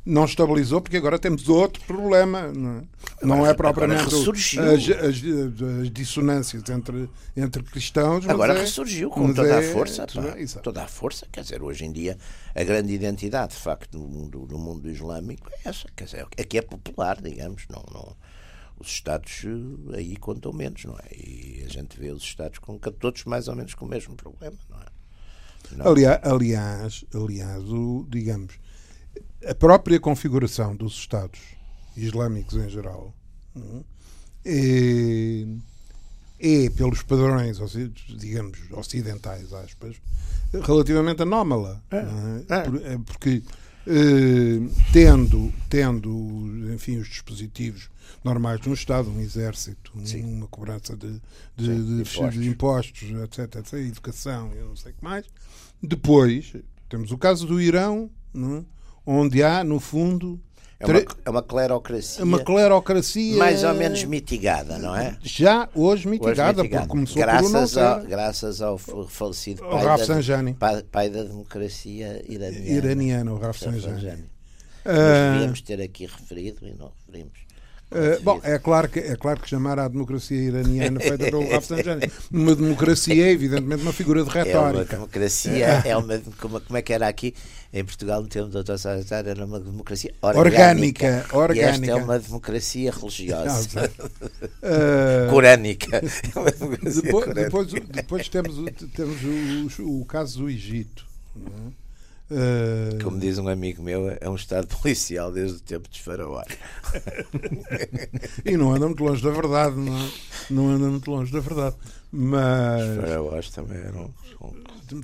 não 0.04 0.24
estabilizou 0.24 0.80
porque 0.80 0.96
agora 0.96 1.18
temos 1.18 1.48
outro 1.48 1.82
problema. 1.84 2.50
Não 2.52 2.78
é, 2.78 2.82
não 3.22 3.46
é 3.46 3.54
propriamente 3.54 4.04
as, 4.04 4.14
as, 4.14 5.04
as, 5.04 5.90
dissonâncias 5.90 6.68
entre, 6.70 7.08
entre 7.36 7.62
cristãos. 7.62 8.28
Agora 8.28 8.54
é, 8.54 8.60
ressurgiu 8.60 9.10
com 9.10 9.32
toda 9.32 9.48
é, 9.48 9.58
a 9.58 9.72
força. 9.72 10.06
Pá, 10.06 10.60
toda 10.62 10.82
a 10.82 10.88
força. 10.88 11.26
Quer 11.30 11.42
dizer, 11.42 11.62
hoje 11.62 11.84
em 11.84 11.92
dia 11.92 12.16
a 12.54 12.64
grande 12.64 12.92
identidade, 12.92 13.54
de 13.54 13.60
facto, 13.60 13.98
no 13.98 14.08
mundo, 14.08 14.48
no 14.50 14.58
mundo 14.58 14.90
islâmico 14.90 15.48
é 15.52 15.68
essa. 15.68 15.86
Quer 15.94 16.04
dizer, 16.04 16.26
é 16.36 16.44
que 16.44 16.58
é 16.58 16.62
popular, 16.62 17.20
digamos. 17.20 17.64
Não, 17.68 17.84
não, 17.92 18.16
os 18.78 18.88
Estados 18.88 19.44
eh, 19.44 19.98
aí 19.98 20.16
contam 20.16 20.52
menos, 20.52 20.84
não 20.86 20.96
é? 20.98 21.14
E 21.14 21.62
a 21.66 21.68
gente 21.68 22.00
vê 22.00 22.10
os 22.10 22.22
Estados 22.22 22.58
com 22.58 22.78
todos 22.78 23.24
mais 23.24 23.46
ou 23.46 23.54
menos 23.54 23.74
com 23.74 23.84
o 23.84 23.88
mesmo 23.88 24.16
problema, 24.16 24.56
não 24.70 24.78
é? 24.78 24.86
Não. 25.76 25.86
Aliás, 25.86 26.20
aliás, 26.24 27.04
aliás 27.14 27.62
o, 27.64 28.06
digamos 28.08 28.58
a 29.46 29.54
própria 29.54 29.98
configuração 29.98 30.76
dos 30.76 30.94
Estados 30.94 31.40
islâmicos 31.96 32.54
em 32.56 32.68
geral 32.68 33.14
é, 34.44 35.46
é 36.38 36.70
pelos 36.70 37.02
padrões, 37.02 37.58
digamos, 38.16 38.58
ocidentais, 38.72 39.52
aspas, 39.52 39.96
relativamente 40.52 41.22
anómala. 41.22 41.82
É, 41.90 41.96
é? 41.96 42.94
é. 42.94 42.98
Porque 42.98 43.42
tendo, 44.92 45.52
tendo, 45.68 46.10
enfim, 46.72 46.98
os 46.98 47.08
dispositivos 47.08 47.88
normais 48.22 48.60
de 48.60 48.68
um 48.68 48.74
Estado, 48.74 49.10
um 49.10 49.20
exército, 49.20 49.92
Sim. 50.04 50.24
uma 50.24 50.46
cobrança 50.46 50.96
de, 50.96 51.20
de, 51.56 51.66
Sim, 51.66 51.84
de, 51.84 51.92
impostos. 52.02 52.34
de, 52.34 52.48
impostos. 52.48 53.10
etc, 53.22 53.56
etc, 53.56 53.72
educação 53.74 54.52
e 54.54 54.60
não 54.60 54.76
sei 54.76 54.92
o 54.92 54.94
que 54.94 55.04
mais. 55.04 55.26
Depois, 55.82 56.52
temos 56.88 57.10
o 57.10 57.18
caso 57.18 57.46
do 57.46 57.60
Irão, 57.60 58.10
não 58.34 58.58
é? 58.58 58.64
Onde 59.06 59.42
há, 59.42 59.64
no 59.64 59.80
fundo, 59.80 60.40
é 60.80 60.86
uma, 60.86 61.04
é 61.26 61.30
uma 61.30 61.42
clerocracia. 61.42 62.24
Uma 62.24 62.42
clerocracia. 62.42 63.36
Mais 63.36 63.62
ou 63.62 63.74
menos 63.74 64.02
mitigada, 64.04 64.78
não 64.78 64.96
é? 64.96 65.18
Já 65.22 65.68
hoje 65.74 66.08
mitigada, 66.08 66.62
hoje 66.62 66.62
mitigada. 66.62 66.86
porque 66.86 66.88
começou 66.88 67.22
graças 67.22 67.72
por 67.72 67.82
ao, 67.82 68.02
Graças 68.04 68.62
ao 68.62 68.78
falecido 68.78 69.60
pai, 69.62 69.84
Raf 69.84 70.06
da, 70.06 70.54
pai, 70.58 70.82
pai, 70.90 71.10
da 71.10 71.22
democracia 71.22 72.24
iraniana. 72.26 72.68
Iraniana, 72.68 73.32
o 73.32 73.38
Raf 73.38 73.58
Sanjani. 73.58 74.30
Nós 74.82 74.96
uh, 74.96 75.32
devíamos 75.34 75.60
ter 75.60 75.82
aqui 75.82 76.06
referido 76.06 76.66
e 76.66 76.72
não 76.72 76.90
referimos. 76.98 77.49
Uh, 77.90 78.22
bom, 78.22 78.40
é 78.44 78.56
claro, 78.56 78.88
que, 78.88 79.00
é 79.00 79.16
claro 79.16 79.40
que 79.40 79.48
chamar 79.48 79.78
a 79.80 79.88
democracia 79.88 80.40
iraniana 80.40 81.00
feita 81.00 81.24
pelo 81.24 81.48
Rafsanjani 81.50 82.08
uma 82.30 82.54
democracia 82.54 83.26
é 83.26 83.32
evidentemente 83.32 83.82
uma 83.82 83.92
figura 83.92 84.22
de 84.22 84.30
retórica. 84.30 84.54
É 84.54 84.62
uma 84.62 84.84
democracia, 84.84 85.66
é 85.84 85.96
uma, 85.96 86.18
como, 86.40 86.60
como 86.60 86.76
é 86.76 86.82
que 86.82 86.92
era 86.92 87.08
aqui 87.08 87.34
em 87.72 87.84
Portugal, 87.84 88.22
no 88.22 88.28
termo 88.28 88.48
do 88.48 88.62
Dr. 88.62 88.76
Salazar, 88.76 89.26
era 89.26 89.44
uma 89.44 89.58
democracia 89.58 90.14
orgânica. 90.22 90.62
orgânica, 90.62 91.26
orgânica. 91.36 91.70
Esta 91.70 91.90
é 91.90 91.94
uma 91.96 92.18
democracia 92.18 92.92
religiosa. 92.92 93.90
uh, 93.90 95.30
corânica. 95.30 96.00
depois, 96.00 97.32
depois, 97.34 97.72
depois, 97.72 98.28
temos, 98.28 98.56
temos 98.94 99.78
o, 99.78 100.00
o 100.00 100.04
caso 100.04 100.40
do 100.40 100.50
Egito. 100.50 101.04
Não 101.34 101.68
é? 101.68 101.79
Uh... 102.30 103.02
Como 103.02 103.18
diz 103.18 103.38
um 103.38 103.48
amigo 103.48 103.82
meu, 103.82 104.16
é 104.20 104.28
um 104.28 104.36
Estado 104.36 104.66
policial 104.68 105.32
desde 105.32 105.56
o 105.56 105.60
tempo 105.60 105.88
dos 105.88 105.98
faraós. 105.98 106.46
e 108.44 108.56
não 108.56 108.72
anda 108.72 108.86
muito 108.86 109.02
longe 109.02 109.22
da 109.22 109.30
verdade, 109.30 109.76
não, 109.76 109.98
é? 109.98 110.10
não 110.48 110.68
anda 110.68 110.86
muito 110.86 111.10
longe 111.10 111.32
da 111.32 111.40
verdade. 111.40 111.76
Mas... 112.12 112.82
Os 112.82 112.96
faraós 112.96 113.50
também 113.50 113.78
eram 113.78 114.14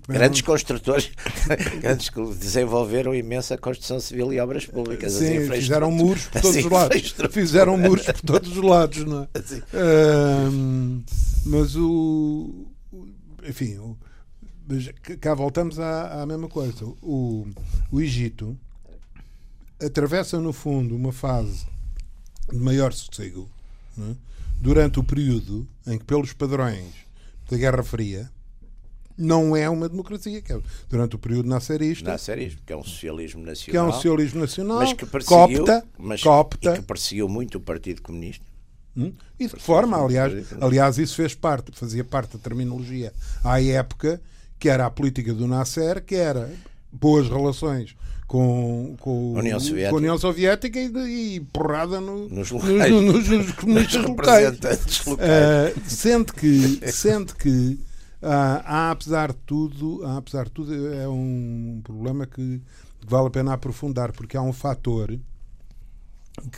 grandes 0.09 0.41
construtores, 0.41 1.11
grandes 1.81 2.09
que 2.09 2.21
desenvolveram 2.35 3.15
imensa 3.15 3.57
construção 3.57 4.01
civil 4.01 4.33
e 4.33 4.41
obras 4.41 4.67
públicas. 4.67 5.13
Sim, 5.13 5.39
assim, 5.39 5.51
fizeram 5.51 5.91
muros 5.91 6.27
por 6.27 6.41
todos 6.41 6.57
assim, 6.57 6.67
os 6.67 6.73
lados. 6.73 7.15
Fizeram 7.31 7.79
muros 7.79 8.07
por 8.07 8.21
todos 8.21 8.57
os 8.57 8.63
lados, 8.63 9.05
não 9.05 9.23
é? 9.23 9.39
Assim. 9.39 9.59
Uh, 9.59 11.03
mas 11.45 11.77
o. 11.77 12.67
Enfim, 13.49 13.77
o, 13.79 13.97
cá 15.21 15.35
voltamos 15.35 15.79
à, 15.79 16.23
à 16.23 16.27
mesma 16.27 16.49
coisa. 16.49 16.85
O, 17.03 17.47
o 17.91 18.01
Egito 18.01 18.57
atravessa, 19.81 20.41
no 20.41 20.53
fundo, 20.53 20.95
uma 20.95 21.13
fase 21.13 21.67
de 22.51 22.59
maior 22.59 22.93
sossego 22.93 23.49
é? 23.99 24.15
durante 24.61 24.99
o 24.99 25.05
período 25.05 25.67
em 25.87 25.99
que, 25.99 26.05
pelos 26.05 26.33
padrões 26.33 26.93
da 27.51 27.57
Guerra 27.57 27.83
Fria, 27.83 28.31
não 29.17 29.57
é 29.57 29.69
uma 29.69 29.89
democracia, 29.89 30.43
que 30.43 30.53
é 30.53 30.61
durante 30.89 31.17
o 31.17 31.19
período 31.19 31.49
nascerista. 31.49 32.11
Nascerismo, 32.11 32.61
que 32.67 32.73
é 32.73 32.77
um 32.77 32.85
socialismo 32.85 33.45
nacional. 33.45 33.71
Que 33.71 33.77
é 33.77 33.83
um 33.83 33.93
socialismo 33.93 34.41
nacional, 34.41 34.79
mas 34.79 34.93
que 34.93 35.07
perseguiu, 35.07 35.59
copta, 35.59 35.87
mas, 35.99 36.23
copta. 36.23 36.73
Que 36.75 36.83
perseguiu 36.83 37.29
muito 37.29 37.59
o 37.59 37.61
Partido 37.61 38.03
Comunista. 38.03 38.45
Hum? 38.97 39.13
E 39.39 39.47
de 39.47 39.57
forma, 39.57 40.03
aliás, 40.03 40.53
aliás, 40.61 40.99
isso 40.99 41.17
fez 41.17 41.35
parte, 41.35 41.71
fazia 41.73 42.05
parte 42.05 42.37
da 42.37 42.43
terminologia 42.43 43.13
à 43.45 43.63
época 43.63 44.21
que 44.59 44.69
era 44.69 44.87
a 44.87 44.91
política 44.91 45.33
do 45.33 45.47
Nasser, 45.47 46.03
que 46.05 46.15
era 46.15 46.53
boas 46.91 47.29
relações 47.29 47.95
com, 48.27 48.97
com, 48.99 49.35
União 49.35 49.61
Soviética. 49.61 49.91
com 49.91 49.97
a 49.97 49.99
União 49.99 50.19
Soviética 50.19 50.79
e, 50.81 51.37
e 51.37 51.41
porrada 51.41 52.01
no, 52.01 52.29
nos, 52.29 52.51
locais, 52.51 52.91
nos, 52.91 53.03
nos, 53.03 53.29
nos 53.29 53.53
comunistas 53.55 54.05
locais. 54.05 54.61
locais. 55.07 55.07
Uh, 55.07 55.81
sendo 55.87 56.33
que, 56.33 56.81
sendo 56.91 57.35
que 57.37 57.79
uh, 58.23 58.63
há, 58.65 58.91
apesar 58.91 59.33
de 59.33 59.39
tudo, 59.47 60.05
há, 60.05 60.17
apesar 60.17 60.45
de 60.47 60.51
tudo, 60.51 60.93
é 60.93 61.09
um 61.09 61.81
problema 61.85 62.27
que 62.27 62.61
vale 63.07 63.29
a 63.29 63.31
pena 63.31 63.53
aprofundar, 63.53 64.13
porque 64.13 64.37
há 64.37 64.43
um 64.43 64.53
fator 64.53 65.17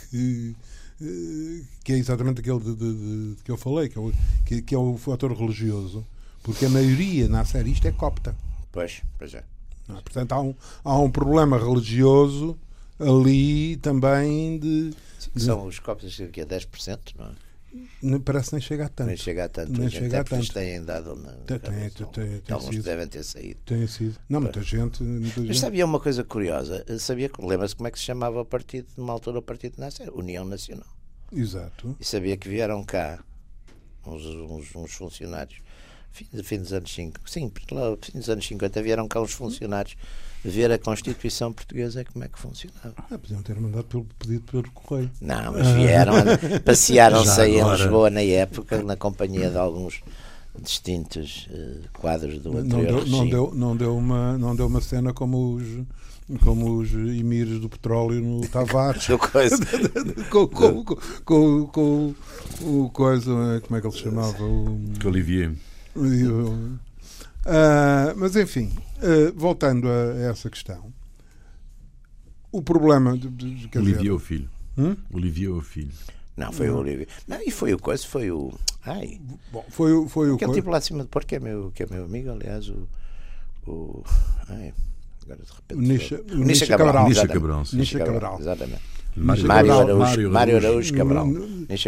que, 0.09 0.55
eh, 0.99 1.61
que 1.83 1.93
é 1.93 1.97
exatamente 1.97 2.41
aquele 2.41 2.59
de, 2.59 2.75
de, 2.75 3.35
de 3.35 3.43
que 3.43 3.51
eu 3.51 3.57
falei, 3.57 3.87
que 3.87 3.97
é, 3.97 4.01
o, 4.01 4.11
que, 4.45 4.61
que 4.63 4.73
é 4.73 4.77
o 4.77 4.97
fator 4.97 5.31
religioso 5.31 6.03
porque 6.43 6.65
a 6.65 6.69
maioria 6.69 7.27
na 7.27 7.45
série 7.45 7.71
isto 7.71 7.87
é 7.87 7.91
copta. 7.91 8.35
Pois, 8.71 9.01
pois 9.17 9.33
é. 9.33 9.43
é? 9.89 9.93
Portanto, 9.93 10.31
há 10.33 10.41
um, 10.41 10.55
há 10.83 10.99
um 10.99 11.09
problema 11.09 11.57
religioso 11.57 12.57
ali 12.99 13.77
também 13.77 14.59
de. 14.59 14.91
de... 15.33 15.43
São 15.43 15.65
os 15.65 15.79
coptas 15.79 16.15
que 16.31 16.41
é 16.41 16.45
10%, 16.45 16.99
não 17.17 17.27
é? 17.27 17.31
Parece 18.25 18.53
nem 18.53 18.61
chega 18.61 18.85
a 18.85 18.89
tanto. 18.89 19.07
Nem 19.07 19.17
chega 19.17 19.45
a 19.45 19.49
tanto. 19.49 19.79
Nem 19.79 19.89
chega 19.89 20.21
a 20.21 20.23
tanto. 20.23 20.53
têm 20.53 20.83
dado 20.83 21.15
na. 21.15 21.31
Tem, 21.33 21.59
tem, 21.59 21.89
tem, 21.89 22.39
tem 22.39 22.41
alguns 22.49 22.75
sido. 22.75 22.83
devem 22.83 23.07
ter 23.07 23.23
saído. 23.23 23.59
Tem 23.63 23.85
sido. 23.85 24.17
Não, 24.27 24.41
muita 24.41 24.63
gente. 24.63 25.03
Muita 25.03 25.41
Mas 25.41 25.47
gente. 25.47 25.59
sabia 25.59 25.85
uma 25.85 25.99
coisa 25.99 26.23
curiosa? 26.23 26.83
Sabia, 26.97 27.29
lembra-se 27.37 27.75
como 27.75 27.87
é 27.87 27.91
que 27.91 27.99
se 27.99 28.05
chamava 28.05 28.41
o 28.41 28.45
partido, 28.45 28.87
numa 28.97 29.13
altura, 29.13 29.37
o 29.37 29.41
partido 29.41 29.75
Nasser? 29.77 30.09
União 30.15 30.43
Nacional. 30.45 30.87
Exato. 31.31 31.95
E 31.99 32.05
sabia 32.05 32.35
que 32.37 32.49
vieram 32.49 32.83
cá 32.83 33.23
uns, 34.03 34.25
uns, 34.25 34.75
uns 34.75 34.93
funcionários 34.93 35.61
fim, 36.11 36.25
fim 36.43 36.57
dos 36.59 36.73
anos 36.73 36.93
50, 36.93 37.21
sim, 37.25 37.51
lá, 37.71 37.97
fim 38.01 38.17
dos 38.17 38.29
anos 38.29 38.47
50 38.47 38.81
vieram 38.81 39.07
cá 39.07 39.21
os 39.21 39.31
funcionários 39.31 39.95
ver 40.43 40.71
a 40.71 40.77
Constituição 40.77 41.51
Portuguesa 41.51 42.05
como 42.05 42.23
é 42.23 42.27
que 42.27 42.39
funcionava. 42.39 42.93
Ah, 42.97 43.17
podiam 43.17 43.41
ter 43.41 43.59
mandado 43.59 43.83
pelo 43.85 44.05
pedido 44.17 44.43
pelo 44.43 44.71
correio. 44.71 45.11
Não, 45.21 45.51
mas 45.53 45.67
vieram, 45.69 46.13
passearam-se 46.63 47.39
aí 47.41 47.59
em 47.59 47.71
Lisboa 47.71 48.09
na 48.09 48.21
época, 48.21 48.81
na 48.81 48.95
companhia 48.95 49.49
de 49.49 49.57
alguns 49.57 50.01
distintos 50.61 51.47
uh, 51.51 51.99
quadros 51.99 52.39
do 52.39 52.57
anterior 52.57 53.07
não 53.07 53.27
deu, 53.27 53.29
não 53.29 53.29
deu, 53.29 53.51
não 53.55 53.77
deu 53.77 53.97
uma 53.97 54.37
não 54.37 54.55
deu 54.55 54.67
uma 54.67 54.81
cena 54.81 55.13
como 55.13 55.53
os 55.53 55.63
como 56.43 56.77
os 56.77 56.91
emires 56.91 57.59
do 57.59 57.69
petróleo 57.69 58.21
no 58.21 58.47
Tavares. 58.47 59.07
Com, 60.29 60.47
com, 60.47 60.83
com, 60.83 60.95
com, 61.25 61.67
com, 61.67 62.15
o 62.61 62.89
coisa 62.89 63.61
como 63.65 63.77
é 63.77 63.81
que 63.81 63.87
ele 63.87 63.95
se 63.95 64.03
chamava? 64.03 64.43
O 64.43 64.79
Olivier 65.05 65.53
Uh, 67.45 68.15
mas 68.17 68.35
enfim, 68.35 68.71
uh, 68.97 69.33
voltando 69.35 69.87
a, 69.87 70.15
essa 70.29 70.49
questão, 70.49 70.93
o 72.51 72.61
problema. 72.61 73.17
De, 73.17 73.29
de, 73.29 73.77
Olivier 73.77 74.13
o 74.13 74.19
filho. 74.19 74.49
Hum? 74.77 74.95
Olivier 75.13 75.51
o 75.51 75.61
filho. 75.61 75.91
Não, 76.35 76.51
foi 76.51 76.67
Não. 76.67 76.75
o 76.75 76.79
Olivier. 76.79 77.07
Não, 77.27 77.41
e 77.41 77.51
foi 77.51 77.73
o 77.73 77.79
coisa, 77.79 78.05
foi 78.05 78.31
o. 78.31 78.53
Ai. 78.85 79.19
Bom, 79.51 79.65
foi, 79.69 79.93
o, 79.93 80.07
foi 80.07 80.31
o. 80.31 80.35
Aquele 80.35 80.53
tipo 80.53 80.69
lá 80.69 80.79
de 80.79 80.85
cima 80.85 81.03
de 81.03 81.09
Porto, 81.09 81.27
que 81.27 81.35
é 81.35 81.39
meu, 81.39 81.71
que 81.71 81.83
é 81.83 81.87
meu 81.89 82.05
amigo, 82.05 82.31
aliás, 82.31 82.69
o. 82.69 82.87
o 83.67 84.03
ai, 84.47 84.73
agora 85.23 85.41
de 85.43 85.51
repente. 85.51 85.77
O 85.77 85.81
Nisha, 85.81 86.21
o 86.31 86.35
Nisha 86.35 86.67
Cabral. 86.67 86.87
Cabral. 86.93 87.09
Nisha 87.09 87.27
Cabral. 87.27 87.63
Nisha 87.73 87.99
Cabral. 87.99 88.39
Exatamente. 88.39 88.98
Mário, 89.19 89.47
Mário, 89.47 89.73
Araújo, 89.73 89.97
Mário, 89.97 90.31
Mário 90.31 90.57
Araújo 90.57 90.93
Cabral. 90.93 91.27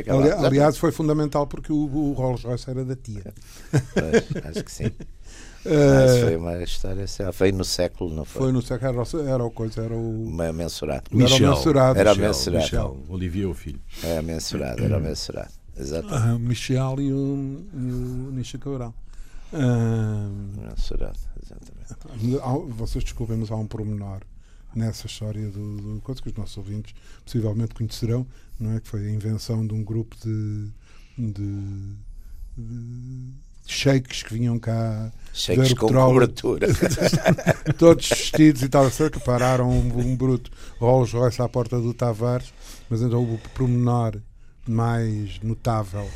Cabral. 0.05 0.45
Aliás, 0.45 0.77
foi 0.77 0.91
fundamental 0.91 1.47
porque 1.47 1.71
o, 1.71 1.77
o 1.77 2.13
Rolls 2.13 2.45
Royce 2.45 2.69
era 2.69 2.83
da 2.83 2.95
tia. 2.95 3.33
Pois, 3.71 4.45
acho 4.45 4.63
que 4.63 4.71
sim. 4.71 4.91
Uh, 5.63 6.25
foi 6.25 6.35
uma 6.37 6.63
história 6.63 7.05
foi 7.31 7.51
no 7.51 7.63
século 7.63 8.11
não 8.11 8.25
foi? 8.25 8.41
Foi 8.41 8.51
no 8.51 8.63
século 8.63 8.89
era, 8.89 9.29
era 9.29 9.43
o 9.45 9.51
coisa 9.51 9.83
era 9.83 9.93
o 9.93 10.23
uma 10.23 10.51
mensurado 10.51 11.03
Michel, 11.11 11.35
era 11.35 11.45
o 11.45 11.55
mensurado 11.55 11.99
era 11.99 12.13
o 12.13 12.17
mensurado. 12.17 12.63
Michel, 12.63 12.97
Olivier 13.07 13.47
o 13.47 13.53
filho. 13.53 13.79
Era 14.03 14.23
mensurado 14.23 14.83
era 14.83 14.97
o 14.97 14.99
mensurado. 14.99 15.51
Exato. 15.77 16.07
Uh, 16.07 16.39
Michel 16.39 16.95
e 16.99 17.13
o, 17.13 17.63
e 17.75 17.91
o 17.91 18.31
Nisha 18.31 18.57
Cabral. 18.57 18.91
Uh, 19.53 20.67
mensurado 20.67 21.19
exatamente. 21.43 22.73
vocês 22.73 23.03
desculpem 23.03 23.37
mas 23.37 23.51
há 23.51 23.55
um 23.55 23.67
pormenor 23.67 24.21
nessa 24.75 25.07
história 25.07 25.49
do, 25.49 25.77
do 25.77 26.01
coisa 26.01 26.21
que 26.21 26.29
os 26.29 26.35
nossos 26.35 26.57
ouvintes 26.57 26.93
possivelmente 27.23 27.73
conhecerão, 27.73 28.25
não 28.59 28.73
é? 28.73 28.79
Que 28.79 28.87
foi 28.87 29.07
a 29.07 29.11
invenção 29.11 29.65
de 29.65 29.73
um 29.73 29.83
grupo 29.83 30.15
de, 30.17 30.69
de, 31.17 31.95
de 32.57 33.33
sheiks 33.65 34.23
que 34.23 34.33
vinham 34.33 34.59
cá 34.59 35.11
sheiks 35.33 35.73
com 35.73 35.87
cobertura 35.87 36.67
todos 37.77 38.07
vestidos 38.09 38.63
e 38.63 38.69
tal 38.69 38.89
que 38.89 39.19
pararam 39.19 39.69
um, 39.69 39.99
um 39.99 40.15
bruto 40.15 40.51
Rolls 40.79 41.15
Royce 41.15 41.41
à 41.41 41.47
porta 41.47 41.79
do 41.79 41.93
Tavares 41.93 42.53
mas 42.89 43.01
então 43.01 43.23
o 43.23 43.37
pormenor 43.53 44.19
mais 44.67 45.39
notável 45.41 46.09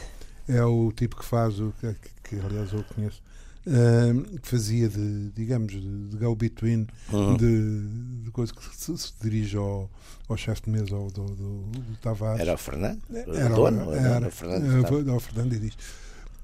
é 0.47 0.63
o 0.63 0.91
tipo 0.91 1.15
que 1.15 1.25
faz 1.25 1.59
o 1.59 1.73
que, 1.79 1.95
que 2.23 2.39
aliás 2.39 2.73
eu 2.73 2.83
conheço 2.95 3.21
uh, 3.65 4.39
que 4.39 4.47
fazia 4.47 4.89
de, 4.89 5.31
digamos, 5.31 5.71
de, 5.71 6.07
de 6.07 6.17
go-between, 6.17 6.87
uhum. 7.11 7.37
de, 7.37 8.23
de, 8.23 8.31
coisa 8.31 8.53
que 8.53 8.63
se, 8.75 8.97
se 8.97 9.13
dirige 9.21 9.57
ao, 9.57 9.89
ao 10.27 10.37
chefe 10.37 10.63
de 10.63 10.69
mesa 10.69 10.95
ao, 10.95 11.09
do, 11.09 11.25
do, 11.25 11.61
do 11.63 11.97
Tavares. 11.97 12.41
Era 12.41 12.53
o 12.53 12.57
Fernando? 12.57 13.01
Era, 13.13 13.53
o 13.53 13.55
dono? 13.55 13.93
Era, 13.93 14.07
era, 14.07 14.27
o 14.27 14.31
Fernando, 14.31 14.65
era, 14.65 15.13
o 15.13 15.19
Fernando 15.19 15.53
e 15.53 15.59
diz: 15.59 15.77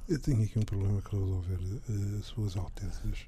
Eu 0.10 0.20
tenho 0.20 0.44
aqui 0.44 0.58
um 0.60 0.64
problema 0.64 1.02
que 1.02 1.16
resolver. 1.16 1.60
Uh, 1.90 2.24
suas 2.24 2.58
Altezas 2.58 3.26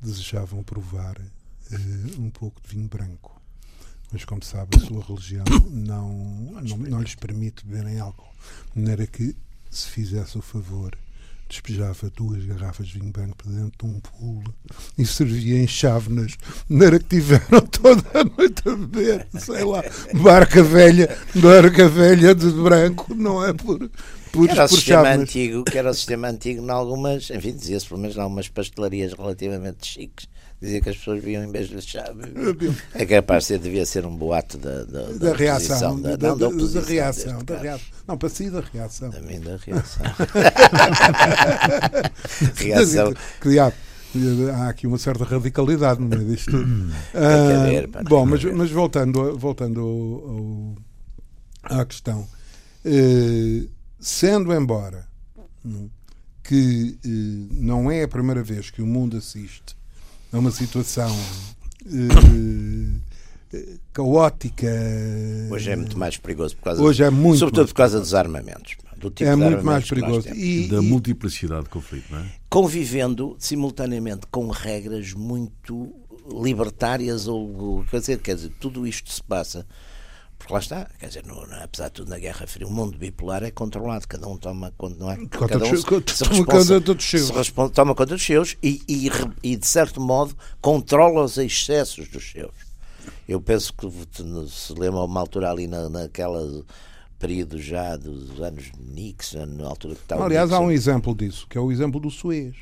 desejavam 0.00 0.62
provar 0.62 1.16
uh, 1.18 2.20
um 2.20 2.30
pouco 2.30 2.60
de 2.62 2.68
vinho 2.74 2.88
branco. 2.88 3.40
mas 4.12 4.24
como 4.24 4.42
sabe, 4.44 4.76
a 4.76 4.80
sua 4.80 5.02
religião 5.02 5.44
não, 5.70 6.08
não, 6.62 6.76
não 6.76 7.00
lhes 7.00 7.14
permite 7.14 7.66
beberem 7.66 8.00
álcool. 8.00 8.26
De 8.72 8.80
maneira 8.80 9.06
que, 9.06 9.36
se 9.70 9.88
fizesse 9.88 10.38
o 10.38 10.42
favor, 10.42 10.96
despejava 11.48 12.10
duas 12.10 12.44
garrafas 12.44 12.88
de 12.88 12.98
vinho 12.98 13.12
branco 13.12 13.36
para 13.36 13.52
dentro 13.52 13.72
de 13.78 13.86
um 13.86 14.00
pulo 14.00 14.54
e 14.98 15.06
servia 15.06 15.62
em 15.62 15.66
chávenas, 15.66 16.32
de 16.32 16.38
maneira 16.68 16.98
que 16.98 17.06
tiveram 17.06 17.60
toda 17.70 18.02
a 18.14 18.24
noite 18.24 18.62
a 18.66 18.76
beber, 18.76 19.26
sei 19.38 19.64
lá, 19.64 19.84
barca 20.14 20.62
velha, 20.62 21.16
barca 21.34 21.88
velha 21.88 22.34
de 22.34 22.50
branco, 22.50 23.14
não 23.14 23.44
é 23.44 23.52
por. 23.52 23.90
Por, 24.32 24.50
era 24.50 24.64
o 24.64 24.68
sistema 24.68 25.04
chávenas. 25.04 25.28
antigo, 25.28 25.64
que 25.64 25.78
era 25.78 25.90
o 25.90 25.94
sistema 25.94 26.28
antigo 26.28 26.62
em 26.62 26.70
algumas, 26.70 27.30
enfim, 27.30 27.52
dizia-se 27.52 27.86
pelo 27.86 28.00
menos 28.00 28.16
em 28.16 28.20
algumas 28.20 28.48
pastelarias 28.48 29.14
relativamente 29.14 29.86
chiques, 29.86 30.28
dizia 30.60 30.80
que 30.80 30.88
as 30.88 30.96
pessoas 30.96 31.22
viam 31.22 31.44
em 31.44 31.50
vez 31.52 31.68
de 31.68 31.80
chave. 31.82 32.22
É 32.94 33.04
capaz 33.06 33.44
de 33.44 33.48
ser, 33.48 33.58
devia 33.58 33.84
ser 33.86 34.04
um 34.06 34.16
boato 34.16 34.56
da, 34.58 34.84
da, 34.84 35.02
da, 35.02 35.12
da 35.12 35.32
reação, 35.34 35.96
oposição, 35.96 36.00
da, 36.00 36.16
da, 36.16 36.28
não, 36.28 36.38
da, 36.38 36.44
da- 36.44 36.44
da 36.48 36.48
oposição, 36.48 36.82
reação, 36.82 37.44
da 37.44 37.58
reação. 37.58 37.86
Não, 38.08 38.18
para 38.18 38.28
si 38.28 38.50
da 38.50 38.60
reação. 38.60 39.10
Também 39.10 39.40
da 39.40 39.56
reação. 39.56 40.06
reação. 42.56 43.14
Diabo, 43.42 43.74
há 44.54 44.68
aqui 44.68 44.86
uma 44.86 44.98
certa 44.98 45.24
radicalidade 45.24 46.00
no 46.00 46.08
meio 46.08 46.24
disto 46.24 46.50
tudo. 46.50 46.92
Ah, 47.14 48.02
bom, 48.08 48.24
mas, 48.26 48.42
mas 48.44 48.70
voltando, 48.70 49.36
voltando 49.38 49.80
ao- 49.80 51.74
ao- 51.76 51.80
à 51.80 51.84
questão, 51.84 52.26
eh, 52.84 53.66
sendo 53.98 54.52
embora 54.54 55.06
hum, 55.64 55.88
que 56.42 56.98
eh, 57.04 57.08
não 57.50 57.90
é 57.90 58.04
a 58.04 58.08
primeira 58.08 58.42
vez 58.42 58.70
que 58.70 58.80
o 58.80 58.86
mundo 58.86 59.16
assiste 59.16 59.76
a 60.36 60.38
uma 60.38 60.50
situação 60.50 61.10
eh, 61.86 63.56
eh, 63.56 63.66
caótica. 63.92 64.66
Hoje 65.50 65.70
é 65.70 65.76
muito 65.76 65.98
mais 65.98 66.16
perigoso 66.18 66.54
por 66.56 66.64
causa 66.64 66.82
Hoje 66.82 67.02
é 67.02 67.10
muito 67.10 67.38
sobretudo 67.38 67.68
por 67.68 67.74
causa 67.74 67.98
dos 68.00 68.14
armamentos. 68.14 68.76
Do 68.98 69.10
tipo 69.10 69.28
é 69.28 69.34
de 69.34 69.42
muito 69.42 69.64
mais 69.64 69.88
perigoso. 69.88 70.28
E, 70.34 70.68
Da 70.68 70.78
e- 70.78 70.80
multiplicidade 70.80 71.64
de 71.64 71.68
conflito, 71.70 72.06
não 72.10 72.18
é? 72.18 72.26
convivendo 72.48 73.36
simultaneamente 73.38 74.26
com 74.30 74.48
regras 74.48 75.12
muito 75.12 75.92
libertárias 76.42 77.26
ou 77.28 77.54
ou- 77.56 77.84
quer 77.84 78.00
dizer, 78.00 78.18
quer 78.20 78.34
dizer, 78.34 78.50
tudo 78.60 78.86
isto 78.86 79.12
se 79.12 79.22
passa 79.22 79.66
porque 80.38 80.52
lá 80.52 80.58
está, 80.60 80.88
quer 80.98 81.08
dizer, 81.08 81.24
no- 81.26 81.46
na- 81.46 81.64
apesar 81.64 81.88
de 81.88 81.94
tudo 81.94 82.08
na 82.10 82.18
Guerra 82.18 82.46
Fria, 82.46 82.66
o 82.66 82.70
mundo 82.70 82.96
bipolar 82.98 83.42
é 83.42 83.50
controlado, 83.50 84.06
cada 84.06 84.26
um 84.28 84.36
toma 84.36 84.72
conta, 84.76 84.96
não 84.98 85.10
é? 85.10 85.16
Cada 85.48 85.64
um 85.64 85.76
se- 85.76 85.84
toma 86.24 86.44
conta 86.46 86.80
dos 86.80 87.04
seus. 87.04 87.26
se 87.26 87.32
respon- 87.32 87.68
toma 87.68 87.94
conta 87.94 88.14
dos 88.14 88.24
seus 88.24 88.56
e, 88.62 88.82
e, 88.88 89.10
e, 89.42 89.56
de 89.56 89.66
certo 89.66 90.00
modo 90.00 90.36
controla 90.60 91.24
os 91.24 91.36
excessos 91.38 92.08
dos 92.08 92.30
seus. 92.30 92.52
Eu 93.28 93.40
penso 93.40 93.72
que 93.72 93.88
se 94.50 94.72
lembra 94.72 95.00
uma 95.00 95.20
altura 95.20 95.50
ali 95.50 95.66
na, 95.66 95.88
naquela 95.88 96.62
período 97.18 97.58
já 97.58 97.96
dos 97.96 98.40
anos 98.40 98.70
Nixon, 98.78 99.46
na 99.46 99.66
altura 99.66 99.94
que 99.94 100.02
estava 100.02 100.24
aliás, 100.24 100.50
há 100.52 100.56
Nixon, 100.56 100.66
um 100.68 100.70
exemplo 100.70 101.14
disso, 101.14 101.46
que 101.48 101.56
é 101.56 101.60
o 101.60 101.72
exemplo 101.72 101.98
do 101.98 102.10
Suez. 102.10 102.54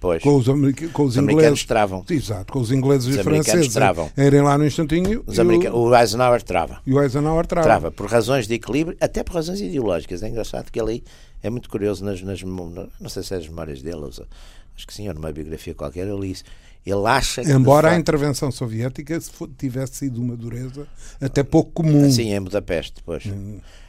Pois, 0.00 0.22
Com 0.22 0.36
os, 0.36 0.46
com 0.92 1.02
os 1.04 1.10
os 1.10 1.18
americanos 1.18 1.44
ingleses. 1.44 1.64
travam. 1.64 2.04
Exato, 2.08 2.52
com 2.52 2.60
os 2.60 2.70
ingleses 2.72 3.06
Os 3.08 3.16
e 3.16 3.20
americanos 3.20 3.46
franceses. 3.50 3.74
travam. 3.74 4.10
a 4.16 4.24
irem 4.24 4.42
lá 4.42 4.56
no 4.58 4.66
instantinho 4.66 5.22
Os 5.26 5.38
o, 5.38 5.42
o 5.76 5.96
Eisenhower 5.96 6.42
trava. 6.42 6.80
e 6.86 6.92
o 6.94 7.02
Eisenhower 7.02 7.46
trava. 7.46 7.64
Trava, 7.66 7.90
por 7.90 8.06
razões 8.08 8.46
de 8.46 8.54
equilíbrio, 8.54 8.96
até 9.00 9.22
por 9.22 9.34
razões 9.34 9.60
ideológicas. 9.60 10.22
É 10.22 10.28
engraçado 10.28 10.70
que 10.70 10.80
ele 10.80 10.90
aí 10.90 11.04
é 11.42 11.50
muito 11.50 11.68
curioso 11.68 12.04
nas, 12.04 12.20
nas 12.22 12.42
não 12.42 13.08
sei 13.08 13.22
se 13.22 13.34
é 13.34 13.36
as 13.38 13.48
memórias 13.48 13.82
dele, 13.82 13.96
ou 13.96 14.08
acho 14.08 14.86
que 14.86 14.94
sim, 14.94 15.08
ou 15.08 15.14
numa 15.14 15.32
biografia 15.32 15.74
qualquer, 15.74 16.06
eu 16.06 16.18
li 16.18 16.30
isso. 16.32 16.44
Ele 16.86 17.06
acha 17.06 17.42
que. 17.42 17.50
Embora 17.50 17.88
a 17.88 17.90
facto- 17.90 18.00
intervenção 18.00 18.50
soviética 18.50 19.18
tivesse 19.58 19.96
sido 19.96 20.22
uma 20.22 20.34
dureza 20.36 20.86
até 21.20 21.42
pouco 21.42 21.70
comum. 21.72 22.10
Sim, 22.10 22.32
em 22.32 22.40
Budapeste, 22.40 23.02
pois. 23.04 23.24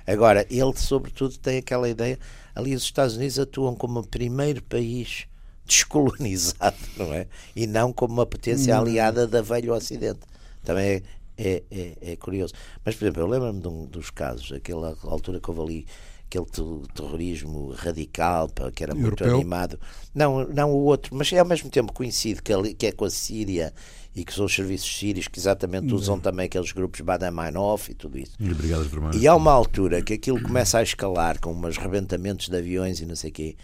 Agora, 0.06 0.46
ele, 0.50 0.74
sobretudo, 0.76 1.38
tem 1.38 1.60
aquela 1.60 1.88
ideia. 1.88 2.18
Ali, 2.56 2.76
os 2.76 2.84
Estados 2.84 3.16
Unidos 3.16 3.40
atuam 3.40 3.76
como 3.76 4.00
o 4.00 4.06
primeiro 4.08 4.62
país 4.64 5.26
descolonizado, 5.70 6.76
não 6.98 7.14
é? 7.14 7.28
E 7.56 7.66
não 7.68 7.94
como 7.94 8.14
uma 8.16 8.26
potência 8.26 8.78
aliada 8.78 9.28
da 9.28 9.42
velho 9.42 9.74
Ocidente. 9.74 10.20
Também 10.64 10.86
é, 10.86 11.04
é, 11.38 11.64
é, 11.72 12.12
é 12.12 12.16
curioso. 12.16 12.54
Mas, 12.84 12.96
por 12.96 13.06
exemplo, 13.06 13.22
eu 13.22 13.28
lembro-me 13.28 13.62
de 13.62 13.68
um 13.68 13.86
dos 13.86 14.10
casos, 14.10 14.52
aquela 14.52 14.98
altura 15.04 15.40
que 15.40 15.50
houve 15.50 15.62
ali 15.62 15.86
aquele 16.26 16.46
te- 16.46 16.94
terrorismo 16.94 17.72
radical, 17.72 18.50
que 18.76 18.84
era 18.84 18.94
muito 18.94 19.24
Europeu? 19.24 19.36
animado. 19.36 19.80
Não, 20.14 20.46
não 20.48 20.72
o 20.72 20.84
outro, 20.84 21.16
mas 21.16 21.32
é 21.34 21.40
ao 21.40 21.46
mesmo 21.46 21.70
tempo 21.70 21.92
coincide 21.94 22.42
que, 22.42 22.54
ali, 22.54 22.74
que 22.74 22.88
é 22.88 22.92
com 22.92 23.06
a 23.06 23.10
Síria 23.10 23.74
e 24.16 24.24
que 24.26 24.34
são 24.34 24.46
os 24.46 24.54
serviços 24.54 24.96
sírios 24.96 25.28
que 25.28 25.40
exatamente 25.40 25.94
usam 25.94 26.20
também 26.20 26.46
aqueles 26.46 26.72
grupos 26.72 27.00
Badamanov 27.02 27.90
e 27.90 27.94
tudo 27.96 28.18
isso. 28.20 28.36
E 28.40 28.54
Vermelhas. 28.88 29.22
E 29.22 29.28
há 29.28 29.36
uma 29.36 29.52
altura 29.52 30.02
que 30.02 30.14
aquilo 30.14 30.42
começa 30.42 30.78
a 30.78 30.84
escalar 30.84 31.40
com 31.40 31.52
umas 31.52 31.78
rebentamentos 31.78 32.50
de 32.50 32.56
aviões 32.58 33.00
e 33.00 33.06
não 33.06 33.16
sei 33.16 33.30
o 33.30 33.34
quê. 33.34 33.56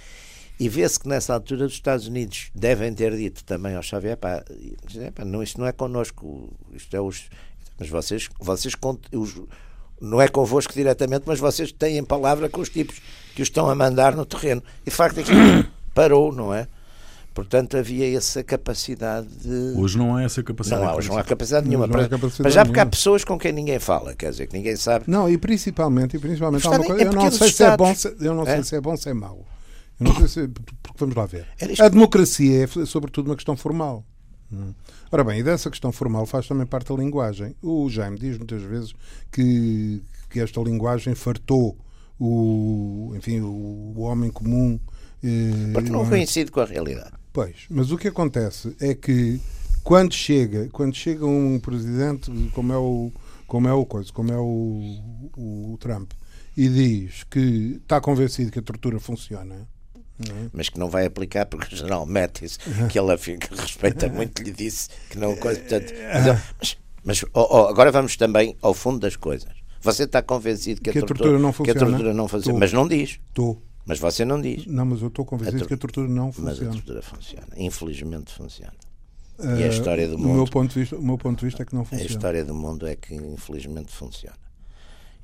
E 0.59 0.69
vê-se 0.69 0.99
que 0.99 1.07
nessa 1.07 1.33
altura 1.33 1.65
os 1.65 1.73
Estados 1.73 2.07
Unidos 2.07 2.49
devem 2.55 2.93
ter 2.93 3.15
dito 3.15 3.43
também 3.43 3.75
ao 3.75 3.83
Xavier, 3.83 4.15
pá, 4.15 4.43
pá, 5.13 5.25
não, 5.25 5.43
isto 5.43 5.59
não 5.59 5.67
é 5.67 5.71
connosco, 5.73 6.53
isto 6.73 6.95
é 6.95 7.01
os. 7.01 7.25
Mas 7.77 7.89
vocês, 7.89 8.29
vocês 8.39 8.73
os, 9.11 9.41
não 9.99 10.21
é 10.21 10.29
convosco 10.29 10.73
diretamente, 10.73 11.23
mas 11.25 11.39
vocês 11.39 11.71
têm 11.73 12.03
palavra 12.05 12.47
com 12.49 12.61
os 12.61 12.69
tipos 12.69 13.01
que 13.35 13.41
os 13.41 13.49
estão 13.49 13.69
a 13.69 13.75
mandar 13.75 14.15
no 14.15 14.25
terreno. 14.25 14.63
E 14.85 14.89
de 14.89 14.95
facto 14.95 15.19
aquilo 15.19 15.37
parou, 15.93 16.31
não 16.31 16.53
é? 16.53 16.67
Portanto, 17.33 17.75
havia 17.75 18.15
essa 18.17 18.41
capacidade 18.41 19.27
de. 19.27 19.77
Hoje 19.77 19.97
não 19.97 20.15
há 20.15 20.23
essa 20.23 20.41
capacidade. 20.41 20.81
Não 20.81 20.89
há, 20.89 20.95
hoje 20.95 21.09
não 21.09 21.17
há 21.17 21.23
capacidade 21.25 21.67
nenhuma. 21.67 21.83
há 21.83 21.89
Para, 21.89 22.07
capacidade 22.07 22.41
para 22.43 22.49
já 22.49 22.63
porque 22.63 22.79
há 22.79 22.83
nenhuma. 22.83 22.91
pessoas 22.91 23.25
com 23.25 23.37
quem 23.37 23.51
ninguém 23.51 23.77
fala, 23.77 24.13
quer 24.15 24.31
dizer, 24.31 24.47
que 24.47 24.53
ninguém 24.55 24.77
sabe. 24.77 25.03
Não, 25.05 25.29
e 25.29 25.37
principalmente, 25.37 26.15
e 26.15 26.19
principalmente 26.19 26.65
há 26.65 26.69
uma 26.71 26.85
coisa, 26.85 27.03
é 27.03 27.07
eu 27.07 27.11
não 27.11 27.29
sei 27.29 27.51
se 27.51 27.61
é 27.61 27.75
bom, 27.75 27.93
se, 27.93 28.15
eu 28.21 28.33
não 28.33 28.43
É? 28.47 28.53
sei 28.55 28.63
se 28.63 28.75
é 28.77 28.79
bom, 28.79 28.95
se 28.95 29.09
é 29.09 29.13
mau. 29.13 29.45
Eu 29.99 30.05
não 30.07 30.15
sei 30.15 30.27
se, 30.27 30.47
porque 30.47 30.97
vamos 30.97 31.15
lá 31.15 31.25
ver. 31.25 31.47
A 31.79 31.87
democracia 31.89 32.63
é 32.63 32.85
sobretudo 32.85 33.27
uma 33.27 33.35
questão 33.35 33.55
formal. 33.55 34.03
Hum. 34.51 34.73
Ora 35.11 35.23
bem, 35.23 35.39
e 35.39 35.43
dessa 35.43 35.69
questão 35.69 35.91
formal 35.91 36.25
faz 36.25 36.47
também 36.47 36.65
parte 36.67 36.91
a 36.91 36.95
linguagem. 36.95 37.55
O 37.61 37.89
Jaime 37.89 38.17
diz 38.19 38.37
muitas 38.37 38.61
vezes 38.61 38.93
que, 39.31 40.03
que 40.29 40.39
esta 40.39 40.61
linguagem 40.61 41.15
fartou 41.15 41.77
o, 42.19 43.13
enfim, 43.15 43.39
o, 43.41 43.93
o 43.95 44.01
homem 44.01 44.29
comum. 44.29 44.79
eh, 45.23 45.71
Porque 45.73 45.89
não 45.89 46.05
é? 46.05 46.09
coincide 46.09 46.51
com 46.51 46.59
a 46.59 46.65
realidade. 46.65 47.11
Pois, 47.33 47.65
mas 47.69 47.91
o 47.91 47.97
que 47.97 48.07
acontece 48.07 48.75
é 48.79 48.93
que 48.93 49.39
quando 49.83 50.13
chega, 50.13 50.69
quando 50.71 50.95
chega 50.95 51.25
um 51.25 51.59
presidente 51.59 52.31
como 52.53 52.71
é 52.73 52.77
o 52.77 53.11
como 53.47 53.67
é 53.67 53.73
o 53.73 53.85
coisa, 53.85 54.11
como 54.11 54.31
é 54.31 54.37
o, 54.37 54.99
o 55.37 55.77
Trump 55.79 56.11
e 56.57 56.67
diz 56.67 57.23
que 57.25 57.79
está 57.83 58.01
convencido 58.01 58.51
que 58.51 58.59
a 58.59 58.61
tortura 58.61 58.99
funciona, 58.99 59.67
Mas 60.53 60.70
que 60.70 60.80
não 60.80 60.89
vai 60.89 61.05
aplicar 61.05 61.45
porque 61.45 61.74
o 61.76 61.78
general 61.78 62.05
Mattis, 62.05 62.57
que 62.89 62.97
ele 62.97 63.11
respeita 63.51 64.07
muito, 64.07 64.41
lhe 64.41 64.51
disse 64.51 64.89
que 65.09 65.18
não 65.18 65.36
coisa. 65.36 65.59
Portanto, 65.59 65.93
mas, 66.59 66.78
mas- 67.03 67.24
oh, 67.34 67.47
oh, 67.49 67.68
agora 67.68 67.91
vamos 67.91 68.16
também 68.16 68.55
ao 68.61 68.74
fundo 68.74 68.99
das 68.99 69.16
coisas. 69.16 69.49
Você 69.82 70.03
está 70.03 70.22
convencido 70.22 70.82
que, 70.82 70.91
Que 70.91 70.99
a 70.99 71.05
tortura 71.05 71.38
não 71.38 71.51
que 71.51 71.61
a 71.61 71.74
funciona? 71.74 71.80
tortura 71.91 72.13
não 72.13 72.28
funciona, 72.28 72.59
mas 72.59 72.74
não 72.74 72.88
diz. 72.88 73.20
Estou. 73.30 73.61
Mas 73.86 73.99
você 73.99 74.26
não 74.26 74.41
diz. 74.41 74.66
Não, 74.66 74.84
mas 74.86 75.01
eu 75.01 75.09
estou 75.09 75.24
convencido 75.26 75.63
A 75.63 75.68
que 75.68 75.74
a 75.76 75.78
tortura 75.78 76.07
não 76.07 76.28
Mas 76.28 76.38
a 76.38 76.41
funciona. 76.51 76.72
tortura 76.72 77.01
funciona. 77.03 77.47
Infelizmente 77.57 78.34
funciona. 78.34 78.74
E 79.38 79.61
Eh, 79.61 79.66
a 79.66 79.68
história 79.68 80.07
do 80.07 80.16
o 80.16 80.20
meu 80.20 80.30
mundo. 80.30 80.49
ponto 80.49 80.74
de 80.74 80.80
vista, 80.80 80.95
o 80.95 81.03
meu 81.03 81.18
ponto 81.20 81.38
de 81.39 81.45
vista 81.45 81.61
é 81.61 81.66
que 81.66 81.76
não 81.76 81.82
A 81.82 81.86
funciona. 81.86 82.09
história 82.09 82.43
do 82.45 82.55
mundo 82.55 82.88
é 82.88 82.95
que 82.95 83.13
infelizmente 83.13 83.91
funciona. 83.93 84.38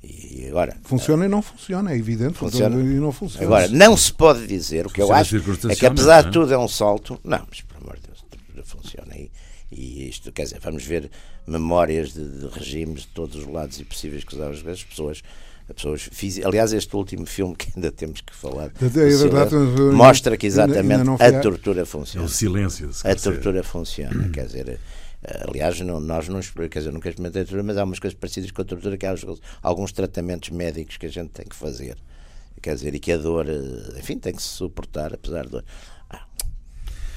E 0.04 0.46
agora, 0.48 0.76
Funciona 0.82 1.24
e 1.24 1.28
não 1.28 1.40
funciona, 1.40 1.92
é 1.92 1.96
evidente. 1.96 2.34
Funciona. 2.38 2.74
E 2.80 2.94
não 2.98 3.12
funciona. 3.12 3.46
Agora, 3.46 3.68
não 3.68 3.96
se 3.96 4.12
pode 4.12 4.46
dizer, 4.46 4.86
o 4.86 4.90
que 4.90 5.00
eu 5.00 5.12
acho 5.12 5.36
é 5.36 5.74
que 5.76 5.86
apesar 5.86 6.22
de 6.22 6.28
é? 6.28 6.30
tudo 6.32 6.52
é 6.52 6.58
um 6.58 6.66
salto. 6.68 7.20
Não, 7.22 7.40
mas 7.48 7.60
por 7.60 7.76
amor 7.76 7.96
de 7.96 8.02
Deus, 8.08 8.18
a 8.24 8.36
tortura 8.36 8.64
funciona. 8.64 9.14
E, 9.16 9.30
e 9.70 10.08
isto, 10.08 10.32
quer 10.32 10.42
dizer, 10.44 10.58
vamos 10.60 10.82
ver 10.84 11.08
memórias 11.46 12.12
de, 12.12 12.28
de 12.28 12.46
regimes 12.48 13.02
de 13.02 13.08
todos 13.08 13.36
os 13.36 13.46
lados 13.46 13.78
e 13.78 13.84
possíveis 13.84 14.24
que 14.24 14.34
usavam 14.34 14.52
as 14.52 14.60
vezes, 14.60 14.82
pessoas. 14.84 15.22
as 15.68 15.74
Pessoas, 15.76 16.08
fiz, 16.10 16.44
aliás, 16.44 16.72
este 16.72 16.94
último 16.96 17.24
filme 17.24 17.54
que 17.54 17.68
ainda 17.74 17.90
temos 17.92 18.20
que 18.20 18.34
falar 18.34 18.72
É 18.82 18.88
verdade, 18.88 19.54
mostra 19.94 20.36
que 20.36 20.48
ainda- 20.48 20.64
ainda 20.64 20.80
exatamente 20.80 21.22
a 21.22 21.40
tortura 21.40 21.82
É 21.82 21.84
funciona. 21.84 22.26
o 22.26 22.28
silêncio. 22.28 22.92
se 22.92 23.06
A 23.08 23.14
tortura 23.14 23.62
funciona, 23.62 24.28
quer 24.30 24.46
dizer, 24.46 24.80
aliás, 25.48 25.80
não- 25.80 26.00
nós 26.00 26.28
não 26.28 26.40
quer 26.68 26.78
dizer, 26.78 26.92
nunca 26.92 27.08
experimentei 27.08 27.42
a 27.42 27.44
tortura, 27.44 27.62
mas 27.62 27.76
há 27.76 27.84
umas 27.84 27.98
coisas 27.98 28.18
parecidas 28.18 28.50
com 28.50 28.62
a 28.62 28.64
tortura, 28.64 28.96
que 28.96 29.06
há 29.06 29.12
os- 29.14 29.24
alguns 29.62 29.92
tratamentos 29.92 30.50
médicos 30.50 30.96
que 30.96 31.06
a 31.06 31.10
gente 31.10 31.30
tem 31.30 31.46
que 31.46 31.56
fazer, 31.56 31.96
quer 32.60 32.74
dizer, 32.74 32.94
e 32.94 33.00
que 33.00 33.12
a 33.12 33.18
dor, 33.18 33.46
eh, 33.48 33.98
enfim, 33.98 34.18
tem 34.18 34.34
que 34.34 34.42
se 34.42 34.48
suportar, 34.48 35.14
apesar 35.14 35.44
de 35.44 35.50
dor. 35.50 35.64
Ah, 36.10 36.22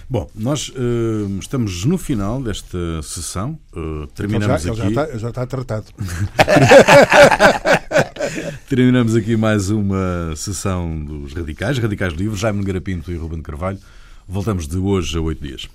Bom, 0.07 0.29
nós 0.35 0.71
eh, 0.75 1.39
estamos 1.39 1.83
no 1.85 1.97
final 1.97 2.41
desta 2.41 2.77
sessão. 3.01 3.57
Já, 3.73 4.07
terminamos 4.13 4.65
ele 4.65 4.75
já 4.75 4.83
aqui. 4.83 4.91
está, 4.91 5.09
ele 5.09 5.19
já 5.19 5.29
está 5.29 5.47
tratado. 5.47 5.85
Terminamos 8.69 9.15
aqui 9.15 9.35
mais 9.37 9.69
uma 9.69 10.33
sessão 10.35 11.03
dos 11.03 11.33
Radicais, 11.33 11.77
Radicais 11.77 12.13
Livres, 12.13 12.39
Jaime 12.39 12.63
Garapinto 12.63 13.11
e 13.11 13.15
Ruben 13.15 13.41
Carvalho. 13.41 13.79
Voltamos 14.27 14.67
de 14.67 14.77
hoje 14.77 15.17
a 15.17 15.21
oito 15.21 15.41
dias. 15.41 15.69